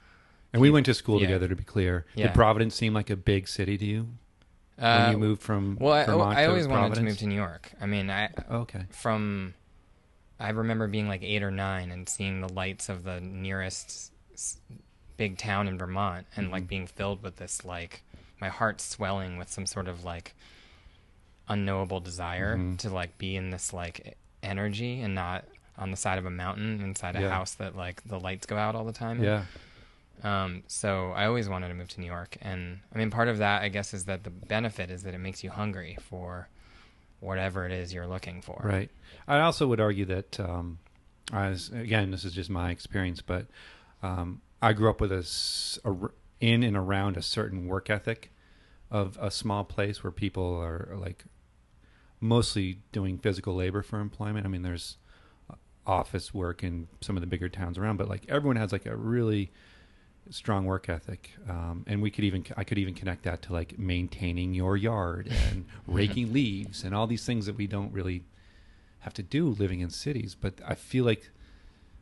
And 0.52 0.62
we 0.62 0.70
went 0.70 0.86
to 0.86 0.94
school 0.94 1.20
Yeah. 1.20 1.26
together. 1.26 1.48
To 1.48 1.56
be 1.56 1.64
clear, 1.64 2.06
Yeah. 2.14 2.28
did 2.28 2.34
Providence 2.34 2.74
seem 2.74 2.94
like 2.94 3.10
a 3.10 3.16
big 3.16 3.48
city 3.48 3.76
to 3.76 3.84
you 3.84 4.08
uh, 4.78 5.00
when 5.02 5.10
you 5.10 5.18
moved 5.18 5.42
from 5.42 5.76
Well, 5.80 5.92
I, 5.92 6.04
Vermont 6.06 6.38
I 6.38 6.42
to 6.44 6.48
always 6.48 6.66
wanted 6.68 6.94
to 6.94 7.02
move 7.02 7.18
to 7.18 7.26
New 7.26 7.34
York. 7.34 7.72
I 7.80 7.86
mean, 7.86 8.08
I 8.10 8.30
Okay, 8.50 8.84
from 8.90 9.54
I 10.40 10.50
remember 10.50 10.86
being 10.86 11.08
like 11.08 11.22
eight 11.22 11.42
or 11.42 11.50
nine 11.50 11.90
and 11.90 12.08
seeing 12.08 12.40
the 12.40 12.48
lights 12.52 12.88
of 12.88 13.02
the 13.04 13.20
nearest 13.20 14.12
big 15.16 15.36
town 15.36 15.66
in 15.66 15.76
Vermont 15.76 16.26
and 16.36 16.50
like 16.52 16.64
Mhm. 16.64 16.68
being 16.68 16.86
filled 16.86 17.22
with 17.24 17.36
this 17.36 17.64
like 17.64 18.02
my 18.40 18.48
heart 18.48 18.80
swelling 18.80 19.36
with 19.36 19.50
some 19.50 19.66
sort 19.66 19.88
of 19.88 20.04
like 20.04 20.34
unknowable 21.48 22.00
desire 22.00 22.56
Mhm. 22.56 22.78
to 22.78 22.90
like 22.90 23.16
be 23.18 23.36
in 23.36 23.50
this 23.50 23.72
like 23.72 24.16
energy 24.42 25.00
and 25.00 25.14
not 25.14 25.44
on 25.76 25.90
the 25.90 25.96
side 25.96 26.18
of 26.18 26.26
a 26.26 26.30
mountain 26.30 26.80
inside 26.80 27.16
a 27.16 27.20
Yeah. 27.20 27.30
house 27.30 27.54
that 27.54 27.74
like 27.76 28.02
the 28.04 28.18
lights 28.20 28.46
go 28.46 28.56
out 28.56 28.74
all 28.74 28.84
the 28.84 28.92
time. 28.92 29.22
yeah, 29.22 29.44
Um, 30.22 30.64
so 30.66 31.12
I 31.12 31.26
always 31.26 31.48
wanted 31.48 31.68
to 31.68 31.74
move 31.74 31.88
to 31.90 32.00
New 32.00 32.06
York, 32.08 32.36
and 32.40 32.80
I 32.92 32.98
mean, 32.98 33.08
part 33.10 33.28
of 33.28 33.38
that, 33.38 33.62
I 33.62 33.68
guess, 33.68 33.94
is 33.94 34.06
that 34.06 34.24
the 34.24 34.30
benefit 34.30 34.90
is 34.90 35.04
that 35.04 35.14
it 35.14 35.18
makes 35.18 35.44
you 35.44 35.50
hungry 35.50 35.96
for 36.00 36.48
whatever 37.20 37.64
it 37.66 37.72
is 37.72 37.94
you're 37.94 38.06
looking 38.06 38.42
for. 38.42 38.60
right. 38.64 38.90
I 39.28 39.38
also 39.40 39.66
would 39.68 39.80
argue 39.80 40.04
that, 40.06 40.40
um, 40.40 40.78
as 41.32 41.68
again, 41.70 42.10
this 42.10 42.24
is 42.24 42.32
just 42.32 42.50
my 42.50 42.70
experience, 42.70 43.20
but 43.22 43.46
um, 44.02 44.40
I 44.60 44.72
grew 44.72 44.90
up 44.90 45.00
with 45.00 45.12
a, 45.12 45.24
a 45.88 45.94
in 46.40 46.62
and 46.64 46.76
around 46.76 47.16
a 47.16 47.22
certain 47.22 47.66
work 47.68 47.88
ethic 47.90 48.30
of 48.90 49.16
a 49.20 49.30
small 49.30 49.62
place 49.64 50.02
where 50.02 50.10
people 50.10 50.56
are 50.60 50.94
like 50.96 51.24
mostly 52.20 52.78
doing 52.92 53.18
physical 53.18 53.54
labor 53.54 53.82
for 53.82 54.00
employment. 54.00 54.46
I 54.46 54.48
mean, 54.48 54.62
there's 54.62 54.96
office 55.86 56.34
work 56.34 56.62
in 56.62 56.86
some 57.00 57.16
of 57.16 57.22
the 57.22 57.26
bigger 57.26 57.48
towns 57.48 57.78
around, 57.78 57.96
but 57.96 58.08
like 58.08 58.26
everyone 58.28 58.56
has 58.56 58.72
like 58.72 58.86
a 58.86 58.94
really 58.94 59.50
strong 60.30 60.66
work 60.66 60.88
ethic, 60.88 61.32
um, 61.48 61.84
and 61.86 62.02
we 62.02 62.10
could 62.10 62.24
even 62.24 62.44
I 62.56 62.64
could 62.64 62.78
even 62.78 62.94
connect 62.94 63.22
that 63.24 63.42
to 63.42 63.52
like 63.52 63.78
maintaining 63.78 64.54
your 64.54 64.76
yard 64.76 65.28
and 65.50 65.64
raking 65.86 66.32
leaves 66.32 66.84
and 66.84 66.94
all 66.94 67.06
these 67.06 67.24
things 67.24 67.46
that 67.46 67.56
we 67.56 67.66
don't 67.66 67.92
really 67.92 68.24
have 69.00 69.14
to 69.14 69.22
do 69.22 69.48
living 69.48 69.80
in 69.80 69.90
cities. 69.90 70.36
But 70.38 70.54
I 70.66 70.74
feel 70.74 71.04
like 71.04 71.30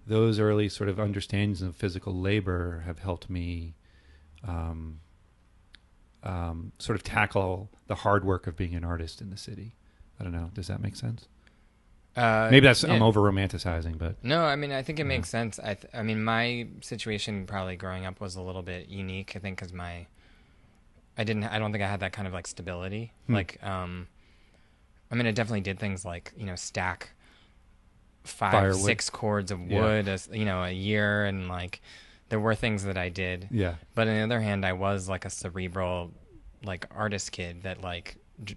those 0.06 0.38
early 0.38 0.68
sort 0.68 0.88
of 0.88 0.98
understandings 0.98 1.62
of 1.62 1.76
physical 1.76 2.14
labor 2.14 2.82
have 2.86 3.00
helped 3.00 3.28
me 3.30 3.74
um, 4.46 5.00
um, 6.22 6.72
sort 6.78 6.96
of 6.96 7.02
tackle 7.02 7.70
the 7.86 7.96
hard 7.96 8.24
work 8.24 8.46
of 8.46 8.56
being 8.56 8.74
an 8.74 8.84
artist 8.84 9.20
in 9.20 9.30
the 9.30 9.36
city. 9.36 9.74
I 10.20 10.24
don't 10.24 10.32
know. 10.32 10.50
Does 10.54 10.68
that 10.68 10.80
make 10.80 10.96
sense? 10.96 11.26
Uh, 12.16 12.48
Maybe 12.50 12.66
that's 12.66 12.82
yeah. 12.82 12.94
I'm 12.94 13.02
over 13.02 13.20
romanticizing, 13.20 13.98
but 13.98 14.16
No, 14.24 14.42
I 14.44 14.56
mean, 14.56 14.72
I 14.72 14.82
think 14.82 14.98
it 14.98 15.04
makes 15.04 15.28
sense. 15.28 15.58
I, 15.58 15.74
th- 15.74 15.92
I 15.92 16.02
mean, 16.02 16.24
my 16.24 16.66
situation 16.80 17.44
probably 17.46 17.76
growing 17.76 18.06
up 18.06 18.20
was 18.22 18.36
a 18.36 18.40
little 18.40 18.62
bit 18.62 18.88
unique. 18.88 19.34
I 19.36 19.38
think 19.38 19.58
because 19.58 19.74
my, 19.74 20.06
I 21.18 21.24
didn't, 21.24 21.44
I 21.44 21.58
don't 21.58 21.72
think 21.72 21.84
I 21.84 21.88
had 21.88 22.00
that 22.00 22.12
kind 22.14 22.26
of 22.26 22.32
like 22.32 22.46
stability. 22.46 23.12
Hmm. 23.26 23.34
Like, 23.34 23.62
um, 23.62 24.06
I 25.10 25.14
mean, 25.14 25.26
I 25.26 25.30
definitely 25.32 25.60
did 25.60 25.78
things 25.78 26.04
like 26.06 26.32
you 26.38 26.46
know 26.46 26.56
stack 26.56 27.10
five, 28.24 28.52
Firewood. 28.52 28.80
six 28.80 29.10
cords 29.10 29.50
of 29.50 29.60
Yeah. 29.70 29.82
wood, 29.82 30.08
as 30.08 30.28
you 30.32 30.46
know, 30.46 30.62
a 30.62 30.70
year, 30.70 31.26
and 31.26 31.48
like 31.48 31.82
there 32.30 32.40
were 32.40 32.54
things 32.54 32.84
that 32.84 32.96
I 32.96 33.08
did. 33.10 33.46
yeah, 33.50 33.74
But 33.94 34.08
on 34.08 34.14
the 34.14 34.20
other 34.22 34.40
hand, 34.40 34.64
I 34.66 34.72
was 34.72 35.06
like 35.08 35.24
a 35.26 35.30
cerebral, 35.30 36.12
like 36.64 36.86
artist 36.96 37.30
kid 37.30 37.62
that 37.64 37.82
like 37.82 38.16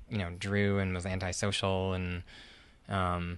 you 0.09 0.17
know 0.17 0.29
drew 0.39 0.79
and 0.79 0.93
was 0.93 1.05
antisocial 1.05 1.93
and 1.93 2.23
um 2.89 3.37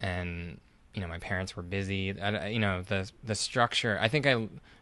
and 0.00 0.58
you 0.94 1.00
know 1.00 1.08
my 1.08 1.18
parents 1.18 1.56
were 1.56 1.62
busy. 1.62 2.18
I, 2.20 2.28
I- 2.36 2.46
you 2.48 2.58
know 2.58 2.82
the 2.82 3.10
the 3.24 3.34
structure. 3.34 3.98
I 4.00 4.08
think 4.08 4.26
I 4.26 4.32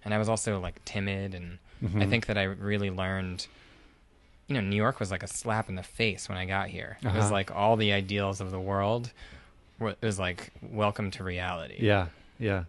and 0.05 0.14
I 0.14 0.18
was 0.18 0.28
also 0.28 0.59
like 0.61 0.84
timid 0.84 1.34
and 1.34 1.59
I 1.82 1.86
Mhm. 1.86 2.11
think 2.11 2.26
that 2.26 2.36
I 2.36 2.43
really 2.45 2.91
learned. 2.91 3.47
You 4.49 4.55
know, 4.55 4.61
New 4.62 4.74
York 4.76 4.99
was 4.99 5.12
like 5.12 5.22
a 5.22 5.28
slap 5.28 5.68
in 5.68 5.76
the 5.76 5.82
face 5.84 6.28
when 6.28 6.36
I 6.36 6.45
got 6.45 6.68
here. 6.70 6.99
It 7.03 7.07
was 7.07 7.26
Uh-huh. 7.26 7.32
like 7.32 7.51
all 7.55 7.76
the 7.76 7.93
ideals 7.93 8.41
of 8.41 8.51
the 8.51 8.59
world. 8.59 9.12
It 9.80 9.97
was 10.03 10.18
like 10.18 10.51
welcome 10.61 11.11
to 11.12 11.24
reality. 11.24 11.76
yeah, 11.78 12.09
yeah. 12.38 12.64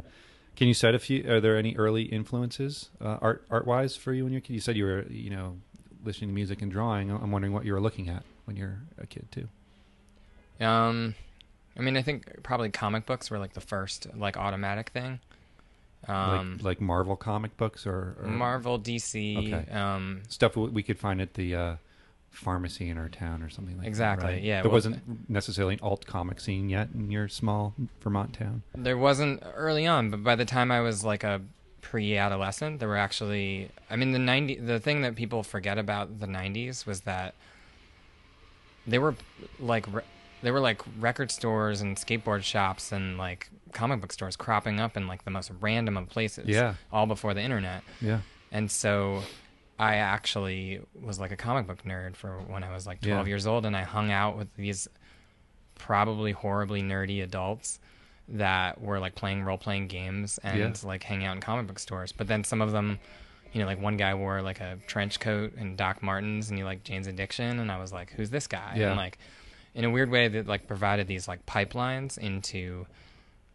Can 0.55 0.67
you 0.67 0.73
cite 0.75 0.93
a 0.93 0.99
few? 0.99 1.27
Are 1.29 1.41
there 1.41 1.57
any 1.57 1.75
early 1.75 2.03
influences, 2.03 2.89
uh, 3.01 3.17
art 3.21 3.43
art 3.49 3.65
wise, 3.65 3.95
for 3.95 4.13
you 4.13 4.25
and 4.25 4.31
you're 4.31 4.41
kid? 4.41 4.53
You 4.53 4.59
said 4.59 4.77
you 4.77 4.83
were, 4.85 5.05
you 5.09 5.31
know, 5.31 5.57
listening 6.03 6.29
to 6.29 6.33
music 6.33 6.61
and 6.61 6.71
drawing. 6.71 7.11
I'm 7.11 7.31
wondering 7.31 7.53
what 7.53 7.65
you 7.65 7.73
were 7.73 7.81
looking 7.81 8.09
at 8.09 8.23
when 8.45 8.55
you're 8.57 8.79
a 8.97 9.05
kid 9.05 9.27
too. 9.31 9.47
Um, 10.65 11.15
I 11.77 11.81
mean, 11.81 11.97
I 11.97 12.01
think 12.01 12.43
probably 12.43 12.69
comic 12.69 13.05
books 13.05 13.31
were 13.31 13.39
like 13.39 13.53
the 13.53 13.61
first 13.61 14.07
like 14.15 14.37
automatic 14.37 14.89
thing. 14.89 15.19
Um, 16.07 16.53
like 16.57 16.63
like 16.63 16.81
Marvel 16.81 17.15
comic 17.15 17.55
books 17.57 17.85
or, 17.85 18.15
or 18.21 18.27
Marvel, 18.27 18.79
DC. 18.79 19.37
Okay. 19.53 19.71
Um, 19.71 20.21
stuff 20.29 20.55
we 20.55 20.81
could 20.83 20.97
find 20.97 21.21
at 21.21 21.35
the 21.35 21.55
uh, 21.55 21.75
pharmacy 22.31 22.89
in 22.89 22.97
our 22.97 23.09
town 23.09 23.43
or 23.43 23.49
something 23.49 23.77
like 23.77 23.87
Exactly, 23.87 24.27
that. 24.27 24.33
Right? 24.33 24.43
yeah, 24.43 24.61
there 24.61 24.69
well- 24.69 24.77
wasn't 24.77 25.29
necessarily 25.29 25.75
an 25.75 25.79
alt 25.83 26.05
comic 26.07 26.39
scene 26.39 26.69
yet 26.69 26.89
in 26.95 27.11
your 27.11 27.27
small 27.27 27.75
Vermont 28.01 28.33
town. 28.33 28.63
there 28.75 28.97
wasn't 28.97 29.43
early 29.55 29.85
on, 29.85 30.09
but 30.09 30.23
by 30.23 30.35
the 30.35 30.45
time 30.45 30.71
I 30.71 30.81
was 30.81 31.03
like 31.03 31.23
a 31.23 31.41
pre-adolescent, 31.81 32.79
there 32.79 32.87
were 32.89 32.97
actually. 32.97 33.69
I 33.89 33.95
mean, 33.95 34.11
the 34.11 34.19
ninety. 34.19 34.55
The 34.55 34.79
thing 34.79 35.01
that 35.01 35.15
people 35.15 35.43
forget 35.43 35.77
about 35.77 36.19
the 36.19 36.27
'90s 36.27 36.85
was 36.85 37.01
that 37.01 37.35
they 38.87 38.99
were 38.99 39.15
like 39.59 39.85
there 40.41 40.53
were 40.53 40.59
like 40.59 40.81
record 40.99 41.29
stores 41.31 41.81
and 41.81 41.95
skateboard 41.97 42.43
shops 42.43 42.91
and 42.91 43.17
like 43.17 43.49
comic 43.73 44.01
book 44.01 44.11
stores 44.11 44.35
cropping 44.35 44.79
up 44.79 44.97
in 44.97 45.07
like 45.07 45.23
the 45.23 45.29
most 45.31 45.51
random 45.59 45.97
of 45.97 46.09
places. 46.09 46.47
Yeah. 46.47 46.73
all 46.91 47.05
before 47.05 47.33
the 47.35 47.41
internet. 47.41 47.83
Yeah, 48.01 48.21
And 48.51 48.69
so 48.71 49.21
I 49.77 49.97
actually 49.97 50.81
was 50.99 51.19
like 51.19 51.31
a 51.31 51.35
comic 51.37 51.67
book 51.67 51.83
nerd 51.83 52.15
for 52.15 52.39
when 52.47 52.63
I 52.63 52.73
was 52.73 52.87
like 52.87 53.01
12 53.01 53.27
Yeah. 53.27 53.29
years 53.29 53.45
old 53.45 53.65
and 53.67 53.77
I 53.77 53.83
hung 53.83 54.11
out 54.11 54.35
with 54.35 54.47
these 54.55 54.87
probably 55.75 56.31
horribly 56.31 56.81
nerdy 56.81 57.21
adults 57.23 57.79
that 58.31 58.81
were 58.81 58.99
like 58.99 59.15
playing 59.15 59.43
role 59.43 59.57
playing 59.57 59.87
games 59.87 60.39
and 60.43 60.57
Yeah. 60.59 60.73
like 60.87 61.03
hanging 61.03 61.27
out 61.27 61.35
in 61.35 61.41
comic 61.41 61.67
book 61.67 61.79
stores. 61.79 62.11
But 62.11 62.27
then 62.27 62.43
some 62.43 62.61
of 62.61 62.71
them, 62.71 62.99
you 63.53 63.59
know, 63.59 63.65
like 63.65 63.81
one 63.81 63.97
guy 63.97 64.13
wore 64.13 64.41
like 64.41 64.59
a 64.61 64.77
trench 64.87 65.19
coat 65.19 65.53
and 65.57 65.75
Doc 65.77 66.01
Martens 66.01 66.49
and 66.49 66.57
he 66.57 66.63
liked 66.63 66.85
Jane's 66.85 67.07
Addiction 67.07 67.59
and 67.59 67.71
I 67.71 67.77
was 67.79 67.91
like, 67.91 68.11
who's 68.11 68.29
this 68.29 68.47
guy? 68.47 68.75
Yeah. 68.77 68.89
And 68.89 68.97
like 68.97 69.17
in 69.75 69.83
a 69.85 69.89
weird 69.89 70.09
way 70.09 70.27
that 70.29 70.47
like 70.47 70.67
provided 70.67 71.07
these 71.07 71.27
like 71.27 71.45
pipelines 71.45 72.17
into 72.17 72.85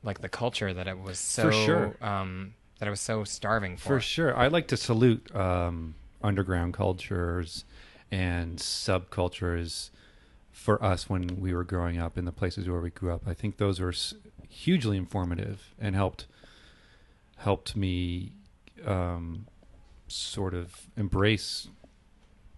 like 0.02 0.20
the 0.20 0.28
culture 0.28 0.72
that 0.72 0.86
it 0.86 0.98
was 1.00 1.18
so 1.18 1.44
For 1.44 1.52
sure. 1.52 1.96
um 2.00 2.54
that 2.78 2.86
I 2.86 2.90
was 2.90 3.00
so 3.00 3.24
starving 3.24 3.78
for. 3.78 3.84
for 3.88 4.00
sure. 4.00 4.36
I 4.36 4.48
like 4.48 4.68
to 4.68 4.76
salute 4.76 5.34
um, 5.34 5.94
underground 6.22 6.74
cultures 6.74 7.64
and 8.10 8.58
subcultures 8.58 9.88
for 10.56 10.82
us 10.82 11.08
when 11.08 11.38
we 11.38 11.52
were 11.52 11.62
growing 11.62 11.98
up 11.98 12.16
in 12.16 12.24
the 12.24 12.32
places 12.32 12.66
where 12.66 12.80
we 12.80 12.88
grew 12.88 13.12
up. 13.12 13.28
I 13.28 13.34
think 13.34 13.58
those 13.58 13.78
were 13.78 13.92
hugely 14.48 14.96
informative 14.96 15.74
and 15.78 15.94
helped 15.94 16.26
helped 17.36 17.76
me 17.76 18.32
um, 18.84 19.46
sort 20.08 20.54
of 20.54 20.88
embrace 20.96 21.68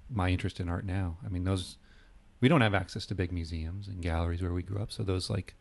my 0.08 0.30
interest 0.30 0.60
in 0.60 0.68
art 0.68 0.86
now. 0.86 1.16
I 1.26 1.28
mean, 1.28 1.42
those 1.42 1.76
we 2.40 2.48
don't 2.48 2.60
have 2.60 2.72
access 2.72 3.04
to 3.06 3.16
big 3.16 3.32
museums 3.32 3.88
and 3.88 4.00
galleries 4.00 4.40
where 4.40 4.54
we 4.54 4.62
grew 4.62 4.80
up, 4.80 4.92
so 4.92 5.02
those 5.02 5.28
like 5.28 5.56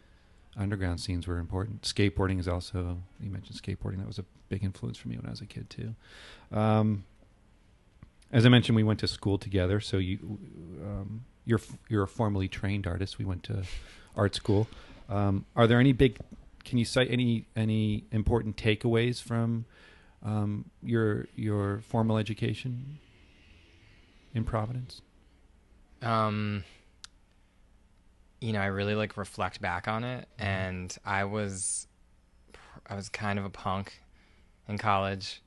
underground 0.56 1.02
scenes 1.02 1.26
were 1.26 1.40
important. 1.40 1.82
Skateboarding 1.82 2.40
is 2.40 2.48
also 2.48 3.02
you 3.20 3.32
mentioned 3.32 3.60
skateboarding. 3.60 3.98
That 3.98 4.08
was 4.08 4.20
a 4.20 4.26
big 4.48 4.64
influence 4.64 4.98
for 5.00 5.08
me 5.08 5.18
when 5.18 5.26
I 5.26 5.32
was 5.32 5.42
a 5.42 5.48
kid 5.48 5.72
too. 5.72 5.96
Um, 6.56 7.04
as 8.32 8.46
I 8.46 8.50
mentioned, 8.50 8.76
we 8.76 8.84
went 8.84 9.00
to 9.00 9.08
school 9.08 9.40
together. 9.40 9.80
So 9.80 9.98
you, 9.98 10.40
um, 10.84 11.26
you're 11.48 11.62
you're 11.90 12.04
a 12.04 12.08
formally 12.08 12.48
trained 12.48 12.86
artist. 12.86 13.18
We 13.18 13.26
went 13.26 13.44
to 13.44 13.64
art 14.16 14.36
school. 14.36 14.68
Um, 15.10 15.46
are 15.56 15.66
there 15.66 15.80
any 15.80 15.94
big? 15.94 16.20
Can 16.64 16.78
you 16.78 16.86
cite 16.86 17.08
any 17.10 17.48
any 17.56 18.04
important 18.12 18.58
takeaways 18.58 19.22
from 19.22 19.66
um, 20.24 20.70
your 20.84 21.28
your 21.36 21.80
formal 21.80 22.18
education 22.18 23.00
in 24.36 24.44
Providence? 24.44 25.02
um 26.02 26.64
you 28.40 28.54
know 28.54 28.60
i 28.60 28.68
really 28.68 28.96
like 28.96 29.18
reflect 29.18 29.62
back 29.62 29.88
on 29.88 30.04
it 30.04 30.28
and 30.38 30.98
i 31.06 31.24
was 31.24 31.88
i 32.88 32.96
was 32.96 33.10
kind 33.10 33.40
of 33.40 33.46
a 33.46 33.50
punk 33.50 34.02
in 34.68 34.78
college 34.78 35.42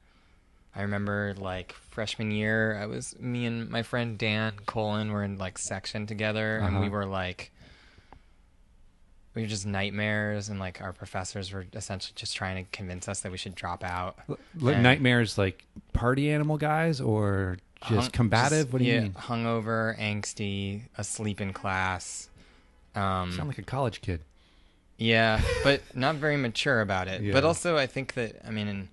i 0.75 0.83
remember 0.83 1.35
like 1.39 1.73
freshman 1.91 2.31
year 2.31 2.79
i 2.81 2.87
was 2.87 3.18
me 3.18 3.45
and 3.47 3.68
my 3.71 3.83
friend 3.83 4.16
dan 4.18 4.53
colen 4.66 5.11
were 5.12 5.23
in 5.25 5.37
like 5.39 5.59
section 5.59 6.07
together 6.07 6.59
and 6.59 6.77
we 6.81 6.87
Uh-huh. 6.87 6.91
were 6.91 7.07
like 7.07 7.51
we 9.35 9.43
were 9.43 9.49
just 9.49 9.66
nightmares 9.66 10.49
and 10.49 10.59
like 10.59 10.81
our 10.81 10.93
professors 10.93 11.53
were 11.53 11.64
essentially 11.75 12.12
just 12.16 12.35
trying 12.37 12.64
to 12.64 12.71
convince 12.73 13.09
us 13.09 13.21
that 13.21 13.31
we 13.31 13.39
should 13.39 13.55
drop 13.55 13.85
out 13.85 14.18
L- 14.29 14.68
And- 14.68 14.83
nightmares 14.83 15.39
like 15.39 15.64
party 15.93 16.31
animal 16.31 16.57
guys 16.57 17.01
or 17.01 17.59
just 17.83 17.93
Hung- 17.93 18.11
combative? 18.11 18.59
just, 18.66 18.73
what 18.73 18.79
do 18.81 18.85
you 18.85 18.95
yeah, 18.95 19.01
mean? 19.03 19.12
hungover 19.12 19.99
angsty 19.99 20.83
asleep 20.99 21.41
in 21.41 21.53
class 21.53 22.29
um 22.97 23.31
Sound 23.33 23.49
like 23.49 23.59
a 23.59 23.62
college 23.62 24.01
kid. 24.01 24.21
Yeah, 24.99 25.41
but 25.64 25.81
not 25.97 26.16
very 26.16 26.37
mature 26.37 26.81
about 26.83 27.07
it. 27.09 27.23
Yeah. 27.23 27.33
But 27.33 27.45
also, 27.45 27.79
I 27.79 27.87
think 27.87 28.14
that 28.14 28.43
I 28.47 28.51
mean, 28.51 28.68
and 28.68 28.89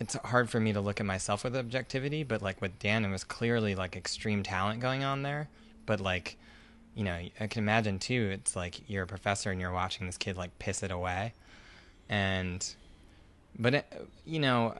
it's 0.00 0.14
hard 0.16 0.50
for 0.50 0.58
me 0.58 0.72
to 0.72 0.80
look 0.80 0.98
at 0.98 1.06
myself 1.06 1.44
with 1.44 1.54
objectivity. 1.54 2.24
But 2.24 2.42
like 2.42 2.60
with 2.60 2.78
Dan, 2.80 3.04
it 3.04 3.10
was 3.10 3.22
clearly 3.22 3.74
like 3.76 3.94
extreme 3.94 4.42
talent 4.42 4.80
going 4.80 5.04
on 5.04 5.22
there. 5.22 5.48
But 5.86 6.00
like, 6.00 6.36
you 6.96 7.04
know, 7.04 7.18
I 7.38 7.46
can 7.46 7.62
imagine 7.62 7.98
too. 8.00 8.30
It's 8.32 8.56
like 8.56 8.88
you're 8.88 9.04
a 9.04 9.06
professor 9.06 9.50
and 9.50 9.60
you're 9.60 9.72
watching 9.72 10.06
this 10.06 10.16
kid 10.16 10.36
like 10.36 10.58
piss 10.58 10.82
it 10.82 10.90
away, 10.90 11.34
and 12.08 12.66
but 13.58 13.74
it, 13.74 14.08
you 14.26 14.40
know, 14.40 14.76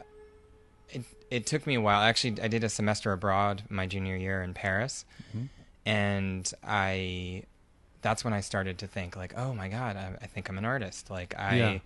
it 0.90 1.04
it 1.30 1.46
took 1.46 1.66
me 1.66 1.74
a 1.74 1.80
while. 1.80 2.00
Actually, 2.02 2.40
I 2.42 2.48
did 2.48 2.64
a 2.64 2.68
semester 2.68 3.12
abroad 3.12 3.62
my 3.68 3.86
junior 3.86 4.16
year 4.16 4.42
in 4.42 4.54
Paris, 4.54 5.04
Mhm. 5.36 5.48
and 5.86 6.52
I 6.64 7.44
that's 8.02 8.24
when 8.24 8.32
I 8.32 8.40
started 8.40 8.78
to 8.78 8.86
think 8.86 9.14
like, 9.16 9.34
oh 9.36 9.52
my 9.52 9.68
god, 9.68 9.96
I, 9.96 10.16
I 10.22 10.26
think 10.26 10.48
I'm 10.48 10.56
an 10.58 10.64
artist. 10.64 11.10
Like 11.10 11.34
I, 11.38 11.56
Yeah. 11.56 11.78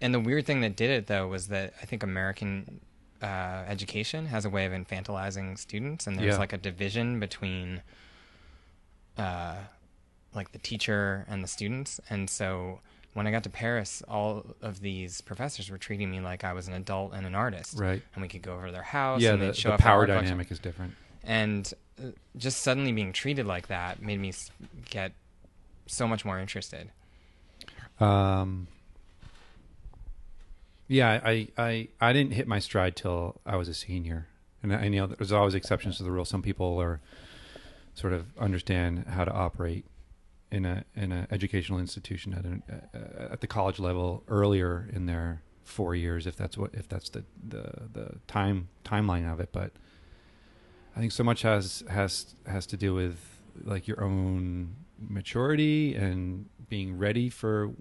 And 0.00 0.12
the 0.14 0.20
weird 0.20 0.46
thing 0.46 0.60
that 0.62 0.76
did 0.76 0.90
it 0.90 1.06
though 1.06 1.26
was 1.28 1.48
that 1.48 1.74
I 1.82 1.86
think 1.86 2.02
American 2.02 2.80
uh, 3.22 3.64
education 3.66 4.26
has 4.26 4.44
a 4.44 4.50
way 4.50 4.66
of 4.66 4.72
infantilizing 4.72 5.58
students, 5.58 6.06
and 6.06 6.18
there's 6.18 6.34
Yeah. 6.34 6.38
like 6.38 6.52
a 6.52 6.58
division 6.58 7.18
between, 7.18 7.82
uh, 9.16 9.56
like 10.34 10.52
the 10.52 10.58
teacher 10.58 11.24
and 11.28 11.42
the 11.42 11.48
students, 11.48 12.00
and 12.10 12.28
so. 12.30 12.80
When 13.14 13.26
I 13.26 13.30
got 13.30 13.44
to 13.44 13.48
Paris, 13.48 14.02
all 14.06 14.44
of 14.60 14.80
these 14.80 15.22
professors 15.22 15.70
were 15.70 15.78
treating 15.78 16.10
me 16.10 16.20
like 16.20 16.44
I 16.44 16.52
was 16.52 16.68
an 16.68 16.74
adult 16.74 17.14
and 17.14 17.26
an 17.26 17.34
artist, 17.34 17.78
Right. 17.78 18.02
and 18.14 18.20
we 18.20 18.28
could 18.28 18.42
go 18.42 18.52
over 18.52 18.66
to 18.66 18.72
their 18.72 18.82
house. 18.82 19.22
Yeah, 19.22 19.32
and 19.32 19.40
the, 19.40 19.54
show 19.54 19.70
the 19.70 19.78
power 19.78 20.04
collection 20.04 20.24
dynamic 20.26 20.50
is 20.52 20.58
different. 20.58 20.92
and 21.24 21.72
uh, 21.98 22.08
just 22.36 22.60
suddenly 22.60 22.92
being 22.92 23.14
treated 23.14 23.46
like 23.46 23.68
that 23.68 24.02
made 24.02 24.20
me 24.20 24.34
get 24.90 25.12
so 25.86 26.06
much 26.06 26.26
more 26.26 26.38
interested. 26.38 26.90
Um, 28.00 28.68
Yeah, 30.88 31.20
I, 31.24 31.48
I, 31.58 31.88
I 32.00 32.12
didn't 32.12 32.32
hit 32.32 32.46
my 32.46 32.58
stride 32.60 32.94
till 32.94 33.40
I 33.44 33.56
was 33.56 33.68
a 33.68 33.74
senior, 33.74 34.28
and 34.62 34.72
I, 34.72 34.84
you 34.84 35.00
know 35.00 35.06
there's 35.06 35.32
always 35.32 35.54
exceptions 35.54 35.96
to 35.96 36.04
the 36.04 36.12
rule. 36.12 36.24
Some 36.24 36.42
people 36.42 36.80
are 36.80 37.00
sort 37.94 38.12
of 38.12 38.26
understand 38.38 39.06
how 39.08 39.24
to 39.24 39.32
operate 39.32 39.84
in 40.52 40.64
a 40.64 40.84
in 40.94 41.10
an 41.12 41.26
educational 41.30 41.80
institution 41.80 42.34
at 42.34 42.44
an, 42.44 42.62
uh, 42.94 43.32
at 43.32 43.40
the 43.40 43.46
college 43.46 43.78
level 43.80 44.22
earlier 44.28 44.88
in 44.92 45.06
their 45.06 45.42
four 45.64 45.94
years, 45.96 46.26
if 46.26 46.36
that's 46.36 46.56
what 46.56 46.72
if 46.74 46.88
that's 46.88 47.08
the 47.08 47.24
the 47.48 47.88
the 47.92 48.14
time 48.28 48.68
timeline 48.84 49.30
of 49.30 49.40
it. 49.40 49.50
But 49.52 49.72
I 50.94 51.00
think 51.00 51.12
so 51.12 51.24
much 51.24 51.42
has 51.42 51.82
has 51.90 52.34
has 52.46 52.66
to 52.66 52.76
do 52.76 52.94
with 52.94 53.18
like 53.64 53.88
your 53.88 54.02
own 54.02 54.76
maturity 54.98 55.94
and 55.94 56.46
being 56.68 56.96
ready 56.96 57.28
for 57.28 57.72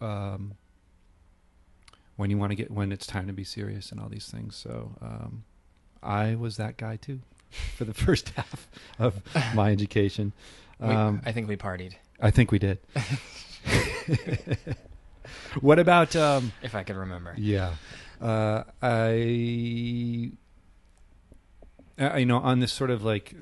um, 0.00 0.54
when 2.18 2.28
you 2.30 2.36
want 2.36 2.50
to 2.50 2.56
get 2.56 2.70
when 2.70 2.92
it's 2.92 3.06
time 3.06 3.26
to 3.28 3.32
be 3.32 3.44
serious 3.44 3.90
and 3.90 3.98
all 4.00 4.08
these 4.10 4.28
things. 4.28 4.54
So 4.56 4.96
um, 5.00 5.44
I 6.02 6.34
was 6.34 6.56
that 6.58 6.76
guy 6.76 6.96
too 6.96 7.20
for 7.76 7.84
the 7.86 7.94
first 8.04 8.28
half 8.36 8.68
of 8.98 9.22
my 9.54 9.70
education. 9.72 10.32
We- 10.80 10.86
Um, 10.94 11.22
I 11.26 11.32
think 11.32 11.48
we 11.48 11.56
partied, 11.56 11.94
I 12.20 12.30
think 12.30 12.52
we 12.52 12.58
did. 12.60 12.78
what 15.60 15.78
about 15.78 16.14
um, 16.16 16.52
if 16.62 16.74
I 16.74 16.82
could 16.84 16.96
remember. 16.96 17.34
yeah. 17.36 17.74
Uh, 18.20 18.64
I, 18.82 20.30
uh, 22.00 22.16
you 22.16 22.26
know, 22.26 22.38
on 22.38 22.60
this 22.60 22.72
sort 22.72 22.90
of 22.90 23.04
like 23.04 23.34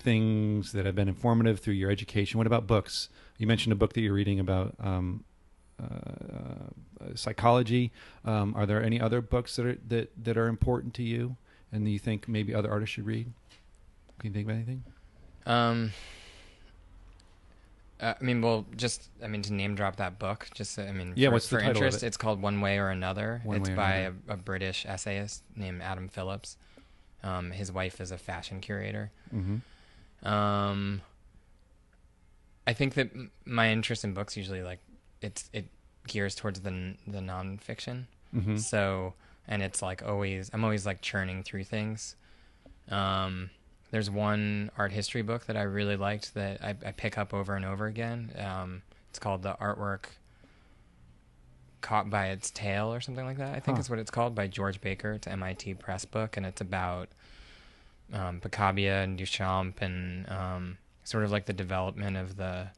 things 0.00 0.72
that 0.72 0.86
have 0.86 0.94
been 0.94 1.08
informative 1.08 1.60
through 1.60 1.74
your 1.74 1.90
education. 1.90 2.38
What 2.38 2.46
about 2.46 2.66
books? 2.66 3.08
You 3.38 3.46
mentioned 3.46 3.72
a 3.72 3.76
book 3.76 3.92
that 3.94 4.00
you're 4.00 4.14
reading 4.14 4.40
about 4.40 4.74
um, 4.78 5.24
psychology. 7.14 7.92
Um, 8.24 8.54
are 8.56 8.66
there 8.66 8.82
any 8.82 9.00
other 9.00 9.20
books 9.20 9.56
that 9.56 9.66
are 9.66 9.78
that 9.88 10.10
that 10.24 10.36
are 10.36 10.48
important 10.48 10.94
to 10.94 11.02
you, 11.02 11.36
and 11.72 11.86
that 11.86 11.90
you 11.90 11.98
think 11.98 12.28
maybe 12.28 12.54
other 12.54 12.70
artists 12.70 12.94
should 12.94 13.06
read? 13.06 13.32
Can 14.18 14.30
you 14.30 14.34
think 14.34 14.48
of 14.48 14.54
anything? 14.54 14.84
Um, 15.46 15.92
uh, 18.00 18.14
I 18.20 18.24
mean, 18.24 18.42
well, 18.42 18.66
just 18.76 19.08
I 19.22 19.28
mean 19.28 19.42
to 19.42 19.52
name 19.52 19.74
drop 19.74 19.96
that 19.96 20.18
book. 20.18 20.48
Just 20.54 20.78
I 20.78 20.92
mean, 20.92 21.14
Yeah, 21.16 21.28
for, 21.28 21.32
what's 21.32 21.48
the 21.48 21.56
for 21.58 21.62
interest, 21.62 22.02
it? 22.02 22.06
it's 22.06 22.16
called 22.16 22.40
One 22.40 22.60
Way 22.60 22.78
or 22.78 22.90
Another. 22.90 23.40
One 23.44 23.58
it's 23.58 23.68
or 23.68 23.74
by 23.76 23.92
Another. 23.92 24.16
a, 24.28 24.32
a 24.34 24.36
British 24.36 24.86
essayist 24.86 25.42
named 25.56 25.82
Adam 25.82 26.08
Phillips. 26.08 26.56
Um, 27.22 27.50
his 27.50 27.72
wife 27.72 28.00
is 28.00 28.12
a 28.12 28.18
fashion 28.18 28.60
curator. 28.60 29.10
Mm-hmm. 29.34 30.28
Um, 30.28 31.00
I 32.66 32.72
think 32.72 32.94
that 32.94 33.10
my 33.44 33.70
interest 33.70 34.04
in 34.04 34.14
books 34.14 34.36
usually 34.36 34.62
like 34.62 34.78
it's 35.20 35.48
it 35.52 35.66
gears 36.06 36.34
towards 36.34 36.60
the 36.60 36.94
the 37.06 37.18
nonfiction. 37.18 38.04
Mm-hmm. 38.34 38.56
So, 38.58 39.14
and 39.46 39.62
it's 39.62 39.80
like 39.82 40.02
always, 40.02 40.50
I'm 40.52 40.62
always 40.64 40.84
like 40.86 41.00
churning 41.00 41.42
through 41.42 41.64
things. 41.64 42.14
Um, 42.90 43.50
there's 43.90 44.10
one 44.10 44.70
art 44.76 44.92
history 44.92 45.22
book 45.22 45.46
that 45.46 45.56
I 45.56 45.62
really 45.62 45.96
liked 45.96 46.34
that 46.34 46.62
I, 46.62 46.70
I 46.86 46.92
pick 46.92 47.16
up 47.16 47.32
over 47.32 47.54
and 47.56 47.64
over 47.64 47.86
again. 47.86 48.30
Um, 48.38 48.82
it's 49.08 49.18
called 49.18 49.42
The 49.42 49.54
Artwork 49.60 50.04
Caught 51.80 52.10
by 52.10 52.26
Its 52.28 52.50
Tail 52.50 52.92
or 52.92 53.00
something 53.00 53.24
like 53.24 53.38
that. 53.38 53.54
I 53.54 53.60
think 53.60 53.78
Huh. 53.78 53.80
is 53.80 53.90
what 53.90 53.98
it's 53.98 54.10
called 54.10 54.34
by 54.34 54.46
George 54.48 54.80
Baker. 54.80 55.12
It's 55.12 55.26
an 55.26 55.34
MIT 55.34 55.74
press 55.74 56.04
book, 56.04 56.36
and 56.36 56.44
it's 56.44 56.60
about 56.60 57.08
um, 58.12 58.40
Picabia 58.40 59.02
and 59.02 59.18
Duchamp 59.18 59.80
and 59.80 60.28
um, 60.28 60.78
sort 61.04 61.24
of 61.24 61.30
like 61.30 61.46
the 61.46 61.52
development 61.52 62.16
of 62.16 62.36
the 62.36 62.68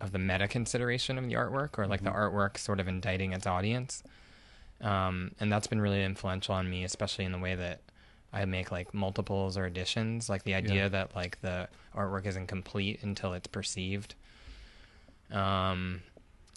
of 0.00 0.12
the 0.12 0.18
meta 0.18 0.46
consideration 0.48 1.16
of 1.18 1.26
the 1.26 1.34
artwork 1.34 1.78
or 1.78 1.86
like 1.86 2.02
the 2.04 2.10
artwork 2.10 2.58
sort 2.58 2.80
of 2.80 2.88
indicting 2.88 3.32
its 3.32 3.46
audience 3.46 4.02
um, 4.82 5.32
and 5.40 5.50
that's 5.50 5.66
been 5.66 5.80
really 5.80 6.04
influential 6.04 6.54
on 6.54 6.68
me 6.68 6.84
especially 6.84 7.24
in 7.24 7.32
the 7.32 7.38
way 7.38 7.54
that 7.54 7.80
i 8.32 8.44
make 8.44 8.70
like 8.70 8.92
multiples 8.92 9.56
or 9.56 9.64
additions 9.64 10.28
like 10.28 10.42
the 10.44 10.54
idea 10.54 10.82
Yeah. 10.82 10.88
that 10.88 11.16
like 11.16 11.40
the 11.40 11.68
artwork 11.96 12.26
isn't 12.26 12.46
complete 12.46 13.02
until 13.02 13.32
it's 13.32 13.46
perceived 13.46 14.14
um, 15.32 16.02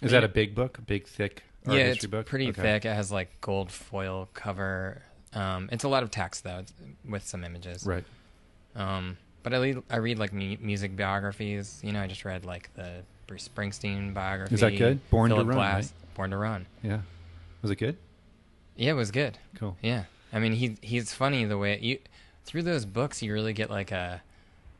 Is 0.04 0.12
that 0.12 0.24
a 0.24 0.28
big 0.28 0.54
book? 0.56 0.78
A 0.78 0.82
big, 0.82 1.08
thick 1.08 1.44
art 1.66 1.78
yeah 1.78 1.86
history 1.86 1.96
it's 1.98 2.12
book? 2.12 2.26
pretty 2.26 2.50
Okay. 2.50 2.62
thick 2.62 2.86
it 2.86 2.94
has 2.94 3.12
like 3.12 3.40
gold 3.42 3.72
foil 3.72 4.30
cover 4.34 5.02
um, 5.34 5.70
it's 5.72 5.84
a 5.84 5.88
lot 5.90 6.04
of 6.04 6.12
text 6.12 6.44
though 6.44 6.60
it's, 6.60 6.74
with 7.08 7.26
some 7.26 7.44
images 7.44 7.86
Right. 7.86 8.04
um, 8.76 9.18
but 9.44 9.54
I 9.54 9.58
read, 9.60 9.84
I 9.90 9.96
read 9.98 10.20
like 10.20 10.34
mu- 10.34 10.58
music 10.60 10.98
biographies. 10.98 11.80
You 11.82 11.94
know, 11.94 12.02
I 12.02 12.08
just 12.08 12.26
read 12.26 12.44
like 12.44 12.74
the 12.74 13.04
Bruce 13.30 13.48
Springsteen 13.48 14.12
biography. 14.12 14.56
Is 14.56 14.62
that 14.62 14.76
good? 14.76 15.08
Born 15.12 15.30
to 15.30 15.36
Philip 15.36 15.50
Run, 15.50 15.58
Glass, 15.58 15.84
right? 15.84 16.16
Born 16.16 16.32
to 16.32 16.38
Run. 16.38 16.66
Yeah. 16.82 17.02
Was 17.62 17.70
it 17.70 17.76
good? 17.76 17.96
Yeah, 18.76 18.92
it 18.92 18.96
was 18.96 19.12
good. 19.12 19.38
Cool. 19.56 19.78
Yeah, 19.84 20.06
I 20.34 20.40
mean, 20.40 20.54
he 20.54 20.78
he's 20.82 21.14
funny 21.14 21.46
the 21.46 21.58
way 21.58 21.78
you 21.80 22.00
through 22.46 22.64
those 22.64 22.86
books 22.86 23.22
you 23.22 23.32
really 23.32 23.54
get 23.54 23.70
like 23.70 23.92
a 23.92 24.24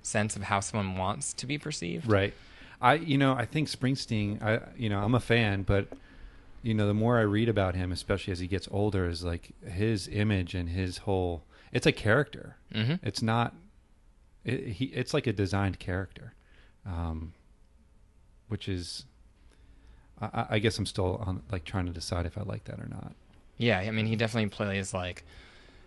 sense 0.02 0.36
of 0.36 0.42
how 0.42 0.62
someone 0.62 0.98
wants 0.98 1.32
to 1.34 1.46
be 1.46 1.60
perceived. 1.60 2.10
Right. 2.10 2.34
I 2.82 2.96
you 2.96 3.20
know 3.20 3.34
I 3.34 3.46
think 3.46 3.70
Springsteen. 3.70 4.42
I 4.42 4.62
you 4.76 4.90
know 4.90 5.00
I'm 5.00 5.14
a 5.14 5.20
fan, 5.20 5.62
but 5.62 5.88
you 6.64 6.74
know 6.74 6.88
the 6.88 6.94
more 6.96 7.20
I 7.20 7.22
read 7.22 7.50
about 7.50 7.76
him, 7.76 7.92
especially 7.92 8.32
as 8.32 8.40
he 8.40 8.48
gets 8.48 8.68
older, 8.72 9.08
is 9.08 9.24
like 9.24 9.52
his 9.64 10.08
image 10.08 10.56
and 10.56 10.70
his 10.70 11.00
whole. 11.00 11.44
It's 11.72 11.86
a 11.86 11.92
character. 11.92 12.56
Mm-hmm. 12.74 13.06
It's 13.06 13.22
not. 13.22 13.54
It, 14.44 14.68
he. 14.70 14.86
It's 14.86 15.14
like 15.14 15.28
a 15.28 15.34
designed 15.34 15.78
character, 15.78 16.34
um, 16.86 17.34
which 18.50 18.68
is. 18.68 19.06
I- 20.22 20.46
I, 20.50 20.60
guess 20.60 20.78
I'm 20.78 20.86
still 20.86 21.16
on 21.26 21.44
like 21.50 21.64
trying 21.64 21.86
to 21.86 21.94
decide 21.94 22.26
if 22.26 22.38
I 22.38 22.42
like 22.42 22.66
that 22.66 22.78
or 22.80 22.88
not. 22.90 23.14
Yeah, 23.58 23.80
I 23.80 23.90
mean, 23.92 24.06
he 24.06 24.18
definitely 24.18 24.50
plays 24.50 24.94
like, 24.94 25.24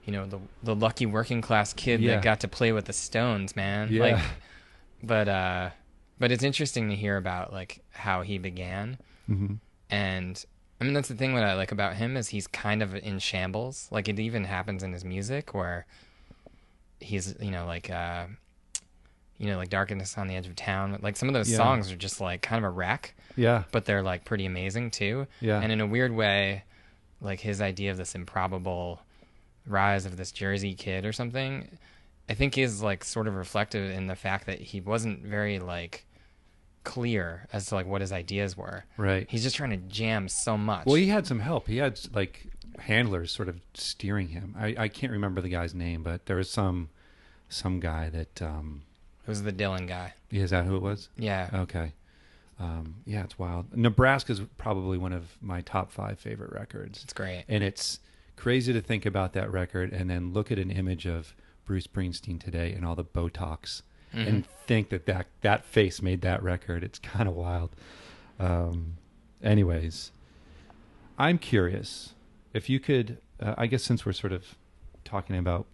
you 0.06 0.12
know, 0.12 0.24
the 0.24 0.38
the 0.62 0.74
lucky 0.74 1.04
working 1.04 1.42
class 1.42 1.74
kid 1.74 2.00
Yeah. 2.00 2.14
that 2.14 2.22
got 2.24 2.40
to 2.40 2.48
play 2.48 2.72
with 2.72 2.86
the 2.86 2.94
Stones, 2.94 3.54
man. 3.54 3.88
Yeah. 3.92 4.02
Like, 4.02 4.22
but 5.02 5.28
uh, 5.28 5.70
but 6.18 6.32
it's 6.32 6.42
interesting 6.42 6.88
to 6.88 6.96
hear 6.96 7.18
about 7.18 7.52
like 7.52 7.82
how 7.90 8.22
he 8.22 8.38
began. 8.38 8.96
Mm-hmm. 9.30 9.54
and 9.90 10.44
I 10.80 10.84
mean 10.84 10.94
that's 10.94 11.08
the 11.08 11.14
thing 11.14 11.34
that 11.36 11.44
I 11.44 11.54
like 11.54 11.70
about 11.70 11.94
him 11.96 12.16
is 12.16 12.28
he's 12.28 12.46
kind 12.46 12.82
of 12.82 12.94
in 12.94 13.18
shambles. 13.18 13.86
Like 13.90 14.08
it 14.08 14.18
even 14.18 14.44
happens 14.44 14.82
in 14.82 14.92
his 14.94 15.04
music 15.04 15.52
where 15.54 15.84
he's 17.00 17.34
you 17.40 17.50
know 17.50 17.66
like 17.66 17.90
uh 17.90 18.26
you 19.42 19.48
know 19.50 19.58
like 19.58 19.68
darkness 19.70 20.16
on 20.16 20.28
the 20.28 20.36
edge 20.36 20.46
of 20.46 20.54
town. 20.54 20.96
Like 21.02 21.16
some 21.16 21.28
of 21.28 21.34
those 21.34 21.50
Yeah. 21.50 21.56
songs 21.56 21.90
are 21.90 21.96
just 21.96 22.20
like 22.20 22.42
kind 22.42 22.64
of 22.64 22.70
a 22.70 22.72
wreck, 22.72 23.12
Yeah. 23.36 23.64
but 23.72 23.84
they're 23.84 24.02
like 24.02 24.24
pretty 24.24 24.46
amazing 24.46 24.92
too. 24.92 25.26
Yeah. 25.40 25.60
And 25.60 25.72
in 25.72 25.80
a 25.80 25.86
weird 25.86 26.12
way, 26.12 26.62
like 27.20 27.40
his 27.40 27.60
idea 27.60 27.90
of 27.90 27.96
this 27.96 28.14
improbable 28.14 29.02
rise 29.66 30.06
of 30.06 30.16
this 30.16 30.30
Jersey 30.30 30.74
kid 30.74 31.04
or 31.04 31.12
something, 31.12 31.76
I 32.28 32.34
think 32.34 32.56
is 32.56 32.82
like 32.82 33.02
sort 33.04 33.26
of 33.26 33.34
reflective 33.34 33.90
in 33.90 34.06
the 34.06 34.14
fact 34.16 34.46
that 34.46 34.60
he 34.60 34.80
wasn't 34.80 35.24
very 35.24 35.58
like 35.58 36.04
clear 36.84 37.46
as 37.52 37.66
to 37.66 37.74
like 37.74 37.86
what 37.86 38.00
his 38.00 38.12
ideas 38.12 38.56
were. 38.56 38.84
right. 38.96 39.26
He's 39.30 39.42
just 39.42 39.56
trying 39.56 39.70
to 39.70 39.76
jam 39.76 40.28
so 40.28 40.56
much. 40.56 40.86
Well, 40.86 40.96
he 40.96 41.08
had 41.08 41.26
some 41.26 41.40
help. 41.40 41.66
He 41.68 41.76
had 41.78 41.98
like 42.14 42.46
handlers 42.78 43.30
sort 43.32 43.48
of 43.48 43.60
steering 43.74 44.28
him. 44.28 44.54
I, 44.58 44.74
I 44.78 44.88
can't 44.88 45.12
remember 45.12 45.40
the 45.40 45.48
guy's 45.48 45.74
name, 45.74 46.02
but 46.02 46.26
there 46.26 46.36
was 46.36 46.50
some 46.50 46.88
some 47.48 47.80
guy 47.80 48.08
that 48.08 48.40
um 48.40 48.82
it 49.24 49.28
was 49.28 49.42
the 49.42 49.52
Dylan 49.52 49.86
guy. 49.86 50.14
is 50.30 50.50
that 50.50 50.64
who 50.64 50.76
it 50.76 50.82
was? 50.82 51.08
Yeah. 51.16 51.48
Okay. 51.52 51.92
Um, 52.60 52.96
yeah, 53.04 53.24
it's 53.24 53.38
wild. 53.38 53.76
Nebraska's 53.76 54.40
probably 54.58 54.96
one 54.98 55.12
of 55.12 55.36
my 55.40 55.62
top 55.62 55.90
five 55.90 56.18
favorite 56.20 56.52
records, 56.52 57.02
It's 57.02 57.12
great. 57.12 57.44
and 57.48 57.64
it's 57.64 57.98
crazy 58.36 58.72
to 58.72 58.80
think 58.80 59.04
about 59.06 59.32
that 59.32 59.50
record 59.50 59.92
and 59.92 60.08
then 60.08 60.32
look 60.32 60.52
at 60.52 60.58
an 60.58 60.70
image 60.70 61.06
of 61.06 61.34
Bruce 61.64 61.86
Springsteen 61.86 62.38
today 62.40 62.72
and 62.72 62.84
all 62.84 62.94
the 62.94 63.04
Botox, 63.04 63.82
Mhm. 64.14 64.26
and 64.28 64.46
think 64.66 64.90
that 64.90 65.06
that 65.06 65.26
that 65.40 65.64
face 65.64 66.02
made 66.02 66.20
that 66.22 66.42
record. 66.42 66.84
It's 66.84 66.98
kind 66.98 67.28
of 67.28 67.34
wild. 67.34 67.70
Um, 68.38 68.96
anyways, 69.42 70.12
I'm 71.18 71.38
curious 71.38 72.14
if 72.52 72.68
you 72.68 72.78
could. 72.80 73.18
Uh, 73.40 73.54
I 73.58 73.66
guess 73.66 73.82
since 73.82 74.04
we're 74.06 74.12
sort 74.12 74.32
of 74.32 74.56
talking 75.04 75.36
about 75.36 75.66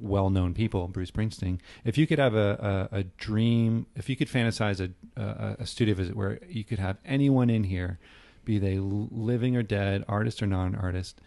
well-known 0.00 0.54
people, 0.54 0.88
Bruce 0.88 1.10
Springsteen. 1.10 1.58
If 1.84 1.98
you 1.98 2.06
could 2.06 2.18
have 2.18 2.34
a, 2.34 2.88
a, 2.92 2.98
a 2.98 3.02
dream, 3.02 3.86
if 3.96 4.08
you 4.08 4.16
could 4.16 4.28
fantasize 4.28 4.80
a, 4.80 5.20
a, 5.20 5.56
a 5.60 5.66
studio 5.66 5.94
visit 5.94 6.16
where 6.16 6.38
you 6.48 6.64
could 6.64 6.78
have 6.78 6.96
anyone 7.04 7.50
in 7.50 7.64
here, 7.64 7.98
be 8.44 8.58
they 8.58 8.78
living 8.78 9.56
or 9.56 9.62
dead, 9.62 10.04
artist 10.08 10.42
or 10.42 10.46
non-artist, 10.46 11.20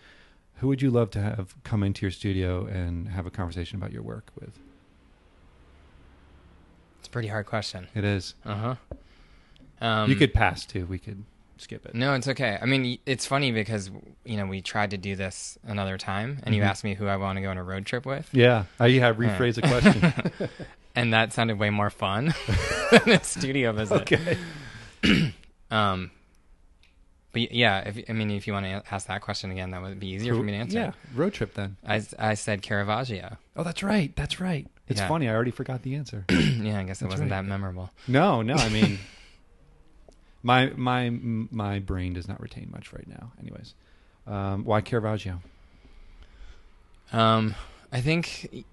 who 0.56 0.68
would 0.68 0.82
you 0.82 0.90
love 0.90 1.12
to 1.12 1.22
have 1.22 1.62
come 1.64 1.84
into 1.84 2.02
your 2.02 2.12
studio 2.12 2.66
and 2.66 3.10
have 3.10 3.26
a 3.26 3.32
conversation 3.32 3.78
about 3.78 3.92
your 3.92 4.02
work 4.02 4.32
with? 4.40 4.60
It's 7.00 7.08
a 7.08 7.12
pretty 7.12 7.28
hard 7.28 7.46
question. 7.46 7.88
It 7.94 8.04
is. 8.04 8.36
Uh 8.46 8.56
huh. 8.56 8.76
Um, 9.82 10.10
you 10.10 10.16
could 10.16 10.34
pass 10.34 10.66
too. 10.66 10.86
We 10.86 10.98
could 10.98 11.24
skip 11.58 11.86
it. 11.86 11.96
No, 11.96 12.14
it's 12.14 12.28
okay. 12.28 12.58
I 12.62 12.66
mean, 12.66 13.00
it's 13.06 13.26
funny 13.26 13.52
because 13.52 13.90
you 14.26 14.38
know 14.38 14.46
we 14.46 14.62
tried 14.62 14.92
to 14.92 14.98
do 14.98 15.16
this 15.16 15.58
another 15.66 15.98
time, 15.98 16.40
and 16.44 16.54
you 16.56 16.62
Mhm. 16.62 16.66
asked 16.68 16.84
me 16.84 16.94
who 16.96 17.08
I 17.08 17.16
want 17.18 17.38
to 17.38 17.42
go 17.42 17.50
on 17.50 17.58
a 17.58 17.64
road 17.64 17.86
trip 17.86 18.06
with, 18.06 18.30
Yeah, 18.34 18.66
I 18.80 18.90
have 18.92 19.18
rephrase 19.18 19.56
the 19.56 19.62
question. 19.62 20.50
and 20.96 21.14
that 21.14 21.34
sounded 21.34 21.60
way 21.60 21.70
more 21.70 21.90
fun 21.90 22.34
than 22.92 23.10
a 23.10 23.24
studio 23.24 23.72
visit. 23.72 24.02
okay. 24.12 24.38
Um, 25.72 26.12
but 27.32 27.52
yeah, 27.52 27.80
if 27.80 28.00
I 28.08 28.14
mean, 28.14 28.32
if 28.32 28.48
you 28.48 28.54
want 28.54 28.66
to 28.66 28.84
ask 28.94 29.08
that 29.08 29.22
question 29.22 29.52
again, 29.52 29.72
that 29.72 29.82
would 29.82 30.00
be 30.00 30.08
easier 30.10 30.36
for 30.36 30.44
me 30.44 30.54
to 30.54 30.58
answer. 30.60 30.78
Yeah, 30.78 30.92
road 31.14 31.34
trip 31.34 31.54
then. 31.56 31.76
I, 31.86 32.02
I 32.18 32.36
said 32.36 32.62
Caravaggio. 32.62 33.38
Oh, 33.58 33.64
that's 33.64 33.84
right. 33.84 34.16
That's 34.16 34.40
right. 34.40 34.68
It's 34.88 35.02
Yeah. 35.02 35.08
funny. 35.08 35.28
I 35.28 35.34
already 35.34 35.52
forgot 35.52 35.82
the 35.82 35.96
answer. 35.96 36.24
yeah, 36.30 36.80
I 36.80 36.84
guess 36.84 37.02
it 37.02 37.06
That's 37.06 37.14
wasn't 37.14 37.32
right. 37.32 37.38
that 37.42 37.46
memorable. 37.46 37.90
no, 38.08 38.42
no. 38.42 38.54
I 38.54 38.70
mean, 38.70 39.00
my 40.46 40.68
my 40.76 41.10
my 41.10 41.80
brain 41.80 42.14
does 42.14 42.28
not 42.28 42.40
retain 42.40 42.70
much 42.72 42.94
right 42.94 43.08
now. 43.08 43.32
Anyways, 43.42 43.74
um, 44.28 44.64
why 44.64 44.80
Caravaggio? 44.82 45.42
Um, 47.12 47.56
I 47.92 48.02
think, 48.02 48.66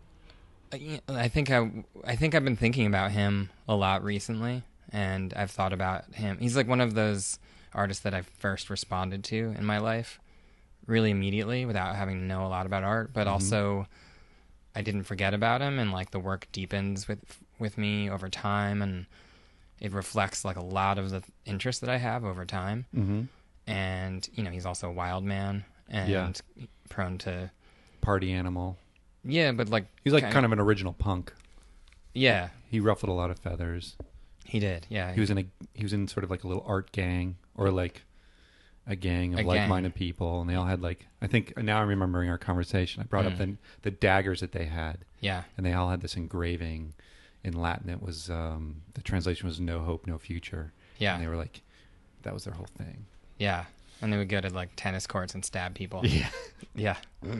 I 1.08 1.28
think 1.28 1.50
I, 1.50 1.84
I 2.04 2.16
think 2.16 2.34
I've 2.34 2.44
been 2.44 2.56
thinking 2.56 2.86
about 2.86 3.10
him 3.12 3.50
a 3.68 3.74
lot 3.74 4.02
recently, 4.04 4.62
and 4.90 5.32
I've 5.34 5.50
thought 5.50 5.72
about 5.72 6.14
him. 6.14 6.38
He's 6.38 6.56
like 6.56 6.66
one 6.68 6.80
of 6.80 6.94
those 6.94 7.38
artists 7.74 8.02
that 8.02 8.14
I 8.14 8.22
first 8.22 8.68
responded 8.70 9.24
to 9.24 9.54
in 9.56 9.64
my 9.64 9.78
life, 9.78 10.18
really 10.86 11.10
immediately 11.10 11.64
without 11.64 11.94
having 11.96 12.18
to 12.20 12.24
know 12.24 12.44
a 12.46 12.48
lot 12.48 12.66
about 12.66 12.84
art, 12.84 13.12
but 13.12 13.26
Mhm. 13.26 13.30
also 13.30 13.86
I 14.74 14.82
didn't 14.82 15.04
forget 15.04 15.34
about 15.34 15.60
him, 15.60 15.78
and 15.78 15.92
like 15.92 16.10
the 16.10 16.20
work 16.20 16.48
deepens 16.52 17.06
with 17.08 17.38
with 17.58 17.78
me 17.78 18.10
over 18.10 18.28
time, 18.28 18.82
and 18.82 19.06
it 19.82 19.92
reflects 19.92 20.44
like 20.44 20.56
a 20.56 20.62
lot 20.64 20.96
of 20.98 21.10
the 21.10 21.22
interest 21.44 21.80
that 21.82 21.90
I 21.90 21.98
have 21.98 22.24
over 22.24 22.46
time. 22.46 22.86
Mm-hmm. 22.96 23.22
And 23.66 24.28
you 24.34 24.42
know, 24.42 24.50
he's 24.50 24.64
also 24.64 24.88
a 24.88 24.92
wild 24.92 25.24
man 25.24 25.64
and 25.88 26.08
Yeah. 26.10 26.32
prone 26.88 27.18
to 27.18 27.50
Party 28.00 28.32
animal. 28.32 28.78
yeah, 29.24 29.52
but 29.52 29.68
like 29.68 29.86
He's 30.04 30.12
like 30.14 30.30
kind 30.30 30.46
of 30.46 30.52
an 30.52 30.58
original 30.58 30.92
punk. 30.94 31.32
yeah, 32.14 32.48
He 32.70 32.80
ruffled 32.80 33.10
a 33.10 33.12
lot 33.12 33.30
of 33.30 33.38
feathers. 33.38 33.96
he 34.44 34.58
did. 34.58 34.86
Yeah, 34.88 35.12
He 35.12 35.20
was 35.20 35.30
in 35.30 35.38
a 35.38 35.44
he 35.74 35.82
was 35.84 35.92
in 35.92 36.08
sort 36.08 36.24
of 36.24 36.30
like 36.30 36.44
a 36.44 36.48
little 36.48 36.64
art 36.66 36.90
gang 36.92 37.36
or 37.54 37.70
like 37.70 38.02
a 38.86 38.96
gang 38.96 39.32
of 39.34 39.40
A 39.40 39.42
like-minded 39.44 39.94
people, 39.94 40.40
and 40.40 40.50
they 40.50 40.54
all 40.56 40.66
had 40.66 40.80
like 40.82 41.06
I 41.20 41.26
think 41.28 41.56
now 41.56 41.80
I'm 41.80 41.88
remembering 41.88 42.28
our 42.28 42.38
conversation. 42.38 43.00
I 43.02 43.04
brought 43.06 43.26
up 43.26 43.34
Mm. 43.34 43.38
the 43.38 43.56
the 43.82 43.90
daggers 43.92 44.40
that 44.40 44.50
they 44.52 44.64
had, 44.66 45.04
yeah, 45.20 45.44
and 45.56 45.64
they 45.64 45.72
all 45.72 45.90
had 45.90 46.00
this 46.00 46.16
engraving 46.16 46.94
in 47.44 47.54
Latin. 47.54 47.88
It 47.90 48.02
was 48.02 48.30
um, 48.30 48.82
the 48.94 49.02
translation 49.02 49.46
was 49.48 49.58
"No 49.60 49.80
hope, 49.80 50.06
no 50.06 50.18
future," 50.18 50.72
yeah, 50.98 51.14
and 51.14 51.22
they 51.22 51.28
were 51.28 51.36
like 51.36 51.62
that 52.22 52.32
was 52.34 52.44
their 52.44 52.54
whole 52.54 52.68
thing. 52.78 53.06
yeah. 53.38 53.64
And 54.00 54.12
they 54.12 54.16
would 54.16 54.28
go 54.28 54.40
to 54.40 54.48
like 54.50 54.70
tennis 54.74 55.06
courts 55.06 55.32
and 55.34 55.44
stab 55.44 55.74
people. 55.76 56.02
Yeah, 56.06 56.28
Yeah, 56.74 56.96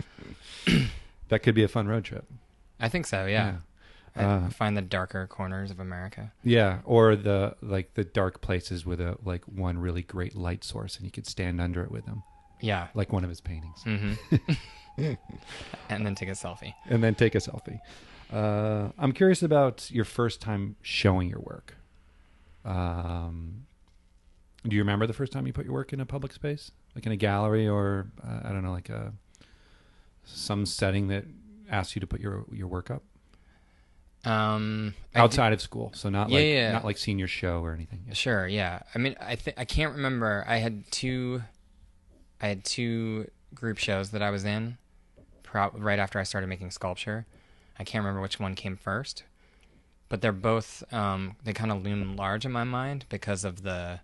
that 1.29 1.43
could 1.43 1.55
be 1.55 1.65
a 1.65 1.69
fun 1.69 1.89
road 1.89 2.05
trip. 2.05 2.25
I 2.79 2.89
think 2.89 3.07
so. 3.07 3.27
Yeah, 3.27 3.57
I 4.15 4.23
Uh, 4.25 4.49
find 4.51 4.77
the 4.77 4.83
darker 4.83 5.27
corners 5.27 5.71
of 5.73 5.81
America. 5.81 6.33
Yeah, 6.45 6.79
or 6.85 7.17
the 7.17 7.57
like 7.63 7.95
the 7.95 8.05
dark 8.05 8.41
places 8.41 8.87
with 8.87 9.01
a 9.01 9.17
like 9.25 9.45
one 9.47 9.79
really 9.79 10.03
great 10.03 10.37
light 10.37 10.63
source, 10.65 10.97
and 10.97 11.05
you 11.05 11.11
could 11.11 11.27
stand 11.27 11.61
under 11.61 11.83
it 11.83 11.91
with 11.91 12.07
them. 12.07 12.23
Yeah. 12.61 12.89
like 12.95 13.13
one 13.13 13.25
of 13.25 13.29
his 13.31 13.41
paintings, 13.41 13.83
hmm 13.83 14.13
and 15.89 16.07
then 16.07 16.15
take 16.15 16.29
a 16.29 16.33
selfie. 16.33 16.75
and 16.89 17.03
then 17.03 17.15
take 17.17 17.35
a 17.35 17.39
selfie. 17.39 17.81
Uh, 18.33 18.91
I'm 18.99 19.13
curious 19.13 19.43
about 19.43 19.91
your 19.91 20.05
first 20.05 20.41
time 20.41 20.77
showing 20.81 21.29
your 21.29 21.41
work. 21.41 21.77
Um, 22.65 23.67
do 24.67 24.75
you 24.77 24.83
remember 24.83 25.07
the 25.07 25.13
first 25.13 25.33
time 25.33 25.47
you 25.47 25.53
put 25.53 25.65
your 25.65 25.75
work 25.75 25.93
in 25.93 26.01
a 26.01 26.07
public 26.07 26.33
space, 26.33 26.71
like 26.95 27.05
in 27.05 27.13
a 27.13 27.17
gallery, 27.17 27.69
or 27.69 28.07
uh, 28.27 28.41
I 28.45 28.49
don't 28.53 28.63
know, 28.63 28.73
like 28.73 28.89
a 28.89 29.13
some 30.25 30.65
setting 30.67 31.09
that 31.09 31.25
asked 31.71 31.95
you 31.97 32.01
to 32.01 32.07
put 32.07 32.21
your 32.21 32.45
your 32.53 32.69
work 32.69 32.91
up 32.91 33.03
Um, 34.25 34.95
outside 35.17 35.53
of 35.53 35.61
school? 35.61 35.91
So 35.95 36.09
not 36.09 36.31
Yeah, 36.31 36.37
like 36.39 36.47
yeah. 36.47 36.73
not 36.73 36.85
like 36.85 36.97
senior 36.99 37.27
show 37.27 37.61
or 37.61 37.75
anything. 37.75 38.05
d- 38.09 38.15
sure. 38.15 38.47
Yeah. 38.47 38.81
I 38.95 38.99
mean, 38.99 39.17
I 39.21 39.35
think 39.37 39.59
I 39.59 39.65
can't 39.65 39.95
remember. 39.97 40.45
I 40.47 40.59
had 40.59 40.91
two. 40.93 41.43
I 42.41 42.47
had 42.49 42.65
two 42.65 43.29
group 43.55 43.79
shows 43.79 44.11
that 44.11 44.23
I 44.23 44.31
was 44.31 44.45
in, 44.45 44.79
pro- 45.43 45.71
right 45.73 45.99
after 45.99 46.19
I 46.19 46.23
started 46.25 46.47
making 46.49 46.71
sculpture. 46.71 47.27
I 47.83 47.85
can't 47.85 48.05
remember 48.05 48.21
which 48.21 48.39
one 48.39 48.55
came 48.55 48.77
first, 48.77 49.25
but 50.09 50.21
they're 50.21 50.31
both. 50.31 50.85
Um, 50.93 51.35
they 51.43 51.53
kind 51.53 51.73
of 51.73 51.83
loom 51.83 52.15
large 52.15 52.45
in 52.45 52.53
my 52.53 52.63
mind 52.63 53.07
because 53.09 53.45
of 53.45 53.65
the. 53.65 53.99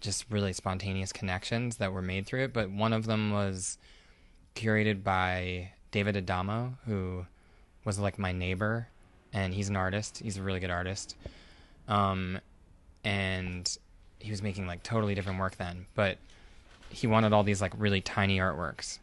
Just 0.00 0.24
really 0.30 0.52
spontaneous 0.52 1.12
connections 1.12 1.76
that 1.76 1.92
were 1.92 2.02
made 2.02 2.26
through 2.26 2.42
it. 2.42 2.52
But 2.52 2.68
one 2.68 2.92
of 2.92 3.06
them 3.06 3.30
was 3.30 3.78
curated 4.56 5.04
by 5.04 5.70
David 5.92 6.16
Adamo, 6.16 6.74
who 6.86 7.26
was 7.84 8.00
like 8.00 8.18
my 8.18 8.32
neighbor, 8.32 8.88
and 9.32 9.54
he's 9.54 9.68
an 9.68 9.76
artist. 9.76 10.18
He's 10.18 10.36
a 10.36 10.42
really 10.42 10.58
good 10.58 10.70
artist. 10.70 11.14
Um, 11.86 12.40
and 13.04 13.78
he 14.18 14.32
was 14.32 14.42
making 14.42 14.66
like 14.66 14.82
totally 14.82 15.14
different 15.14 15.38
work 15.38 15.56
then, 15.56 15.86
but 15.94 16.18
he 16.88 17.06
wanted 17.06 17.32
all 17.32 17.44
these 17.44 17.60
like 17.60 17.74
really 17.78 18.00
tiny 18.00 18.38
artworks 18.38 18.98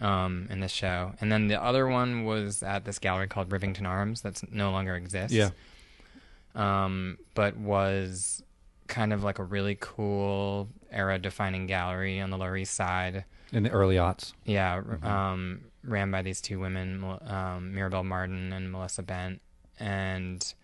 um, 0.00 0.46
in 0.50 0.60
this 0.60 0.72
show. 0.72 1.12
And 1.20 1.30
then 1.30 1.48
the 1.48 1.62
other 1.62 1.86
one 1.86 2.24
was 2.24 2.62
at 2.62 2.84
this 2.84 2.98
gallery 2.98 3.26
called 3.26 3.48
Rivington 3.50 3.86
Arms 3.86 4.20
that's 4.20 4.44
no 4.50 4.70
longer 4.70 4.94
exists. 4.96 5.32
Yeah. 5.36 5.50
Um, 6.54 7.18
but 7.34 7.56
was 7.56 8.42
kind 8.86 9.12
of 9.12 9.22
like 9.22 9.38
a 9.38 9.44
really 9.44 9.76
cool 9.80 10.68
era 10.90 11.18
defining 11.18 11.66
gallery 11.66 12.20
on 12.20 12.30
the 12.30 12.38
Lower 12.38 12.56
East 12.56 12.74
Side. 12.74 13.24
In 13.52 13.62
the 13.62 13.70
early 13.70 13.96
aughts. 13.96 14.32
Yeah, 14.44 14.82
r- 15.02 15.08
um, 15.08 15.60
ran 15.84 16.10
by 16.10 16.22
these 16.22 16.40
two 16.40 16.58
women, 16.58 17.02
um, 17.26 17.74
Mirabelle 17.74 18.04
Marden 18.04 18.52
and 18.52 18.70
Melissa 18.72 19.02
Bent, 19.02 19.40
and 19.78 20.54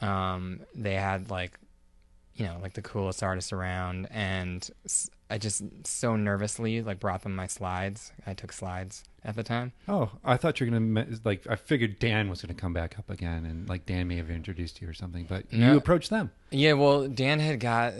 um, 0.00 0.60
they 0.74 0.94
had 0.94 1.30
like, 1.30 1.58
you 2.34 2.46
know, 2.46 2.58
like 2.62 2.72
the 2.72 2.82
coolest 2.82 3.22
artists 3.22 3.52
around, 3.52 4.08
and 4.10 4.68
I 5.32 5.38
just 5.38 5.62
so 5.86 6.14
nervously 6.14 6.82
like 6.82 7.00
brought 7.00 7.22
them 7.22 7.34
my 7.34 7.46
slides. 7.46 8.12
I 8.26 8.34
took 8.34 8.52
slides 8.52 9.02
at 9.24 9.34
the 9.34 9.42
time. 9.42 9.72
Oh, 9.88 10.10
I 10.22 10.36
thought 10.36 10.60
you 10.60 10.66
were 10.66 10.78
gonna 10.78 11.06
like. 11.24 11.46
I 11.48 11.56
figured 11.56 11.98
Dan 11.98 12.28
was 12.28 12.42
gonna 12.42 12.52
come 12.52 12.74
back 12.74 12.98
up 12.98 13.08
again, 13.08 13.46
and 13.46 13.66
like 13.66 13.86
Dan 13.86 14.08
may 14.08 14.16
have 14.16 14.28
introduced 14.28 14.82
you 14.82 14.88
or 14.90 14.92
something. 14.92 15.24
But 15.26 15.50
you 15.50 15.60
No. 15.60 15.76
approached 15.78 16.10
them. 16.10 16.32
Yeah, 16.50 16.74
well, 16.74 17.08
Dan 17.08 17.40
had 17.40 17.60
got 17.60 17.94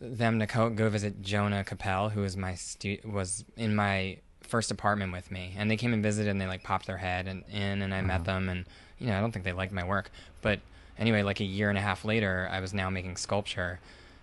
them 0.00 0.38
to 0.38 0.46
go, 0.46 0.70
go 0.70 0.88
visit 0.88 1.20
Jonah 1.20 1.62
Capel, 1.62 2.08
who 2.08 2.22
was 2.22 2.38
my 2.38 2.54
stu- 2.54 3.00
was 3.04 3.44
in 3.58 3.76
my 3.76 4.16
first 4.40 4.70
apartment 4.70 5.12
with 5.12 5.30
me, 5.30 5.54
and 5.58 5.70
they 5.70 5.76
came 5.76 5.92
and 5.92 6.02
visited, 6.02 6.30
and 6.30 6.40
they 6.40 6.46
like 6.46 6.62
popped 6.62 6.86
their 6.86 6.96
head 6.96 7.28
and, 7.28 7.44
in, 7.52 7.82
and 7.82 7.92
I 7.94 8.00
met 8.00 8.22
uh-huh. 8.22 8.24
them, 8.24 8.48
and 8.48 8.64
you 8.98 9.08
know, 9.08 9.18
I 9.18 9.20
don't 9.20 9.30
think 9.30 9.44
they 9.44 9.52
liked 9.52 9.74
my 9.74 9.84
work, 9.84 10.10
but 10.40 10.60
anyway, 10.98 11.22
like 11.22 11.40
a 11.40 11.44
year 11.44 11.68
and 11.68 11.76
a 11.76 11.82
half 11.82 12.06
later, 12.06 12.48
I 12.50 12.60
was 12.60 12.72
now 12.72 12.88
making 12.88 13.16
sculpture, 13.18 13.78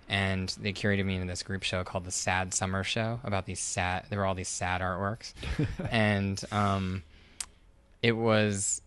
and 0.08 0.50
they 0.60 0.74
curated 0.74 1.06
me 1.06 1.16
into 1.16 1.28
this 1.28 1.44
group 1.44 1.64
show 1.64 1.84
called 1.84 2.06
the 2.06 2.12
Sad 2.12 2.54
Summer 2.54 2.84
Show 2.84 3.20
about 3.24 3.46
these 3.46 3.60
sad. 3.60 4.06
There 4.10 4.20
were 4.20 4.26
all 4.26 4.36
these 4.36 4.50
sad 4.50 4.82
artworks, 4.82 5.34
and 5.92 6.42
um, 6.52 7.04
it 8.02 8.14
was 8.14 8.82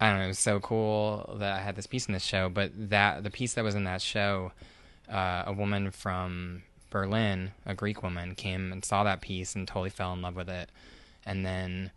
I 0.00 0.10
don't 0.10 0.18
know, 0.18 0.24
it 0.26 0.28
was 0.28 0.38
so 0.38 0.60
cool 0.60 1.36
that 1.38 1.52
I 1.52 1.60
had 1.60 1.74
this 1.74 1.86
piece 1.86 2.06
in 2.06 2.12
this 2.12 2.24
show. 2.24 2.48
But 2.48 2.72
that 2.90 3.22
the 3.22 3.30
piece 3.30 3.54
that 3.54 3.64
was 3.64 3.74
in 3.74 3.84
that 3.84 4.02
show, 4.02 4.52
uh, 5.10 5.44
a 5.46 5.52
woman 5.52 5.90
from 5.90 6.62
Berlin, 6.90 7.52
a 7.64 7.74
Greek 7.74 8.02
woman, 8.02 8.34
came 8.34 8.72
and 8.72 8.84
saw 8.84 9.04
that 9.04 9.20
piece 9.20 9.54
and 9.54 9.66
totally 9.66 9.90
fell 9.90 10.12
in 10.12 10.22
love 10.22 10.36
with 10.36 10.48
it, 10.48 10.70
and 11.24 11.44
then 11.46 11.90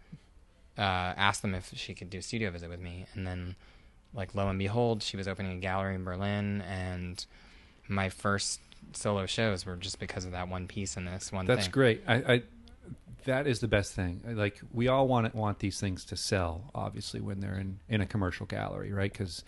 uh, 0.77 1.13
asked 1.17 1.41
them 1.41 1.53
if 1.53 1.71
she 1.75 1.93
could 1.93 2.09
do 2.09 2.19
a 2.19 2.21
studio 2.21 2.51
visit 2.51 2.69
with 2.69 2.79
me. 2.79 3.05
And 3.13 3.27
then, 3.27 3.55
like 4.13 4.33
lo 4.33 4.47
and 4.47 4.59
behold, 4.59 5.03
she 5.03 5.17
was 5.17 5.27
opening 5.27 5.57
a 5.57 5.61
gallery 5.61 5.95
in 5.95 6.03
Berlin, 6.03 6.61
and 6.61 7.25
my 7.89 8.09
first 8.09 8.61
solo 8.93 9.25
shows 9.25 9.65
were 9.65 9.75
just 9.75 9.99
because 9.99 10.25
of 10.25 10.31
that 10.31 10.47
one 10.47 10.67
piece 10.67 10.95
in 10.95 11.05
this 11.05 11.31
one 11.31 11.45
That's 11.45 11.65
thing. 11.65 11.71
great. 11.71 12.03
I, 12.07 12.15
I 12.15 12.43
that 13.25 13.47
is 13.47 13.59
the 13.59 13.67
best 13.67 13.93
thing. 13.93 14.21
Like 14.25 14.59
we 14.71 14.87
all 14.87 15.07
want 15.07 15.33
want 15.35 15.59
these 15.59 15.79
things 15.79 16.05
to 16.05 16.15
sell, 16.15 16.71
obviously, 16.73 17.19
when 17.19 17.39
they're 17.41 17.57
in 17.59 17.79
in 17.89 18.01
a 18.01 18.05
commercial 18.05 18.45
gallery, 18.45 18.93
right? 18.93 19.11
Because 19.11 19.43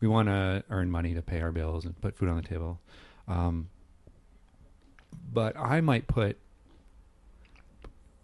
we 0.00 0.08
want 0.08 0.28
to 0.28 0.64
earn 0.70 0.90
money 0.90 1.14
to 1.14 1.22
pay 1.22 1.40
our 1.40 1.52
bills 1.52 1.84
and 1.84 2.00
put 2.00 2.16
food 2.16 2.28
on 2.28 2.36
the 2.36 2.42
table. 2.42 2.80
Um, 3.28 3.68
but 5.32 5.56
I 5.56 5.80
might 5.80 6.08
put 6.08 6.38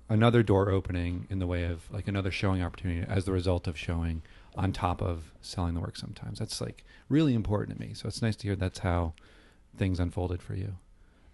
another 0.09 0.43
door 0.43 0.71
opening 0.71 1.27
in 1.31 1.39
the 1.39 1.47
way 1.47 1.65
of 1.65 1.91
like 1.93 2.09
another 2.09 2.31
showing 2.31 2.63
opportunity 2.63 3.05
as 3.09 3.25
the 3.27 3.33
result 3.33 3.67
of 3.67 3.77
showing 3.77 4.23
on 4.57 4.73
top 4.73 5.03
of 5.03 5.33
selling 5.43 5.75
the 5.75 5.81
work 5.81 5.97
sometimes 5.97 6.39
that's 6.39 6.61
like 6.63 6.83
really 7.11 7.35
important 7.35 7.79
to 7.79 7.87
me 7.87 7.93
so 7.93 8.09
it's 8.09 8.23
nice 8.23 8.35
to 8.35 8.47
hear 8.47 8.57
that's 8.57 8.79
how 8.79 9.13
things 9.79 10.01
unfolded 10.01 10.43
for 10.43 10.55
you 10.55 10.77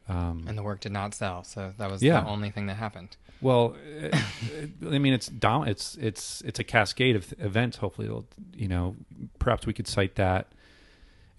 um, 0.08 0.44
And 0.46 0.56
the 0.58 0.62
work 0.62 0.80
did 0.80 0.92
not 0.92 1.14
sell, 1.14 1.44
so 1.44 1.72
that 1.78 1.90
was 1.90 2.02
Yeah. 2.02 2.20
the 2.20 2.26
only 2.28 2.50
thing 2.50 2.66
that 2.66 2.74
happened. 2.76 3.16
Well, 3.40 3.74
it, 3.86 4.14
it- 4.52 4.70
I 4.94 4.98
mean, 4.98 5.14
it's 5.14 5.28
dom- 5.28 5.66
it's 5.66 5.96
it's 5.96 6.42
it's 6.42 6.58
a 6.58 6.64
cascade 6.64 7.16
of 7.16 7.32
events. 7.38 7.78
Hopefully, 7.78 8.06
it'll 8.08 8.26
you 8.54 8.68
know, 8.68 8.96
perhaps 9.38 9.66
we 9.66 9.72
could 9.72 9.88
cite 9.88 10.14
that 10.16 10.52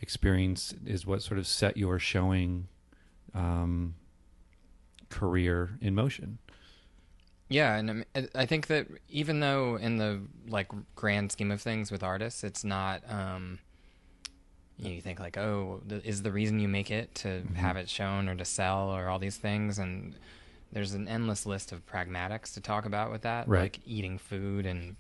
experience 0.02 0.74
is 0.86 1.06
what 1.06 1.22
sort 1.22 1.38
of 1.40 1.46
set 1.48 1.78
your 1.78 2.00
showing 2.00 2.68
um, 3.34 3.96
career 5.10 5.78
in 5.82 5.96
motion. 5.96 6.40
Yeah, 7.50 7.76
and 7.76 7.92
I 8.16 8.20
I- 8.20 8.28
I 8.36 8.46
think 8.48 8.68
that 8.68 8.88
even 9.10 9.40
though 9.40 9.76
in 9.76 9.98
the 9.98 10.22
like 10.48 10.70
grand 10.96 11.32
scheme 11.32 11.52
of 11.52 11.62
things 11.62 11.92
with 11.92 12.02
artists, 12.04 12.44
it's 12.44 12.64
not 12.64 13.04
um, 13.10 13.60
you, 14.78 15.02
think 15.02 15.20
like, 15.20 15.38
oh, 15.38 15.82
is 15.90 16.22
the 16.24 16.32
reason 16.32 16.60
you 16.60 16.68
make 16.68 16.92
it 16.92 17.14
to 17.16 17.28
Mhm. 17.44 17.56
have 17.56 17.78
it 17.78 17.90
shown 17.90 18.28
or 18.28 18.36
to 18.36 18.46
sell 18.46 18.90
or 18.90 19.08
all 19.08 19.20
these 19.20 19.38
things? 19.38 19.80
And 19.80 20.16
there's 20.72 20.94
an 20.94 21.08
endless 21.08 21.46
list 21.46 21.72
of 21.72 21.86
pragmatics 21.86 22.54
to 22.56 22.62
talk 22.62 22.86
about 22.86 23.12
with 23.12 23.22
that, 23.22 23.48
Right. 23.48 23.62
like 23.62 23.80
eating 23.86 24.18
food 24.18 24.66
and 24.66 24.96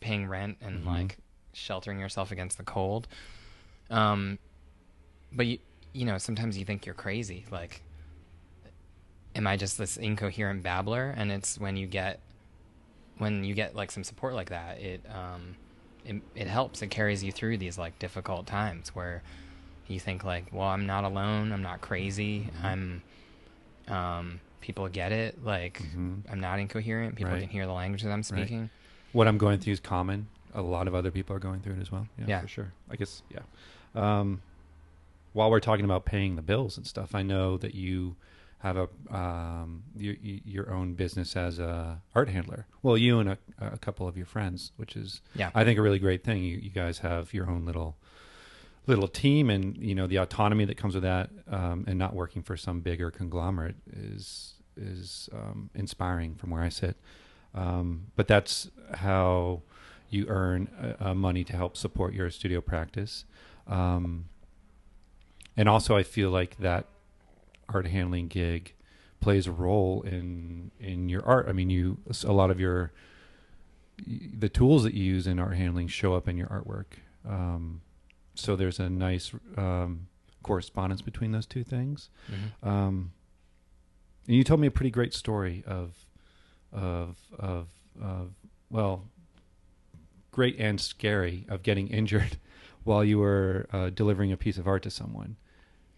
paying 0.00 0.26
rent 0.26 0.58
and 0.60 0.84
Mhm. 0.84 0.86
like 0.86 1.18
sheltering 1.52 1.98
yourself 2.00 2.30
against 2.30 2.56
the 2.56 2.64
cold. 2.64 3.06
Um, 3.90 4.38
but 5.32 5.46
you, 5.46 5.58
you 5.92 6.04
know, 6.06 6.18
sometimes 6.18 6.56
you 6.56 6.64
think 6.64 6.86
you're 6.86 6.94
crazy. 6.94 7.44
Like, 7.50 7.82
am 9.34 9.46
I 9.46 9.56
just 9.56 9.76
this 9.78 9.96
incoherent 9.96 10.62
babbler? 10.62 11.10
And 11.10 11.30
it's 11.30 11.58
when 11.58 11.76
you 11.76 11.86
get, 11.86 12.20
when 13.18 13.44
you 13.44 13.54
get 13.54 13.74
like 13.76 13.90
some 13.90 14.04
support 14.04 14.34
like 14.34 14.48
that, 14.50 14.80
it, 14.80 15.04
um, 15.14 15.56
it, 16.04 16.22
it 16.34 16.46
helps. 16.46 16.82
It 16.82 16.88
carries 16.88 17.22
you 17.24 17.32
through 17.32 17.58
these 17.58 17.78
like 17.78 17.98
difficult 17.98 18.46
times 18.46 18.94
where 18.94 19.22
you 19.88 19.98
think 20.00 20.24
like, 20.24 20.46
well, 20.52 20.68
I'm 20.68 20.86
not 20.86 21.04
alone. 21.04 21.52
I'm 21.52 21.62
not 21.62 21.80
crazy. 21.80 22.50
Mhm. 22.62 22.64
I'm, 22.64 23.02
um, 23.94 24.40
people 24.60 24.88
get 24.88 25.12
it. 25.12 25.44
Like, 25.44 25.82
Mhm. 25.94 26.22
I'm 26.30 26.40
not 26.40 26.58
incoherent. 26.58 27.16
People 27.16 27.32
Right. 27.32 27.40
can 27.42 27.50
hear 27.50 27.66
the 27.66 27.72
language 27.72 28.02
that 28.02 28.10
I'm 28.12 28.22
speaking. 28.22 28.70
What 29.12 29.28
I'm 29.28 29.38
going 29.38 29.58
through 29.60 29.74
is 29.74 29.80
common. 29.80 30.28
A 30.54 30.62
lot 30.62 30.88
of 30.88 30.94
other 30.94 31.10
people 31.10 31.36
are 31.36 31.40
going 31.40 31.60
through 31.60 31.74
it 31.74 31.80
as 31.80 31.92
well. 31.92 32.08
Yeah, 32.18 32.24
Yeah. 32.28 32.40
for 32.40 32.48
sure. 32.48 32.72
I 32.90 32.96
guess, 32.96 33.22
yeah. 33.30 33.40
Um, 33.94 34.40
while 35.32 35.50
we're 35.50 35.60
talking 35.60 35.84
about 35.84 36.04
paying 36.04 36.36
the 36.36 36.42
bills 36.42 36.76
and 36.76 36.86
stuff, 36.86 37.14
I 37.14 37.22
know 37.22 37.58
that 37.58 37.74
you 37.74 38.16
have 38.64 38.78
a 38.78 39.14
um, 39.14 39.82
your, 39.94 40.14
your 40.22 40.72
own 40.72 40.94
business 40.94 41.36
as 41.36 41.58
a 41.58 42.00
art 42.14 42.30
handler. 42.30 42.66
Well, 42.82 42.96
you 42.96 43.18
and 43.20 43.28
a, 43.28 43.38
a 43.60 43.76
couple 43.76 44.08
of 44.08 44.16
your 44.16 44.24
friends, 44.24 44.72
which 44.76 44.96
is 44.96 45.20
Yeah. 45.36 45.50
I 45.54 45.64
think 45.64 45.78
a 45.78 45.82
really 45.82 45.98
great 45.98 46.24
thing. 46.24 46.42
You 46.42 46.56
you 46.56 46.70
guys 46.70 46.98
have 47.00 47.34
your 47.34 47.48
own 47.50 47.66
little 47.66 47.98
little 48.86 49.06
team, 49.06 49.50
and 49.50 49.76
you 49.76 49.94
know 49.94 50.06
the 50.06 50.16
autonomy 50.16 50.64
that 50.64 50.78
comes 50.78 50.94
with 50.94 51.02
that, 51.02 51.28
um, 51.46 51.84
and 51.86 51.98
not 51.98 52.14
working 52.14 52.42
for 52.42 52.56
some 52.56 52.80
bigger 52.80 53.10
conglomerate 53.10 53.76
is 53.92 54.54
is 54.78 55.28
um, 55.34 55.68
inspiring 55.74 56.34
from 56.34 56.48
where 56.48 56.62
I 56.62 56.70
sit. 56.70 56.96
Um, 57.54 58.06
but 58.16 58.26
that's 58.28 58.70
how 58.94 59.60
you 60.08 60.24
earn 60.28 60.68
uh, 60.80 61.10
uh, 61.10 61.14
money 61.14 61.44
to 61.44 61.54
help 61.54 61.76
support 61.76 62.14
your 62.14 62.30
studio 62.30 62.62
practice. 62.62 63.26
Um, 63.66 64.24
and 65.54 65.68
also, 65.68 65.96
I 65.96 66.02
feel 66.02 66.30
like 66.30 66.56
that 66.58 66.86
art 67.68 67.86
handling 67.86 68.28
gig 68.28 68.74
plays 69.20 69.46
a 69.46 69.52
role 69.52 70.02
in 70.02 70.70
in 70.78 71.08
your 71.08 71.24
art. 71.24 71.46
I 71.48 71.52
mean, 71.52 71.70
you 71.70 71.98
a 72.24 72.32
lot 72.32 72.50
of 72.50 72.60
your 72.60 72.92
the 74.06 74.48
tools 74.48 74.82
that 74.82 74.94
you 74.94 75.04
use 75.04 75.26
in 75.26 75.38
art 75.38 75.56
handling 75.56 75.88
show 75.88 76.14
up 76.14 76.28
in 76.28 76.36
your 76.36 76.48
artwork. 76.48 76.98
Um, 77.28 77.80
so 78.34 78.56
there's 78.56 78.80
a 78.80 78.90
nice 78.90 79.32
um, 79.56 80.08
correspondence 80.42 81.00
between 81.00 81.32
those 81.32 81.46
two 81.46 81.64
things. 81.64 82.10
Mhm. 82.30 82.68
Um, 82.68 83.12
and 84.26 84.36
you 84.36 84.44
told 84.44 84.60
me 84.60 84.66
a 84.66 84.70
pretty 84.70 84.90
great 84.90 85.14
story 85.14 85.62
of, 85.66 86.06
of, 86.72 87.18
of, 87.38 87.68
of, 88.00 88.32
well, 88.70 89.04
great 90.30 90.56
and 90.58 90.80
scary 90.80 91.44
of 91.48 91.62
getting 91.62 91.88
injured 92.00 92.38
while 92.84 93.04
you 93.04 93.18
were 93.18 93.66
uh, 93.72 93.90
delivering 93.90 94.32
a 94.32 94.36
piece 94.36 94.58
of 94.58 94.66
art 94.66 94.82
to 94.82 94.90
someone. 94.90 95.36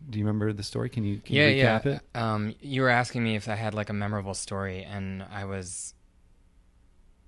Do 0.08 0.18
you 0.18 0.24
remember 0.24 0.52
the 0.52 0.62
story? 0.62 0.88
Can 0.88 1.04
you, 1.04 1.18
can 1.18 1.34
yeah, 1.36 1.46
you 1.48 1.64
recap 1.64 1.84
yeah. 1.84 1.92
it? 1.92 2.00
Um, 2.14 2.54
you 2.60 2.82
were 2.82 2.88
asking 2.90 3.24
me 3.24 3.34
if 3.36 3.48
I 3.48 3.54
had 3.56 3.74
like 3.74 3.88
a 3.90 3.92
memorable 3.94 4.34
story, 4.34 4.84
and 4.84 5.24
I 5.32 5.44
was. 5.44 5.94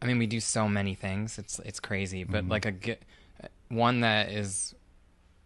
I 0.00 0.06
mean, 0.06 0.18
we 0.18 0.26
do 0.26 0.38
so 0.40 0.68
many 0.68 0.94
things. 0.94 1.38
It's 1.38 1.58
it's 1.60 1.80
crazy, 1.80 2.22
but 2.24 2.44
Mhm. 2.44 2.50
like 2.50 2.66
a 2.66 2.72
g- 2.72 2.96
one 3.68 4.00
that 4.00 4.30
is 4.30 4.74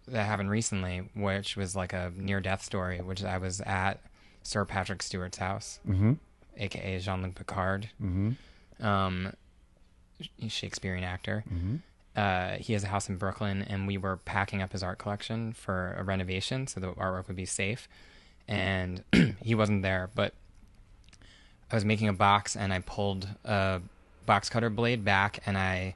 that 0.09 0.25
happened 0.27 0.51
recently, 0.51 1.09
which 1.15 1.57
was 1.57 1.75
like 1.75 1.93
a 1.93 2.13
near 2.17 2.41
death 2.41 2.63
story, 2.63 3.01
which 3.01 3.25
I 3.25 3.39
was 3.39 3.61
at 3.63 4.01
Sir 4.43 4.65
Patrick 4.65 5.01
Stewart's 5.03 5.39
house, 5.39 5.79
Mm-hmm. 5.89 6.15
aka 6.59 6.99
Jean 6.99 7.23
Luc 7.23 7.35
Picard, 7.35 7.89
Mm-hmm. 8.03 8.85
um, 8.85 9.33
Shakespearean 10.49 11.05
actor. 11.05 11.45
Uh, 12.15 12.57
he 12.59 12.73
has 12.75 12.85
a 12.85 12.89
house 12.89 13.09
in 13.09 13.17
Brooklyn, 13.17 13.63
and 13.63 13.87
we 13.87 13.97
were 13.97 14.19
packing 14.19 14.61
up 14.61 14.73
his 14.73 14.83
art 14.83 14.99
collection 14.99 15.53
for 15.53 15.95
a 15.99 16.03
renovation 16.03 16.67
so 16.67 16.79
the 16.81 16.89
artwork 16.93 17.27
would 17.29 17.37
be 17.37 17.47
safe. 17.47 17.89
And 18.47 19.03
he 19.43 19.55
wasn't 19.55 19.83
there, 19.83 20.11
but 20.15 20.35
I 21.71 21.75
was 21.75 21.85
making 21.85 22.09
a 22.09 22.13
box, 22.13 22.55
and 22.57 22.73
I 22.73 22.81
pulled 22.81 23.29
a 23.45 23.81
box 24.27 24.51
cutter 24.51 24.69
blade 24.69 25.05
back, 25.05 25.39
and 25.47 25.57
I 25.57 25.95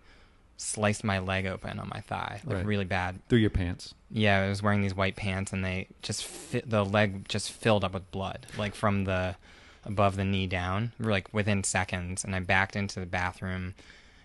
sliced 0.56 1.04
my 1.04 1.18
leg 1.18 1.44
open 1.46 1.78
on 1.78 1.88
my 1.92 2.00
thigh, 2.00 2.40
like 2.46 2.56
Right. 2.56 2.64
really 2.66 2.86
bad. 2.86 3.18
Through 3.28 3.40
your 3.40 3.50
pants. 3.50 3.92
Yeah, 4.10 4.40
I 4.40 4.48
was 4.48 4.62
wearing 4.62 4.80
these 4.80 4.94
white 4.94 5.16
pants, 5.16 5.52
and 5.52 5.62
they 5.62 5.88
just 6.00 6.24
fit. 6.24 6.70
The 6.70 6.82
leg 6.84 7.28
just 7.28 7.52
filled 7.52 7.84
up 7.84 7.92
with 7.92 8.10
blood, 8.10 8.46
like 8.56 8.74
from 8.74 9.04
the 9.04 9.36
above 9.84 10.16
the 10.16 10.24
knee 10.24 10.46
down, 10.46 10.92
like 10.98 11.32
within 11.34 11.62
seconds. 11.62 12.24
And 12.24 12.34
I 12.34 12.40
backed 12.40 12.74
into 12.74 12.98
the 13.00 13.06
bathroom, 13.06 13.74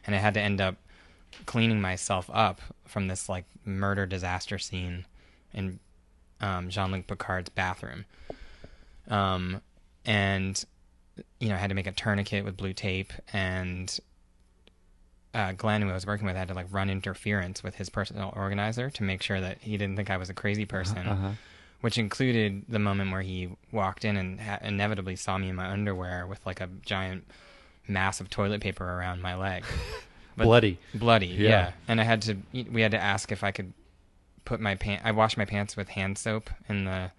and 0.05 0.15
I 0.15 0.19
had 0.19 0.33
to 0.35 0.39
end 0.41 0.61
up 0.61 0.75
cleaning 1.45 1.81
myself 1.81 2.29
up 2.33 2.61
from 2.85 3.07
this 3.07 3.27
like 3.29 3.45
murder 3.65 4.05
disaster 4.05 4.57
scene 4.59 5.05
in 5.53 5.79
um, 6.39 6.69
Jean-Luc 6.69 7.07
Picard's 7.07 7.49
bathroom. 7.49 8.05
Um, 9.07 9.61
and 10.05 10.63
you 11.39 11.49
know, 11.49 11.55
I 11.55 11.57
had 11.57 11.69
to 11.69 11.75
make 11.75 11.87
a 11.87 11.91
tourniquet 11.91 12.43
with 12.45 12.57
blue 12.57 12.73
tape, 12.73 13.11
and 13.33 13.99
uh, 15.33 15.51
Glenn, 15.53 15.81
who 15.81 15.89
I 15.89 15.93
was 15.93 16.05
working 16.05 16.25
with, 16.25 16.35
had 16.35 16.47
to 16.49 16.53
like 16.53 16.67
run 16.71 16.89
interference 16.89 17.63
with 17.63 17.75
his 17.75 17.89
personal 17.89 18.33
organizer 18.35 18.89
to 18.89 19.03
make 19.03 19.21
sure 19.21 19.39
that 19.41 19.59
he 19.61 19.77
didn't 19.77 19.95
think 19.97 20.09
I 20.09 20.17
was 20.17 20.29
a 20.29 20.33
crazy 20.33 20.65
person, 20.65 21.07
Uh-huh. 21.07 21.29
which 21.81 21.97
included 21.97 22.63
the 22.69 22.79
moment 22.79 23.11
where 23.11 23.21
he 23.21 23.49
walked 23.71 24.03
in 24.05 24.17
and 24.17 24.39
ha- 24.39 24.59
inevitably 24.61 25.15
saw 25.15 25.37
me 25.37 25.49
in 25.49 25.55
my 25.55 25.69
underwear 25.69 26.25
with 26.27 26.45
like 26.45 26.59
a 26.61 26.69
giant 26.85 27.27
mass 27.87 28.19
of 28.21 28.29
toilet 28.29 28.61
paper 28.61 28.85
around 28.85 29.21
my 29.21 29.35
leg. 29.35 29.63
But- 30.37 30.45
Bloody. 30.45 30.79
bloody 30.93 31.27
Yeah. 31.27 31.49
yeah. 31.49 31.71
and 31.87 31.99
i 31.99 32.03
had 32.03 32.21
to 32.23 32.37
we 32.71 32.81
had 32.81 32.91
to 32.91 33.01
ask 33.01 33.31
if 33.31 33.43
i 33.43 33.51
could 33.51 33.73
put 34.45 34.59
my 34.59 34.75
pant 34.75 35.01
i 35.05 35.11
washed 35.11 35.37
my 35.37 35.45
pants 35.45 35.75
with 35.77 35.89
hand 35.89 36.17
soap 36.17 36.49
in 36.69 36.85
the 36.85 37.11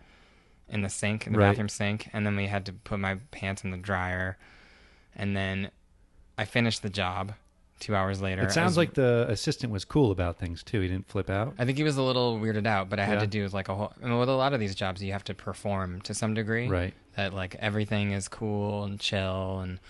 in 0.68 0.80
the 0.82 0.88
sink 0.88 1.26
in 1.26 1.32
the 1.34 1.38
Right. 1.38 1.50
bathroom 1.50 1.68
sink 1.68 2.08
and 2.12 2.24
then 2.26 2.36
we 2.36 2.46
had 2.46 2.64
to 2.66 2.72
put 2.72 2.98
my 2.98 3.16
pants 3.30 3.64
in 3.64 3.70
the 3.70 3.76
dryer 3.76 4.38
and 5.14 5.36
then 5.36 5.70
i 6.38 6.44
finished 6.44 6.82
the 6.82 6.90
job 6.90 7.34
two 7.80 7.94
hours 7.96 8.22
later 8.22 8.42
It 8.42 8.52
sounds 8.52 8.72
As- 8.72 8.76
like 8.76 8.94
the 8.94 9.26
assistant 9.28 9.72
was 9.72 9.84
cool 9.84 10.12
about 10.12 10.38
things 10.38 10.62
too. 10.62 10.80
He 10.80 10.86
didn't 10.88 11.08
flip 11.08 11.28
out. 11.28 11.54
i 11.58 11.64
think 11.64 11.76
he 11.78 11.84
was 11.84 11.96
a 11.96 12.02
little 12.02 12.38
weirded 12.38 12.66
out 12.66 12.88
but 12.88 12.98
i 13.00 13.04
had 13.04 13.14
Yeah. 13.14 13.20
to 13.20 13.26
do 13.26 13.48
like 13.48 13.68
a 13.68 13.74
whole 13.74 13.92
I 14.02 14.06
mean, 14.06 14.18
with 14.18 14.28
a 14.28 14.32
lot 14.36 14.52
of 14.54 14.60
these 14.60 14.74
jobs 14.74 15.02
you 15.02 15.12
have 15.12 15.24
to 15.24 15.34
perform 15.34 16.00
to 16.02 16.14
some 16.14 16.32
degree 16.32 16.68
Right. 16.68 16.94
that 17.16 17.34
like 17.34 17.56
everything 17.56 18.12
is 18.12 18.28
cool 18.28 18.84
and 18.84 18.98
chill 19.00 19.60
and 19.60 19.80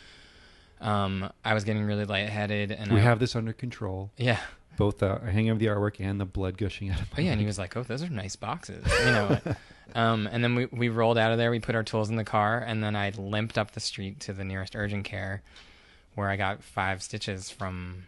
um 0.82 1.30
i 1.44 1.54
was 1.54 1.64
getting 1.64 1.84
really 1.84 2.04
lightheaded 2.04 2.70
and 2.72 2.92
we 2.92 3.00
I, 3.00 3.02
have 3.04 3.18
this 3.18 3.34
under 3.36 3.52
control. 3.52 4.10
yeah 4.16 4.40
Both 4.76 4.98
the 4.98 5.18
hanging 5.18 5.50
of 5.50 5.58
the 5.58 5.66
artwork 5.66 6.00
and 6.00 6.20
the 6.20 6.24
blood 6.24 6.56
gushing 6.58 6.90
out 6.90 7.00
of 7.00 7.08
Oh 7.16 7.20
yeah, 7.20 7.32
and 7.32 7.40
he 7.40 7.46
was 7.46 7.58
like, 7.58 7.76
"Oh, 7.76 7.82
those 7.82 8.02
are 8.02 8.08
nice 8.08 8.36
boxes," 8.36 8.84
you 9.04 9.12
know. 9.12 9.38
um, 9.94 10.26
and 10.32 10.42
then 10.42 10.54
we 10.54 10.64
we 10.72 10.88
rolled 10.88 11.18
out 11.18 11.30
of 11.30 11.36
there. 11.38 11.50
We 11.50 11.60
put 11.60 11.74
our 11.74 11.82
tools 11.84 12.08
in 12.10 12.16
the 12.16 12.24
car, 12.24 12.58
and 12.58 12.82
then 12.82 12.96
I 12.96 13.10
limped 13.10 13.58
up 13.58 13.72
the 13.72 13.80
street 13.80 14.18
to 14.20 14.32
the 14.32 14.44
nearest 14.44 14.74
urgent 14.74 15.04
care, 15.04 15.42
where 16.14 16.30
I 16.30 16.36
got 16.36 16.62
five 16.62 17.02
stitches 17.02 17.50
from. 17.50 18.04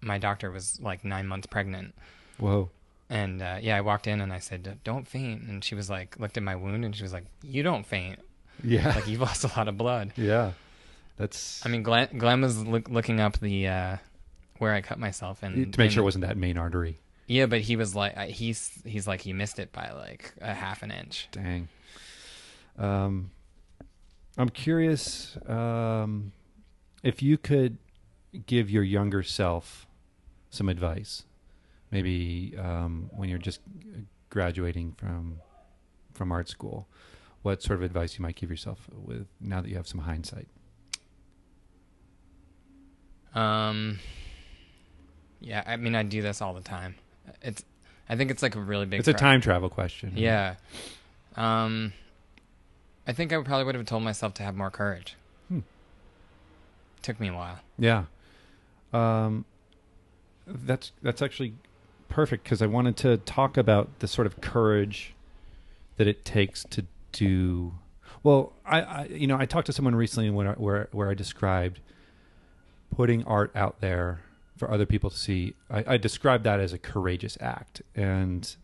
My 0.00 0.18
doctor 0.18 0.50
was 0.52 0.78
like 0.80 1.04
nine 1.04 1.26
months 1.26 1.46
pregnant, 1.48 1.92
Whoa. 2.38 2.70
and 3.10 3.42
uh, 3.42 3.58
yeah, 3.60 3.76
I 3.76 3.80
walked 3.80 4.06
in 4.06 4.20
and 4.20 4.32
I 4.32 4.38
said, 4.38 4.78
"Don't 4.84 5.08
faint," 5.08 5.42
and 5.42 5.62
she 5.64 5.74
was 5.74 5.90
like, 5.90 6.18
looked 6.20 6.36
at 6.36 6.44
my 6.44 6.54
wound, 6.54 6.84
and 6.84 6.94
she 6.94 7.02
was 7.02 7.12
like, 7.12 7.24
"You 7.42 7.64
don't 7.64 7.84
faint, 7.84 8.20
Yeah. 8.62 8.94
like 8.94 9.08
you've 9.08 9.20
lost 9.20 9.42
a 9.44 9.48
lot 9.58 9.66
of 9.68 9.76
blood." 9.76 10.12
yeah. 10.16 10.52
That's 11.20 11.64
I 11.66 11.68
mean, 11.68 11.82
Glenn, 11.82 12.08
Glenn 12.16 12.40
was 12.40 12.64
look, 12.64 12.88
looking 12.88 13.20
up 13.20 13.38
the 13.38 13.68
uh, 13.68 13.96
where 14.56 14.72
I 14.72 14.80
cut 14.80 14.98
myself, 14.98 15.42
and 15.42 15.70
to 15.70 15.78
make 15.78 15.90
sure 15.90 16.00
it 16.00 16.04
wasn't 16.04 16.24
that 16.24 16.38
main 16.38 16.56
artery. 16.56 16.98
Yeah, 17.26 17.44
but 17.44 17.60
he 17.60 17.76
was 17.76 17.94
like, 17.94 18.16
he's 18.30 18.72
he's 18.86 19.06
like, 19.06 19.20
he 19.20 19.34
missed 19.34 19.58
it 19.58 19.70
by 19.70 19.90
like 19.90 20.32
a 20.40 20.54
half 20.54 20.82
an 20.82 20.90
inch. 20.90 21.28
Dang. 21.30 21.68
Um, 22.78 23.32
I'm 24.38 24.48
curious 24.48 25.36
um, 25.46 26.32
if 27.02 27.22
you 27.22 27.36
could 27.36 27.76
give 28.46 28.70
your 28.70 28.82
younger 28.82 29.22
self 29.22 29.86
some 30.48 30.70
advice, 30.70 31.24
maybe 31.90 32.54
um, 32.58 33.10
when 33.12 33.28
you're 33.28 33.38
just 33.38 33.60
graduating 34.30 34.92
from 34.92 35.40
from 36.14 36.32
art 36.32 36.48
school. 36.48 36.88
What 37.42 37.62
sort 37.62 37.78
of 37.78 37.82
advice 37.82 38.18
you 38.18 38.22
might 38.22 38.36
give 38.36 38.50
yourself 38.50 38.88
with 38.90 39.26
now 39.38 39.60
that 39.60 39.68
you 39.68 39.76
have 39.76 39.86
some 39.86 40.00
hindsight? 40.00 40.48
Um, 43.34 43.98
yeah, 45.40 45.62
I 45.66 45.76
mean, 45.76 45.94
I 45.94 46.02
do 46.02 46.22
this 46.22 46.42
all 46.42 46.54
the 46.54 46.60
time. 46.60 46.96
It's, 47.42 47.64
I 48.08 48.16
think 48.16 48.30
it's 48.30 48.42
like 48.42 48.56
a 48.56 48.60
really 48.60 48.86
big. 48.86 49.00
it's 49.00 49.08
a 49.08 49.12
time 49.12 49.40
travel 49.40 49.68
question. 49.68 50.12
Yeah. 50.16 50.56
Um, 51.36 51.92
I 53.06 53.12
think 53.12 53.32
I 53.32 53.40
probably 53.42 53.64
would 53.64 53.74
have 53.74 53.86
told 53.86 54.02
myself 54.02 54.34
to 54.34 54.42
have 54.42 54.56
more 54.56 54.70
courage. 54.70 55.16
Hmm. 55.48 55.60
Took 57.02 57.20
me 57.20 57.28
a 57.28 57.34
while. 57.34 57.60
Yeah. 57.78 58.04
Um, 58.92 59.44
that's 60.46 60.92
that's 61.02 61.22
actually 61.22 61.54
perfect 62.08 62.44
because 62.44 62.60
I 62.60 62.66
wanted 62.66 62.96
to 62.98 63.18
talk 63.18 63.56
about 63.56 64.00
the 64.00 64.08
sort 64.08 64.26
of 64.26 64.40
courage 64.40 65.14
that 65.96 66.06
it 66.06 66.24
takes 66.24 66.64
to 66.70 66.84
do. 67.12 67.74
Well, 68.22 68.52
I, 68.66 68.80
I 68.80 69.04
you 69.06 69.26
know 69.26 69.38
I 69.38 69.46
talked 69.46 69.66
to 69.66 69.72
someone 69.72 69.94
recently 69.94 70.30
when 70.30 70.48
I, 70.48 70.52
where 70.52 70.88
where 70.92 71.08
I 71.08 71.14
described 71.14 71.80
putting 72.90 73.24
art 73.24 73.50
out 73.54 73.80
there 73.80 74.20
for 74.56 74.70
other 74.70 74.86
people 74.86 75.10
to 75.10 75.16
see. 75.16 75.54
I, 75.70 75.94
I 75.94 75.96
described 75.96 76.44
that 76.44 76.60
as 76.60 76.72
a 76.72 76.78
courageous 76.78 77.38
act, 77.40 77.82
and 77.94 78.54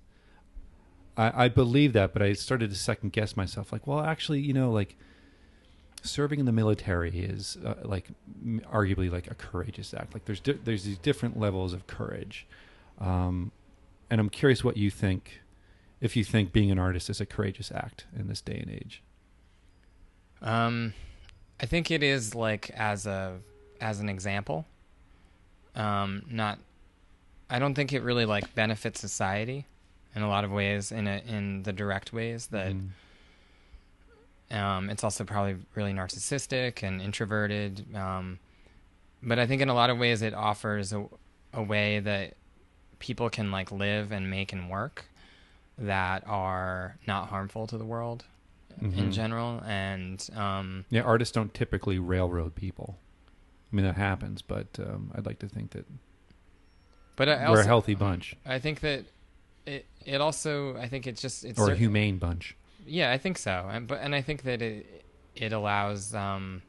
I, 1.16 1.45
I 1.45 1.49
believe 1.49 1.93
that. 1.95 2.12
But 2.12 2.22
I 2.22 2.33
started 2.35 2.70
to 2.70 2.77
second 2.77 3.12
guess 3.12 3.37
myself, 3.37 3.72
like, 3.72 3.87
well, 3.87 4.01
actually, 4.01 4.41
you 4.41 4.53
know, 4.53 4.70
like 4.70 4.97
serving 6.03 6.39
in 6.39 6.47
the 6.47 6.53
military 6.53 7.18
is 7.18 7.57
uh, 7.64 7.74
like 7.83 8.09
arguably 8.72 9.11
like 9.11 9.31
a 9.31 9.35
courageous 9.35 9.95
act. 9.95 10.14
Like 10.14 10.24
there's 10.27 10.41
di- 10.41 10.59
there's 10.64 10.85
these 10.85 10.99
different 10.99 11.39
levels 11.39 11.72
of 11.72 11.87
courage, 11.87 12.47
um, 13.01 13.51
and 14.11 14.20
I'm 14.20 14.29
curious 14.31 14.62
what 14.62 14.77
you 14.77 14.91
think. 14.91 15.41
If 15.99 16.14
you 16.14 16.24
think 16.24 16.53
being 16.53 16.70
an 16.70 16.79
artist 16.79 17.09
is 17.09 17.22
a 17.22 17.27
courageous 17.27 17.72
act 17.72 18.05
in 18.14 18.29
this 18.29 18.43
day 18.43 18.59
and 18.59 18.70
age, 18.70 19.03
Um, 20.43 20.93
I 21.59 21.64
think 21.64 21.91
it 21.91 22.03
is 22.03 22.35
like 22.35 22.68
as 22.70 23.07
a 23.07 23.39
as 23.81 24.01
an 24.01 24.09
example. 24.09 24.66
Um, 25.74 26.22
not. 26.31 26.59
I 27.49 27.59
don't 27.59 27.74
think 27.74 27.93
it 27.93 28.03
really 28.03 28.24
like 28.24 28.55
benefits 28.55 29.01
society 29.01 29.66
in 30.14 30.22
a 30.22 30.29
lot 30.29 30.45
of 30.45 30.51
ways 30.51 30.91
in 30.91 31.07
a, 31.07 31.22
in 31.29 31.62
the 31.62 31.72
direct 31.72 32.12
ways 32.12 32.47
that 32.49 32.72
Mm. 32.72 32.89
Um, 34.49 34.91
it's 34.91 35.03
also 35.03 35.24
probably 35.24 35.57
really 35.74 35.93
narcissistic 35.93 36.85
and 36.85 37.03
introverted. 37.03 37.85
Um, 37.97 38.39
but 39.20 39.41
I 39.41 39.47
think 39.49 39.61
in 39.61 39.68
a 39.68 39.74
lot 39.74 39.91
of 39.91 39.99
ways 39.99 40.22
it 40.22 40.35
offers 40.35 40.93
a, 40.93 41.05
a 41.53 41.62
way 41.62 41.99
that 41.99 42.35
people 43.01 43.29
can 43.29 43.51
like 43.51 43.72
live 43.72 44.12
and 44.12 44.31
make 44.31 44.53
and 44.53 44.70
work 44.70 45.07
that 45.79 46.22
are 46.29 46.97
not 47.09 47.29
harmful 47.29 47.66
to 47.66 47.77
the 47.77 47.85
world 47.85 48.24
in 48.81 48.93
Mhm. 48.93 49.12
general. 49.12 49.62
And 49.66 50.24
um, 50.37 50.85
yeah, 50.91 51.03
artists 51.03 51.33
don't 51.33 51.53
typically 51.53 51.99
railroad 51.99 52.55
people. 52.55 52.99
I 53.73 53.77
mean 53.77 53.85
that 53.85 53.97
happens, 53.97 54.43
but 54.43 54.67
um, 54.79 55.11
I'd 55.14 55.27
like 55.27 55.39
to 55.41 55.49
think 55.49 55.71
that 55.73 55.87
but 57.17 57.29
I 57.29 57.51
we're 57.51 57.61
a 57.61 57.64
healthy 57.67 57.95
bunch 57.95 58.37
I 58.45 58.59
think 58.59 58.81
that 58.81 59.05
it 59.67 59.87
it 60.05 60.21
also 60.21 60.77
I 60.77 60.89
think 60.89 61.07
it's 61.07 61.21
just 61.21 61.45
it's 61.45 61.59
or 61.59 61.71
a 61.71 61.77
humane 61.77 62.19
bunch. 62.19 62.57
Yeah, 62.87 63.11
I 63.11 63.19
think 63.19 63.39
so. 63.39 63.69
And 63.71 63.89
but 63.89 64.01
and 64.01 64.14
I 64.14 64.23
think 64.23 64.43
that 64.43 64.62
it 64.62 65.05
it 65.35 65.53
allows 65.53 66.14
um 66.14 66.62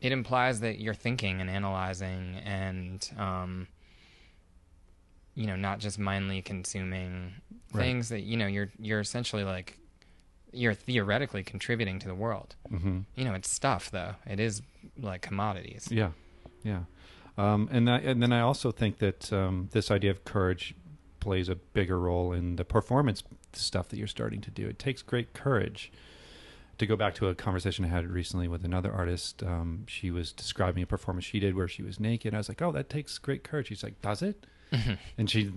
it 0.00 0.12
implies 0.12 0.60
that 0.60 0.78
you're 0.80 0.94
thinking 0.94 1.40
and 1.40 1.48
analyzing 1.48 2.36
and 2.44 3.10
um 3.18 3.68
you 5.36 5.46
know, 5.48 5.56
not 5.56 5.80
just 5.80 5.98
mindly 5.98 6.42
consuming 6.42 7.34
Right. 7.72 7.86
things 7.86 8.08
that 8.10 8.20
you 8.20 8.36
know, 8.36 8.46
you're 8.46 8.70
you're 8.78 9.00
essentially 9.00 9.42
like 9.42 9.78
you're 10.54 10.74
theoretically 10.74 11.42
contributing 11.42 11.98
to 12.00 12.08
the 12.08 12.14
world. 12.14 12.54
hmm 12.68 13.00
You 13.14 13.24
know, 13.24 13.34
it's 13.34 13.50
stuff 13.50 13.90
though. 13.90 14.14
It 14.26 14.40
is 14.40 14.62
like 14.98 15.22
commodities. 15.22 15.88
Yeah, 15.90 16.10
yeah. 16.62 16.84
Um, 17.36 17.68
and 17.72 17.90
I, 17.90 17.98
and 17.98 18.22
then 18.22 18.32
I 18.32 18.40
also 18.40 18.70
think 18.70 18.98
that 18.98 19.32
um, 19.32 19.68
this 19.72 19.90
idea 19.90 20.10
of 20.10 20.24
courage 20.24 20.74
plays 21.20 21.48
a 21.48 21.56
bigger 21.56 21.98
role 21.98 22.32
in 22.32 22.56
the 22.56 22.64
performance 22.64 23.22
stuff 23.52 23.88
that 23.88 23.96
you're 23.96 24.06
starting 24.06 24.40
to 24.42 24.50
do. 24.50 24.68
It 24.68 24.78
takes 24.78 25.02
great 25.02 25.32
courage. 25.32 25.90
To 26.78 26.86
go 26.86 26.96
back 26.96 27.14
to 27.16 27.28
a 27.28 27.36
conversation 27.36 27.84
I 27.84 27.88
had 27.88 28.10
recently 28.10 28.48
with 28.48 28.64
another 28.64 28.92
artist, 28.92 29.44
um, 29.44 29.84
she 29.86 30.10
was 30.10 30.32
describing 30.32 30.82
a 30.82 30.86
performance 30.86 31.24
she 31.24 31.38
did 31.38 31.54
where 31.54 31.68
she 31.68 31.84
was 31.84 32.00
naked. 32.00 32.34
I 32.34 32.38
was 32.38 32.48
like, 32.48 32.60
"Oh, 32.60 32.72
that 32.72 32.88
takes 32.90 33.16
great 33.18 33.44
courage." 33.44 33.68
She's 33.68 33.84
like, 33.84 34.02
"Does 34.02 34.22
it?" 34.22 34.44
and 35.16 35.30
she 35.30 35.52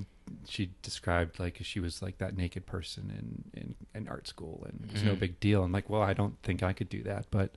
she 0.48 0.72
described 0.82 1.40
like 1.40 1.58
she 1.62 1.80
was 1.80 2.02
like 2.02 2.18
that 2.18 2.36
naked 2.38 2.66
person 2.66 3.12
in 3.54 3.62
in, 3.62 3.76
in 3.96 4.08
art 4.08 4.28
school 4.28 4.66
and 4.68 4.86
it 4.88 4.94
was 4.94 5.04
no 5.04 5.16
big 5.16 5.40
deal. 5.40 5.64
I'm 5.64 5.72
like 5.72 5.90
well 5.90 6.02
i 6.02 6.14
don't 6.14 6.38
think 6.44 6.64
i 6.64 6.74
could 6.74 6.90
do 6.90 7.04
that 7.04 7.26
but 7.32 7.52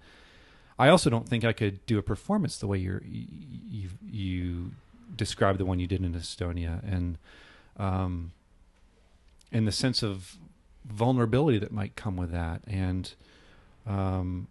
i 0.78 0.88
also 0.88 1.10
don't 1.10 1.28
think 1.28 1.44
i 1.44 1.52
could 1.52 1.84
do 1.86 1.98
a 1.98 2.02
performance 2.02 2.58
the 2.58 2.66
way 2.66 2.78
you're 2.78 3.02
you 3.04 3.26
you, 3.68 3.88
you 4.10 4.70
described 5.16 5.58
the 5.58 5.64
one 5.64 5.78
you 5.78 5.86
did 5.86 6.02
in 6.04 6.14
estonia. 6.14 6.80
And 6.84 7.18
um 7.76 8.32
and 9.52 9.66
the 9.66 9.72
sense 9.72 10.02
of 10.02 10.36
vulnerability 10.84 11.58
that 11.58 11.72
might 11.72 11.96
come 11.96 12.16
with 12.16 12.30
that. 12.32 12.62
And 12.66 13.12
um 13.86 14.48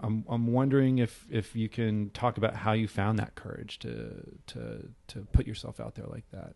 I'm 0.00 0.24
I'm 0.28 0.52
wondering 0.52 0.98
if 0.98 1.26
if 1.30 1.56
you 1.56 1.68
can 1.68 2.10
talk 2.10 2.36
about 2.36 2.56
how 2.56 2.72
you 2.72 2.88
found 2.88 3.18
that 3.18 3.34
courage 3.34 3.78
to 3.80 4.22
to 4.48 4.88
to 5.08 5.20
put 5.32 5.46
yourself 5.46 5.80
out 5.80 5.94
there 5.94 6.06
like 6.06 6.28
that, 6.32 6.54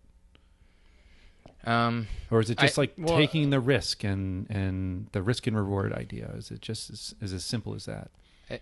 Um 1.64 2.06
or 2.30 2.40
is 2.40 2.50
it 2.50 2.58
I- 2.60 2.66
just 2.66 2.78
like 2.78 2.94
well- 2.96 3.16
taking 3.16 3.50
the 3.50 3.60
risk 3.60 4.04
and 4.04 4.48
and 4.50 5.08
the 5.12 5.22
risk 5.22 5.46
and 5.46 5.56
reward 5.56 5.92
idea? 5.92 6.30
Is 6.36 6.50
it 6.50 6.60
just 6.62 6.90
as, 6.90 7.14
is 7.20 7.32
as 7.32 7.44
simple 7.44 7.74
as 7.74 7.84
that? 7.86 8.10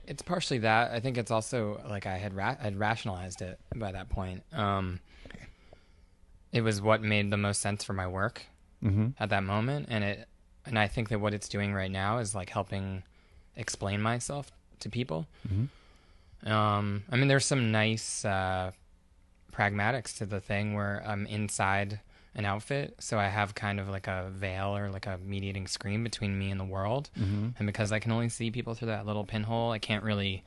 It's 0.07 0.23
partially 0.23 0.59
that. 0.59 0.91
I 0.91 0.99
think 0.99 1.17
it's 1.17 1.31
also 1.31 1.81
like 1.89 2.07
I 2.07 2.17
had 2.17 2.35
ra- 2.35 2.57
I'd 2.61 2.77
rationalized 2.77 3.41
it 3.43 3.61
by 3.77 3.93
that 3.93 4.09
point. 4.09 4.43
Um, 4.53 4.99
it 6.53 6.63
was 6.63 6.81
what 6.83 7.03
made 7.03 7.31
the 7.31 7.37
most 7.37 7.61
sense 7.61 7.85
for 7.85 7.93
my 7.93 8.07
work 8.07 8.43
Mm-hmm. 8.85 9.09
at 9.19 9.31
that 9.31 9.43
moment, 9.43 9.87
and 9.89 10.05
it 10.05 10.29
and 10.67 10.79
I 10.79 10.87
think 10.87 11.09
that 11.09 11.19
what 11.21 11.33
it's 11.33 11.49
doing 11.49 11.73
right 11.73 11.91
now 11.91 12.19
is 12.19 12.35
like 12.35 12.51
helping 12.51 13.05
explain 13.57 14.03
myself 14.03 14.51
to 14.81 14.91
people. 14.91 15.27
Mm-hmm. 15.49 16.53
Um, 16.53 17.05
I 17.11 17.17
mean, 17.17 17.29
there's 17.29 17.47
some 17.47 17.73
nice 17.73 18.25
uh, 18.25 18.73
pragmatics 19.53 20.17
to 20.19 20.27
the 20.27 20.41
thing 20.41 20.75
where 20.75 21.03
I'm 21.07 21.27
inside 21.27 22.01
an 22.37 22.45
outfit, 22.45 22.95
so 23.01 23.19
I 23.19 23.29
have 23.29 23.55
kind 23.55 23.81
of 23.81 23.89
like 23.89 24.07
a 24.07 24.29
veil 24.31 24.77
or 24.77 24.91
like 24.91 25.07
a 25.07 25.19
mediating 25.25 25.67
screen 25.67 26.05
between 26.05 26.39
me 26.39 26.51
and 26.51 26.61
the 26.61 26.65
world 26.65 27.11
Mm-hmm. 27.19 27.49
and 27.59 27.67
because 27.67 27.91
I 27.93 27.99
can 27.99 28.13
only 28.13 28.29
see 28.29 28.51
people 28.51 28.75
through 28.75 28.89
that 28.89 29.07
little 29.07 29.25
pinhole, 29.25 29.73
I 29.73 29.79
can't 29.79 30.05
really, 30.05 30.45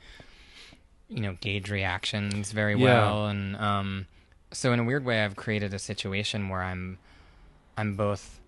you 1.08 1.20
know, 1.20 1.36
gauge 1.40 1.68
reactions 1.70 2.52
very 2.52 2.74
Yeah. 2.76 2.84
well. 2.84 3.26
And 3.26 3.56
um, 3.56 4.06
so, 4.52 4.72
in 4.72 4.78
a 4.80 4.84
weird 4.84 5.04
way, 5.04 5.24
I've 5.24 5.36
created 5.36 5.74
a 5.74 5.78
situation 5.78 6.48
where 6.48 6.62
I'm, 6.62 6.98
I'm 7.76 7.94
both 7.96 8.38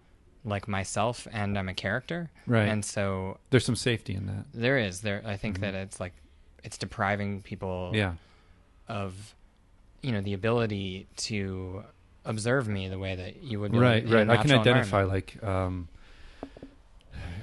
like 0.45 0.66
myself 0.68 1.26
and 1.32 1.59
I'm 1.59 1.68
a 1.68 1.74
character. 1.74 2.30
Right. 2.47 2.68
And 2.68 2.84
so 2.84 3.38
There's 3.51 3.64
some 3.64 3.76
safety 3.76 4.14
in 4.14 4.26
that. 4.26 4.45
there 4.55 4.78
is 4.78 5.01
there. 5.03 5.22
I 5.24 5.36
think 5.36 5.59
Mhm. 5.59 5.61
that 5.62 5.74
it's 5.74 5.99
like, 6.01 6.12
it's 6.64 6.78
depriving 6.78 7.43
people 7.43 7.90
Yeah. 7.95 8.14
of, 8.88 9.34
you 10.03 10.12
know, 10.12 10.20
the 10.20 10.32
ability 10.34 11.07
to 11.16 11.84
observe 12.24 12.68
me 12.68 12.88
the 12.88 12.98
way 12.98 13.14
that 13.14 13.42
you 13.42 13.60
would. 13.60 13.72
be 13.72 13.78
Right. 13.78 14.08
Right. 14.08 14.28
I 14.28 14.36
can 14.36 14.52
identify 14.52 15.04
like 15.04 15.42
um 15.42 15.88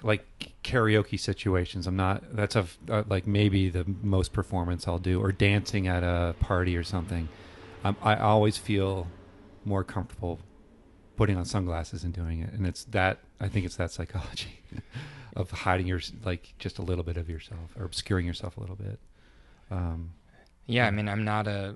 like 0.04 0.26
karaoke 0.64 1.20
situations. 1.20 1.88
I'm 1.88 1.96
not. 1.96 2.36
That's 2.36 2.56
a 2.56 2.66
uh, 2.90 3.04
like 3.08 3.28
maybe 3.28 3.70
the 3.70 3.86
most 4.02 4.34
performance 4.34 4.88
I'll 4.88 5.00
do, 5.00 5.22
or 5.22 5.32
dancing 5.32 5.88
at 5.88 6.04
a 6.04 6.36
party 6.40 6.76
or 6.78 6.84
something. 6.84 7.30
Um, 7.84 7.96
I 8.02 8.16
always 8.16 8.58
feel 8.58 9.08
more 9.66 9.84
comfortable 9.84 10.40
putting 11.16 11.38
on 11.38 11.46
sunglasses 11.46 12.04
and 12.04 12.14
doing 12.14 12.42
it, 12.42 12.54
and 12.54 12.66
it's 12.66 12.84
that. 12.86 13.20
I 13.40 13.48
think 13.48 13.66
it's 13.66 13.78
that 13.78 13.92
psychology 13.92 14.60
of 15.36 15.52
hiding 15.52 15.88
your 15.88 16.02
like 16.24 16.54
just 16.60 16.78
a 16.78 16.82
little 16.82 17.04
bit 17.04 17.18
of 17.18 17.30
yourself 17.30 17.76
or 17.78 17.86
obscuring 17.86 18.26
yourself 18.26 18.58
a 18.58 18.60
little 18.60 18.76
bit. 18.76 19.00
Um, 19.72 20.12
Yeah, 20.66 20.88
I 20.88 20.92
mean, 20.92 21.08
I'm 21.08 21.24
not 21.24 21.48
a, 21.48 21.76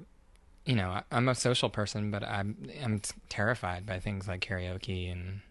you 0.65 0.75
know, 0.75 0.89
I- 0.89 1.03
I'm 1.11 1.27
a 1.29 1.35
social 1.35 1.69
person, 1.69 2.11
but 2.11 2.23
I'm 2.23 2.55
I'm 2.83 3.01
terrified 3.29 3.85
by 3.85 3.99
things 3.99 4.27
like 4.27 4.41
karaoke 4.41 5.11
and 5.11 5.41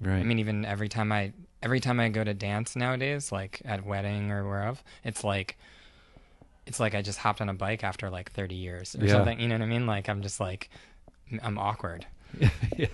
right. 0.00 0.18
I 0.20 0.22
mean, 0.22 0.38
even 0.38 0.64
every 0.64 0.88
time 0.88 1.12
I 1.12 1.32
every 1.62 1.80
time 1.80 2.00
I 2.00 2.08
go 2.08 2.24
to 2.24 2.34
dance 2.34 2.74
nowadays, 2.74 3.30
like 3.32 3.60
at 3.64 3.84
wedding 3.84 4.30
or 4.30 4.48
wherever, 4.48 4.78
it's 5.04 5.22
like 5.24 5.56
it's 6.66 6.78
like 6.80 6.94
I 6.94 7.02
just 7.02 7.18
hopped 7.18 7.40
on 7.40 7.48
a 7.48 7.54
bike 7.54 7.82
after 7.84 8.08
like 8.08 8.30
30 8.32 8.54
years 8.54 8.94
or 8.96 9.04
Yeah. 9.04 9.12
something. 9.14 9.40
You 9.40 9.48
know 9.48 9.56
what 9.56 9.62
I 9.62 9.66
mean? 9.66 9.86
Like 9.86 10.08
I'm 10.08 10.22
just 10.22 10.40
like 10.40 10.70
I'm 11.42 11.58
awkward. 11.58 12.06
yeah. 12.76 12.88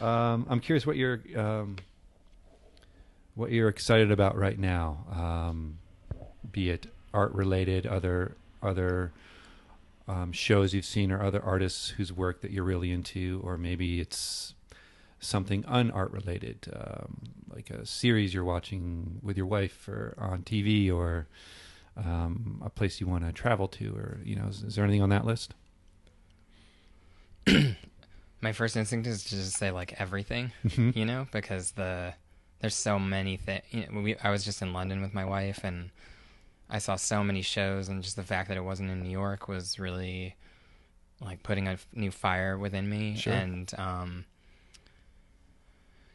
um, 0.00 0.46
I'm 0.48 0.60
curious 0.60 0.86
what 0.86 0.96
you're 0.96 1.20
um, 1.36 1.76
what 3.34 3.50
you're 3.52 3.68
excited 3.68 4.10
about 4.10 4.36
right 4.36 4.58
now. 4.58 4.98
Um, 5.12 5.78
be 6.52 6.70
it 6.70 6.86
art 7.14 7.32
related, 7.32 7.86
other 7.86 8.36
other 8.62 9.12
um, 10.12 10.32
shows 10.32 10.74
you've 10.74 10.84
seen, 10.96 11.12
or 11.12 11.22
other 11.22 11.42
artists 11.42 11.90
whose 11.90 12.12
work 12.12 12.40
that 12.42 12.50
you're 12.50 12.64
really 12.64 12.90
into, 12.90 13.40
or 13.44 13.56
maybe 13.56 14.00
it's 14.00 14.54
something 15.20 15.62
unart 15.64 16.12
related, 16.12 16.68
um, 16.74 17.22
like 17.54 17.70
a 17.70 17.84
series 17.86 18.32
you're 18.34 18.44
watching 18.54 19.20
with 19.22 19.36
your 19.36 19.46
wife 19.46 19.86
or 19.88 20.14
on 20.18 20.42
TV, 20.42 20.90
or 20.92 21.26
um, 21.96 22.60
a 22.64 22.70
place 22.70 23.00
you 23.00 23.06
want 23.06 23.24
to 23.24 23.32
travel 23.32 23.68
to, 23.68 23.94
or 23.94 24.20
you 24.24 24.34
know, 24.36 24.46
is, 24.48 24.62
is 24.62 24.74
there 24.74 24.84
anything 24.84 25.02
on 25.02 25.10
that 25.10 25.24
list? 25.26 25.54
My 28.40 28.52
first 28.52 28.76
instinct 28.76 29.06
is 29.06 29.24
to 29.24 29.30
just 29.30 29.56
say 29.58 29.70
like 29.70 30.00
everything, 30.00 30.52
Mhm. 30.64 30.96
you 30.96 31.04
know, 31.04 31.26
because 31.32 31.72
the 31.72 32.14
there's 32.60 32.74
so 32.74 32.98
many 32.98 33.36
things. 33.36 33.62
You 33.70 33.86
know, 33.90 34.00
we, 34.00 34.16
I 34.18 34.30
was 34.30 34.44
just 34.44 34.60
in 34.62 34.72
London 34.72 35.00
with 35.02 35.14
my 35.14 35.24
wife, 35.24 35.60
and 35.64 35.90
I 36.70 36.78
saw 36.78 36.96
so 36.96 37.24
many 37.24 37.42
shows, 37.42 37.88
and 37.88 38.02
just 38.02 38.16
the 38.16 38.22
fact 38.22 38.48
that 38.48 38.56
it 38.56 38.62
wasn't 38.64 38.90
in 38.90 39.02
New 39.02 39.10
York 39.10 39.48
was 39.48 39.78
really 39.78 40.36
like 41.20 41.42
putting 41.42 41.68
a 41.68 41.72
f- 41.72 41.86
new 41.92 42.10
fire 42.10 42.56
within 42.56 42.88
me 42.88 43.14
Sure. 43.16 43.34
and 43.34 43.70
um 43.76 44.24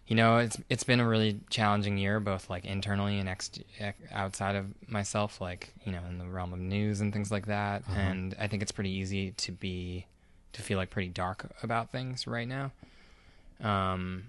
you 0.07 0.15
know 0.15 0.37
it's 0.37 0.57
it's 0.69 0.83
been 0.83 0.99
a 0.99 1.07
really 1.07 1.39
challenging 1.49 1.97
year 1.97 2.19
both 2.19 2.49
like 2.49 2.65
internally 2.65 3.19
and 3.19 3.29
ex- 3.29 3.51
ex- 3.79 3.99
outside 4.11 4.55
of 4.55 4.65
myself 4.89 5.39
like 5.41 5.73
you 5.83 5.91
know 5.91 6.01
in 6.09 6.17
the 6.17 6.25
realm 6.25 6.53
of 6.53 6.59
news 6.59 7.01
and 7.01 7.13
things 7.13 7.31
like 7.31 7.45
that 7.47 7.83
Uh-huh. 7.87 7.99
and 7.99 8.35
i 8.39 8.47
think 8.47 8.63
it's 8.63 8.71
pretty 8.71 8.89
easy 8.91 9.31
to 9.31 9.51
be 9.51 10.05
to 10.53 10.61
feel 10.63 10.77
like 10.77 10.89
pretty 10.89 11.09
dark 11.09 11.51
about 11.63 11.91
things 11.91 12.25
right 12.27 12.47
now 12.47 12.71
um 13.61 14.23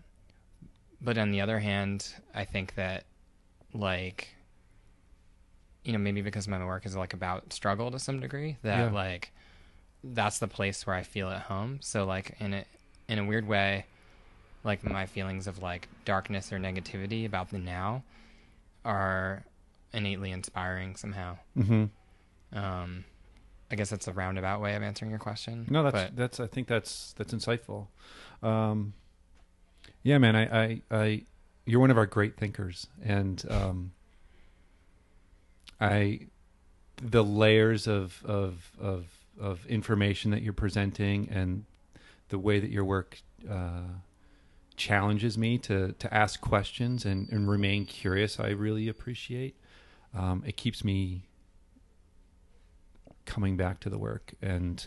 but 1.01 1.17
on 1.19 1.31
the 1.31 1.41
other 1.41 1.59
hand 1.59 2.07
i 2.35 2.45
think 2.45 2.75
that 2.75 3.05
like 3.73 4.29
you 5.87 5.93
know 5.93 5.99
maybe 5.99 6.21
because 6.21 6.47
my 6.49 6.63
work 6.65 6.85
is 6.85 6.95
like 6.97 7.15
about 7.15 7.53
struggle 7.53 7.91
to 7.91 7.99
some 7.99 8.21
degree 8.21 8.57
that 8.63 8.79
Yeah. 8.79 8.91
like 8.91 9.33
that's 10.05 10.39
the 10.39 10.49
place 10.49 10.87
where 10.87 10.95
i 10.97 11.03
feel 11.03 11.29
at 11.31 11.43
home 11.43 11.79
so 11.81 12.05
like 12.05 12.37
in 12.41 12.53
a 12.55 12.65
in 13.09 13.19
a 13.19 13.25
weird 13.25 13.47
way 13.49 13.87
like 14.65 14.85
my 14.85 15.07
feelings 15.07 15.47
of 15.47 15.63
like 15.63 15.89
darkness 16.05 16.53
or 16.53 16.59
negativity 16.59 17.25
about 17.25 17.51
the 17.51 17.59
now 17.59 18.03
are 18.85 19.45
innately 19.93 20.31
inspiring 20.33 20.97
somehow 20.97 21.37
Mm-hmm. 21.57 21.85
um 22.59 23.05
i 23.71 23.75
guess 23.77 23.91
that's 23.91 24.07
a 24.09 24.13
roundabout 24.13 24.61
way 24.61 24.75
of 24.77 24.83
answering 24.83 25.11
your 25.11 25.19
question 25.21 25.67
No, 25.71 25.83
that's 25.83 25.95
but 25.95 26.17
that's. 26.17 26.41
I 26.41 26.47
think 26.47 26.69
that's 26.69 27.13
that's 27.17 27.33
insightful. 27.35 27.87
Um, 28.43 28.93
yeah, 30.03 30.19
man. 30.19 30.37
I, 30.37 30.63
I, 30.65 30.83
I, 30.91 31.23
you're 31.65 31.81
one 31.81 31.91
of 31.91 31.99
our 31.99 32.07
great 32.07 32.37
thinkers, 32.37 32.87
and 33.03 33.43
um, 33.51 33.93
I, 35.81 36.21
the 37.03 37.25
layers 37.25 37.87
of 37.87 38.23
of 38.25 38.73
of 38.81 39.07
of 39.39 39.67
information 39.67 40.31
that 40.31 40.43
you're 40.43 40.53
presenting, 40.53 41.29
and 41.31 41.65
the 42.29 42.39
way 42.39 42.59
that 42.61 42.71
your 42.71 42.85
work 42.85 43.21
uh, 43.51 43.83
challenges 44.77 45.37
me 45.37 45.59
to 45.59 45.93
to 45.93 46.15
ask 46.15 46.41
questions 46.41 47.05
and, 47.05 47.29
and 47.31 47.49
remain 47.49 47.87
curious. 47.87 48.41
I 48.41 48.51
really 48.51 48.89
appreciate. 48.89 49.57
Um, 50.15 50.43
it 50.47 50.57
keeps 50.57 50.83
me 50.83 51.29
coming 53.27 53.57
back 53.57 53.81
to 53.81 53.91
the 53.91 53.99
work 53.99 54.35
and 54.41 54.87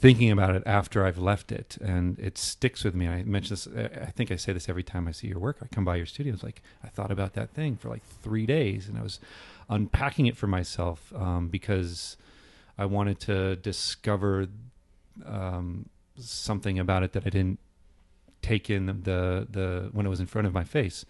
thinking 0.00 0.30
about 0.30 0.56
it 0.56 0.62
after 0.64 1.04
I've 1.04 1.18
left 1.18 1.52
it, 1.52 1.76
and 1.80 2.18
it 2.18 2.38
sticks 2.38 2.84
with 2.84 2.94
me. 2.94 3.06
I 3.06 3.22
mention 3.22 3.50
this. 3.50 3.68
I 3.68 4.10
think 4.10 4.32
I 4.32 4.36
say 4.36 4.52
this 4.52 4.68
every 4.68 4.82
time 4.82 5.06
I 5.06 5.12
see 5.12 5.28
your 5.28 5.38
work. 5.38 5.58
I 5.62 5.66
come 5.66 5.84
by 5.84 5.96
your 5.96 6.06
studio. 6.06 6.32
It's 6.32 6.42
like 6.42 6.62
I 6.82 6.88
thought 6.88 7.10
about 7.10 7.34
that 7.34 7.50
thing 7.50 7.76
for 7.76 7.88
like 7.90 8.02
three 8.22 8.46
days, 8.46 8.88
and 8.88 8.98
I 8.98 9.02
was 9.02 9.20
unpacking 9.68 10.26
it 10.26 10.36
for 10.36 10.46
myself 10.46 11.12
um, 11.14 11.48
because 11.48 12.16
I 12.78 12.86
wanted 12.86 13.20
to 13.20 13.56
discover 13.56 14.48
um, 15.26 15.90
something 16.18 16.78
about 16.78 17.02
it 17.02 17.12
that 17.12 17.26
I 17.26 17.30
didn't 17.30 17.58
take 18.40 18.70
in 18.70 18.86
the 18.86 19.46
the 19.50 19.90
when 19.92 20.06
it 20.06 20.08
was 20.08 20.20
in 20.20 20.26
front 20.26 20.46
of 20.46 20.54
my 20.54 20.64
face, 20.64 21.04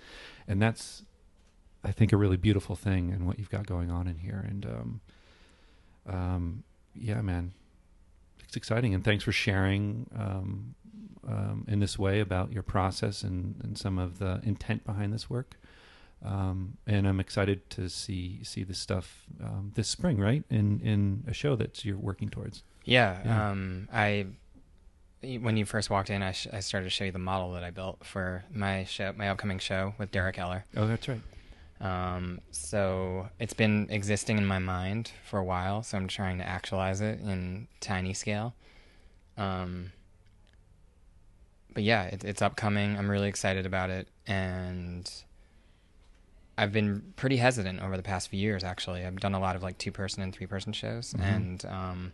and 0.49 0.61
that's 0.61 1.05
I 1.85 1.93
think 1.93 2.13
a 2.13 2.17
really 2.17 2.37
beautiful 2.37 2.75
thing 2.75 3.13
and 3.13 3.27
what 3.27 3.39
you've 3.39 3.51
got 3.51 3.67
going 3.67 3.91
on 3.91 4.09
in 4.09 4.19
here. 4.19 4.45
And 4.47 4.67
um, 4.67 5.01
um, 6.09 6.65
yeah, 6.95 7.23
man, 7.23 7.53
it's 8.51 8.57
exciting. 8.57 8.95
And 8.95 9.05
thanks 9.05 9.23
for 9.23 9.31
sharing 9.31 10.11
um, 10.19 10.75
um, 11.27 11.65
in 11.69 11.79
this 11.79 11.97
way 11.97 12.19
about 12.19 12.53
your 12.53 12.65
process 12.65 13.23
and, 13.23 13.55
and 13.63 13.79
some 13.79 13.97
of 13.97 14.19
the 14.19 14.41
intent 14.43 14.85
behind 14.85 15.13
this 15.13 15.31
work. 15.31 15.55
Um, 16.25 16.77
and 16.85 17.07
I'm 17.07 17.21
excited 17.21 17.71
to 17.71 17.89
see 17.89 18.43
see 18.43 18.65
this 18.65 18.79
stuff 18.79 19.25
um, 19.41 19.71
this 19.77 19.87
spring, 19.89 20.19
right? 20.19 20.43
In 20.51 20.81
in 20.81 21.25
a 21.29 21.33
show 21.33 21.55
that 21.57 21.85
you're 21.85 21.97
working 21.97 22.29
towards. 22.29 22.65
Yeah, 22.85 23.21
Yeah. 23.25 23.51
Um, 23.51 23.89
I 23.93 24.27
when 25.23 25.57
you 25.57 25.65
first 25.65 25.89
walked 25.89 26.11
in, 26.11 26.23
I, 26.23 26.33
sh- 26.33 26.49
I 26.53 26.61
started 26.61 26.87
to 26.87 26.91
show 26.91 27.05
you 27.05 27.13
the 27.13 27.19
model 27.19 27.53
that 27.53 27.63
I 27.63 27.71
built 27.71 28.05
for 28.05 28.45
my 28.53 28.85
show, 28.85 29.13
my 29.17 29.29
upcoming 29.29 29.61
show 29.61 29.95
with 29.97 30.11
Derek 30.11 30.39
Eller. 30.39 30.65
Oh, 30.77 30.89
that's 30.89 31.09
right. 31.09 31.21
Um, 31.81 32.41
so 32.51 33.29
it's 33.39 33.55
been 33.55 33.87
existing 33.91 34.37
in 34.39 34.45
my 34.47 34.59
mind 34.59 35.13
for 35.25 35.39
a 35.39 35.45
while. 35.45 35.83
So 35.83 35.97
I'm 35.97 36.09
trying 36.09 36.39
to 36.39 36.47
actualize 36.47 37.01
it 37.01 37.21
in 37.21 37.69
tiny 37.81 38.13
scale. 38.13 38.55
Um, 39.39 39.93
but 41.73 41.83
yeah, 41.83 42.05
it, 42.05 42.25
it's 42.25 42.43
upcoming. 42.43 42.99
I'm 42.99 43.11
really 43.11 43.29
excited 43.29 43.65
about 43.65 43.91
it, 43.91 44.09
and 44.27 45.11
I've 46.59 46.73
been 46.73 47.13
pretty 47.17 47.37
hesitant 47.39 47.81
over 47.81 47.97
the 47.97 48.03
past 48.03 48.29
few 48.29 48.39
years. 48.41 48.65
Actually, 48.65 49.07
I've 49.07 49.21
done 49.21 49.35
a 49.35 49.41
lot 49.41 49.57
of 49.57 49.63
like 49.63 49.79
two 49.79 49.93
person 49.93 50.23
and 50.23 50.35
three 50.35 50.47
person 50.47 50.73
shows, 50.73 51.15
Mhm. 51.15 51.23
and 51.23 51.65
um, 51.67 52.13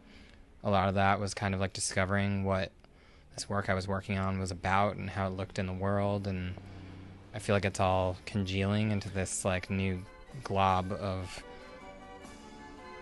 a 0.62 0.71
lot 0.71 0.89
of 0.89 0.95
that 0.95 1.19
was 1.19 1.35
kind 1.35 1.55
of 1.55 1.61
like 1.61 1.73
discovering 1.73 2.45
what 2.45 2.71
this 3.35 3.49
work 3.49 3.69
I 3.69 3.75
was 3.75 3.89
working 3.89 4.19
on 4.19 4.39
was 4.39 4.51
about 4.51 4.97
and 4.97 5.11
how 5.11 5.27
it 5.27 5.31
looked 5.31 5.59
in 5.59 5.67
the 5.67 5.73
world, 5.73 6.27
and 6.29 6.55
I 7.37 7.39
feel 7.39 7.55
like 7.55 7.66
it's 7.66 7.80
all 7.80 8.16
congealing 8.24 8.91
into 8.93 9.11
this 9.11 9.45
like 9.45 9.68
new 9.68 10.03
glob 10.43 10.91
of 10.93 11.43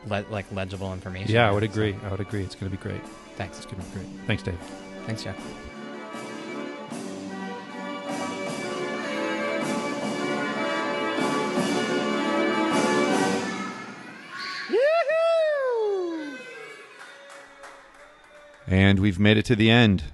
le- 0.09 0.25
like 0.29 0.51
legible 0.51 0.93
information. 0.93 1.31
Yeah, 1.33 1.49
I 1.49 1.53
would 1.53 1.63
So, 1.63 1.71
agree. 1.71 1.97
I 2.05 2.09
would 2.11 2.19
agree. 2.21 2.43
It's 2.43 2.57
going 2.57 2.69
to 2.71 2.77
be 2.77 2.83
great. 2.83 3.01
thanks. 3.37 3.59
It's 3.59 3.67
going 3.67 3.81
to 3.81 3.89
be 3.89 3.95
great. 3.95 4.27
Thanks, 4.27 4.43
Dave. 4.43 4.59
Thanks, 5.07 5.23
Jeff. 5.23 5.37
And 18.67 18.99
we've 19.01 19.19
made 19.19 19.37
it 19.37 19.45
to 19.47 19.57
the 19.57 19.71
end. 19.71 20.05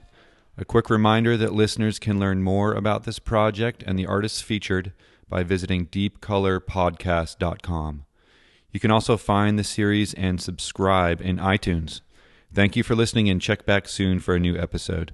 A 0.61 0.65
quick 0.67 0.91
reminder 0.91 1.39
that 1.39 1.55
listeners 1.55 1.99
can 1.99 2.21
learn 2.21 2.43
more 2.43 2.75
about 2.75 3.05
this 3.05 3.19
project 3.19 3.83
and 3.87 3.99
the 3.99 4.05
artists 4.05 4.43
featured 4.43 4.93
by 5.27 5.43
visiting 5.43 5.87
deepcolorpodcast.com. 5.87 8.05
You 8.71 8.79
can 8.79 8.91
also 8.91 9.17
find 9.17 9.59
the 9.59 9.65
series 9.65 10.13
and 10.13 10.39
subscribe 10.39 11.23
in 11.23 11.39
iTunes. 11.39 12.03
Thank 12.53 12.77
you 12.77 12.83
for 12.83 12.95
listening 12.95 13.31
and 13.31 13.41
check 13.41 13.65
back 13.65 13.89
soon 13.89 14.21
for 14.21 14.35
a 14.35 14.39
new 14.39 14.55
episode. 14.55 15.13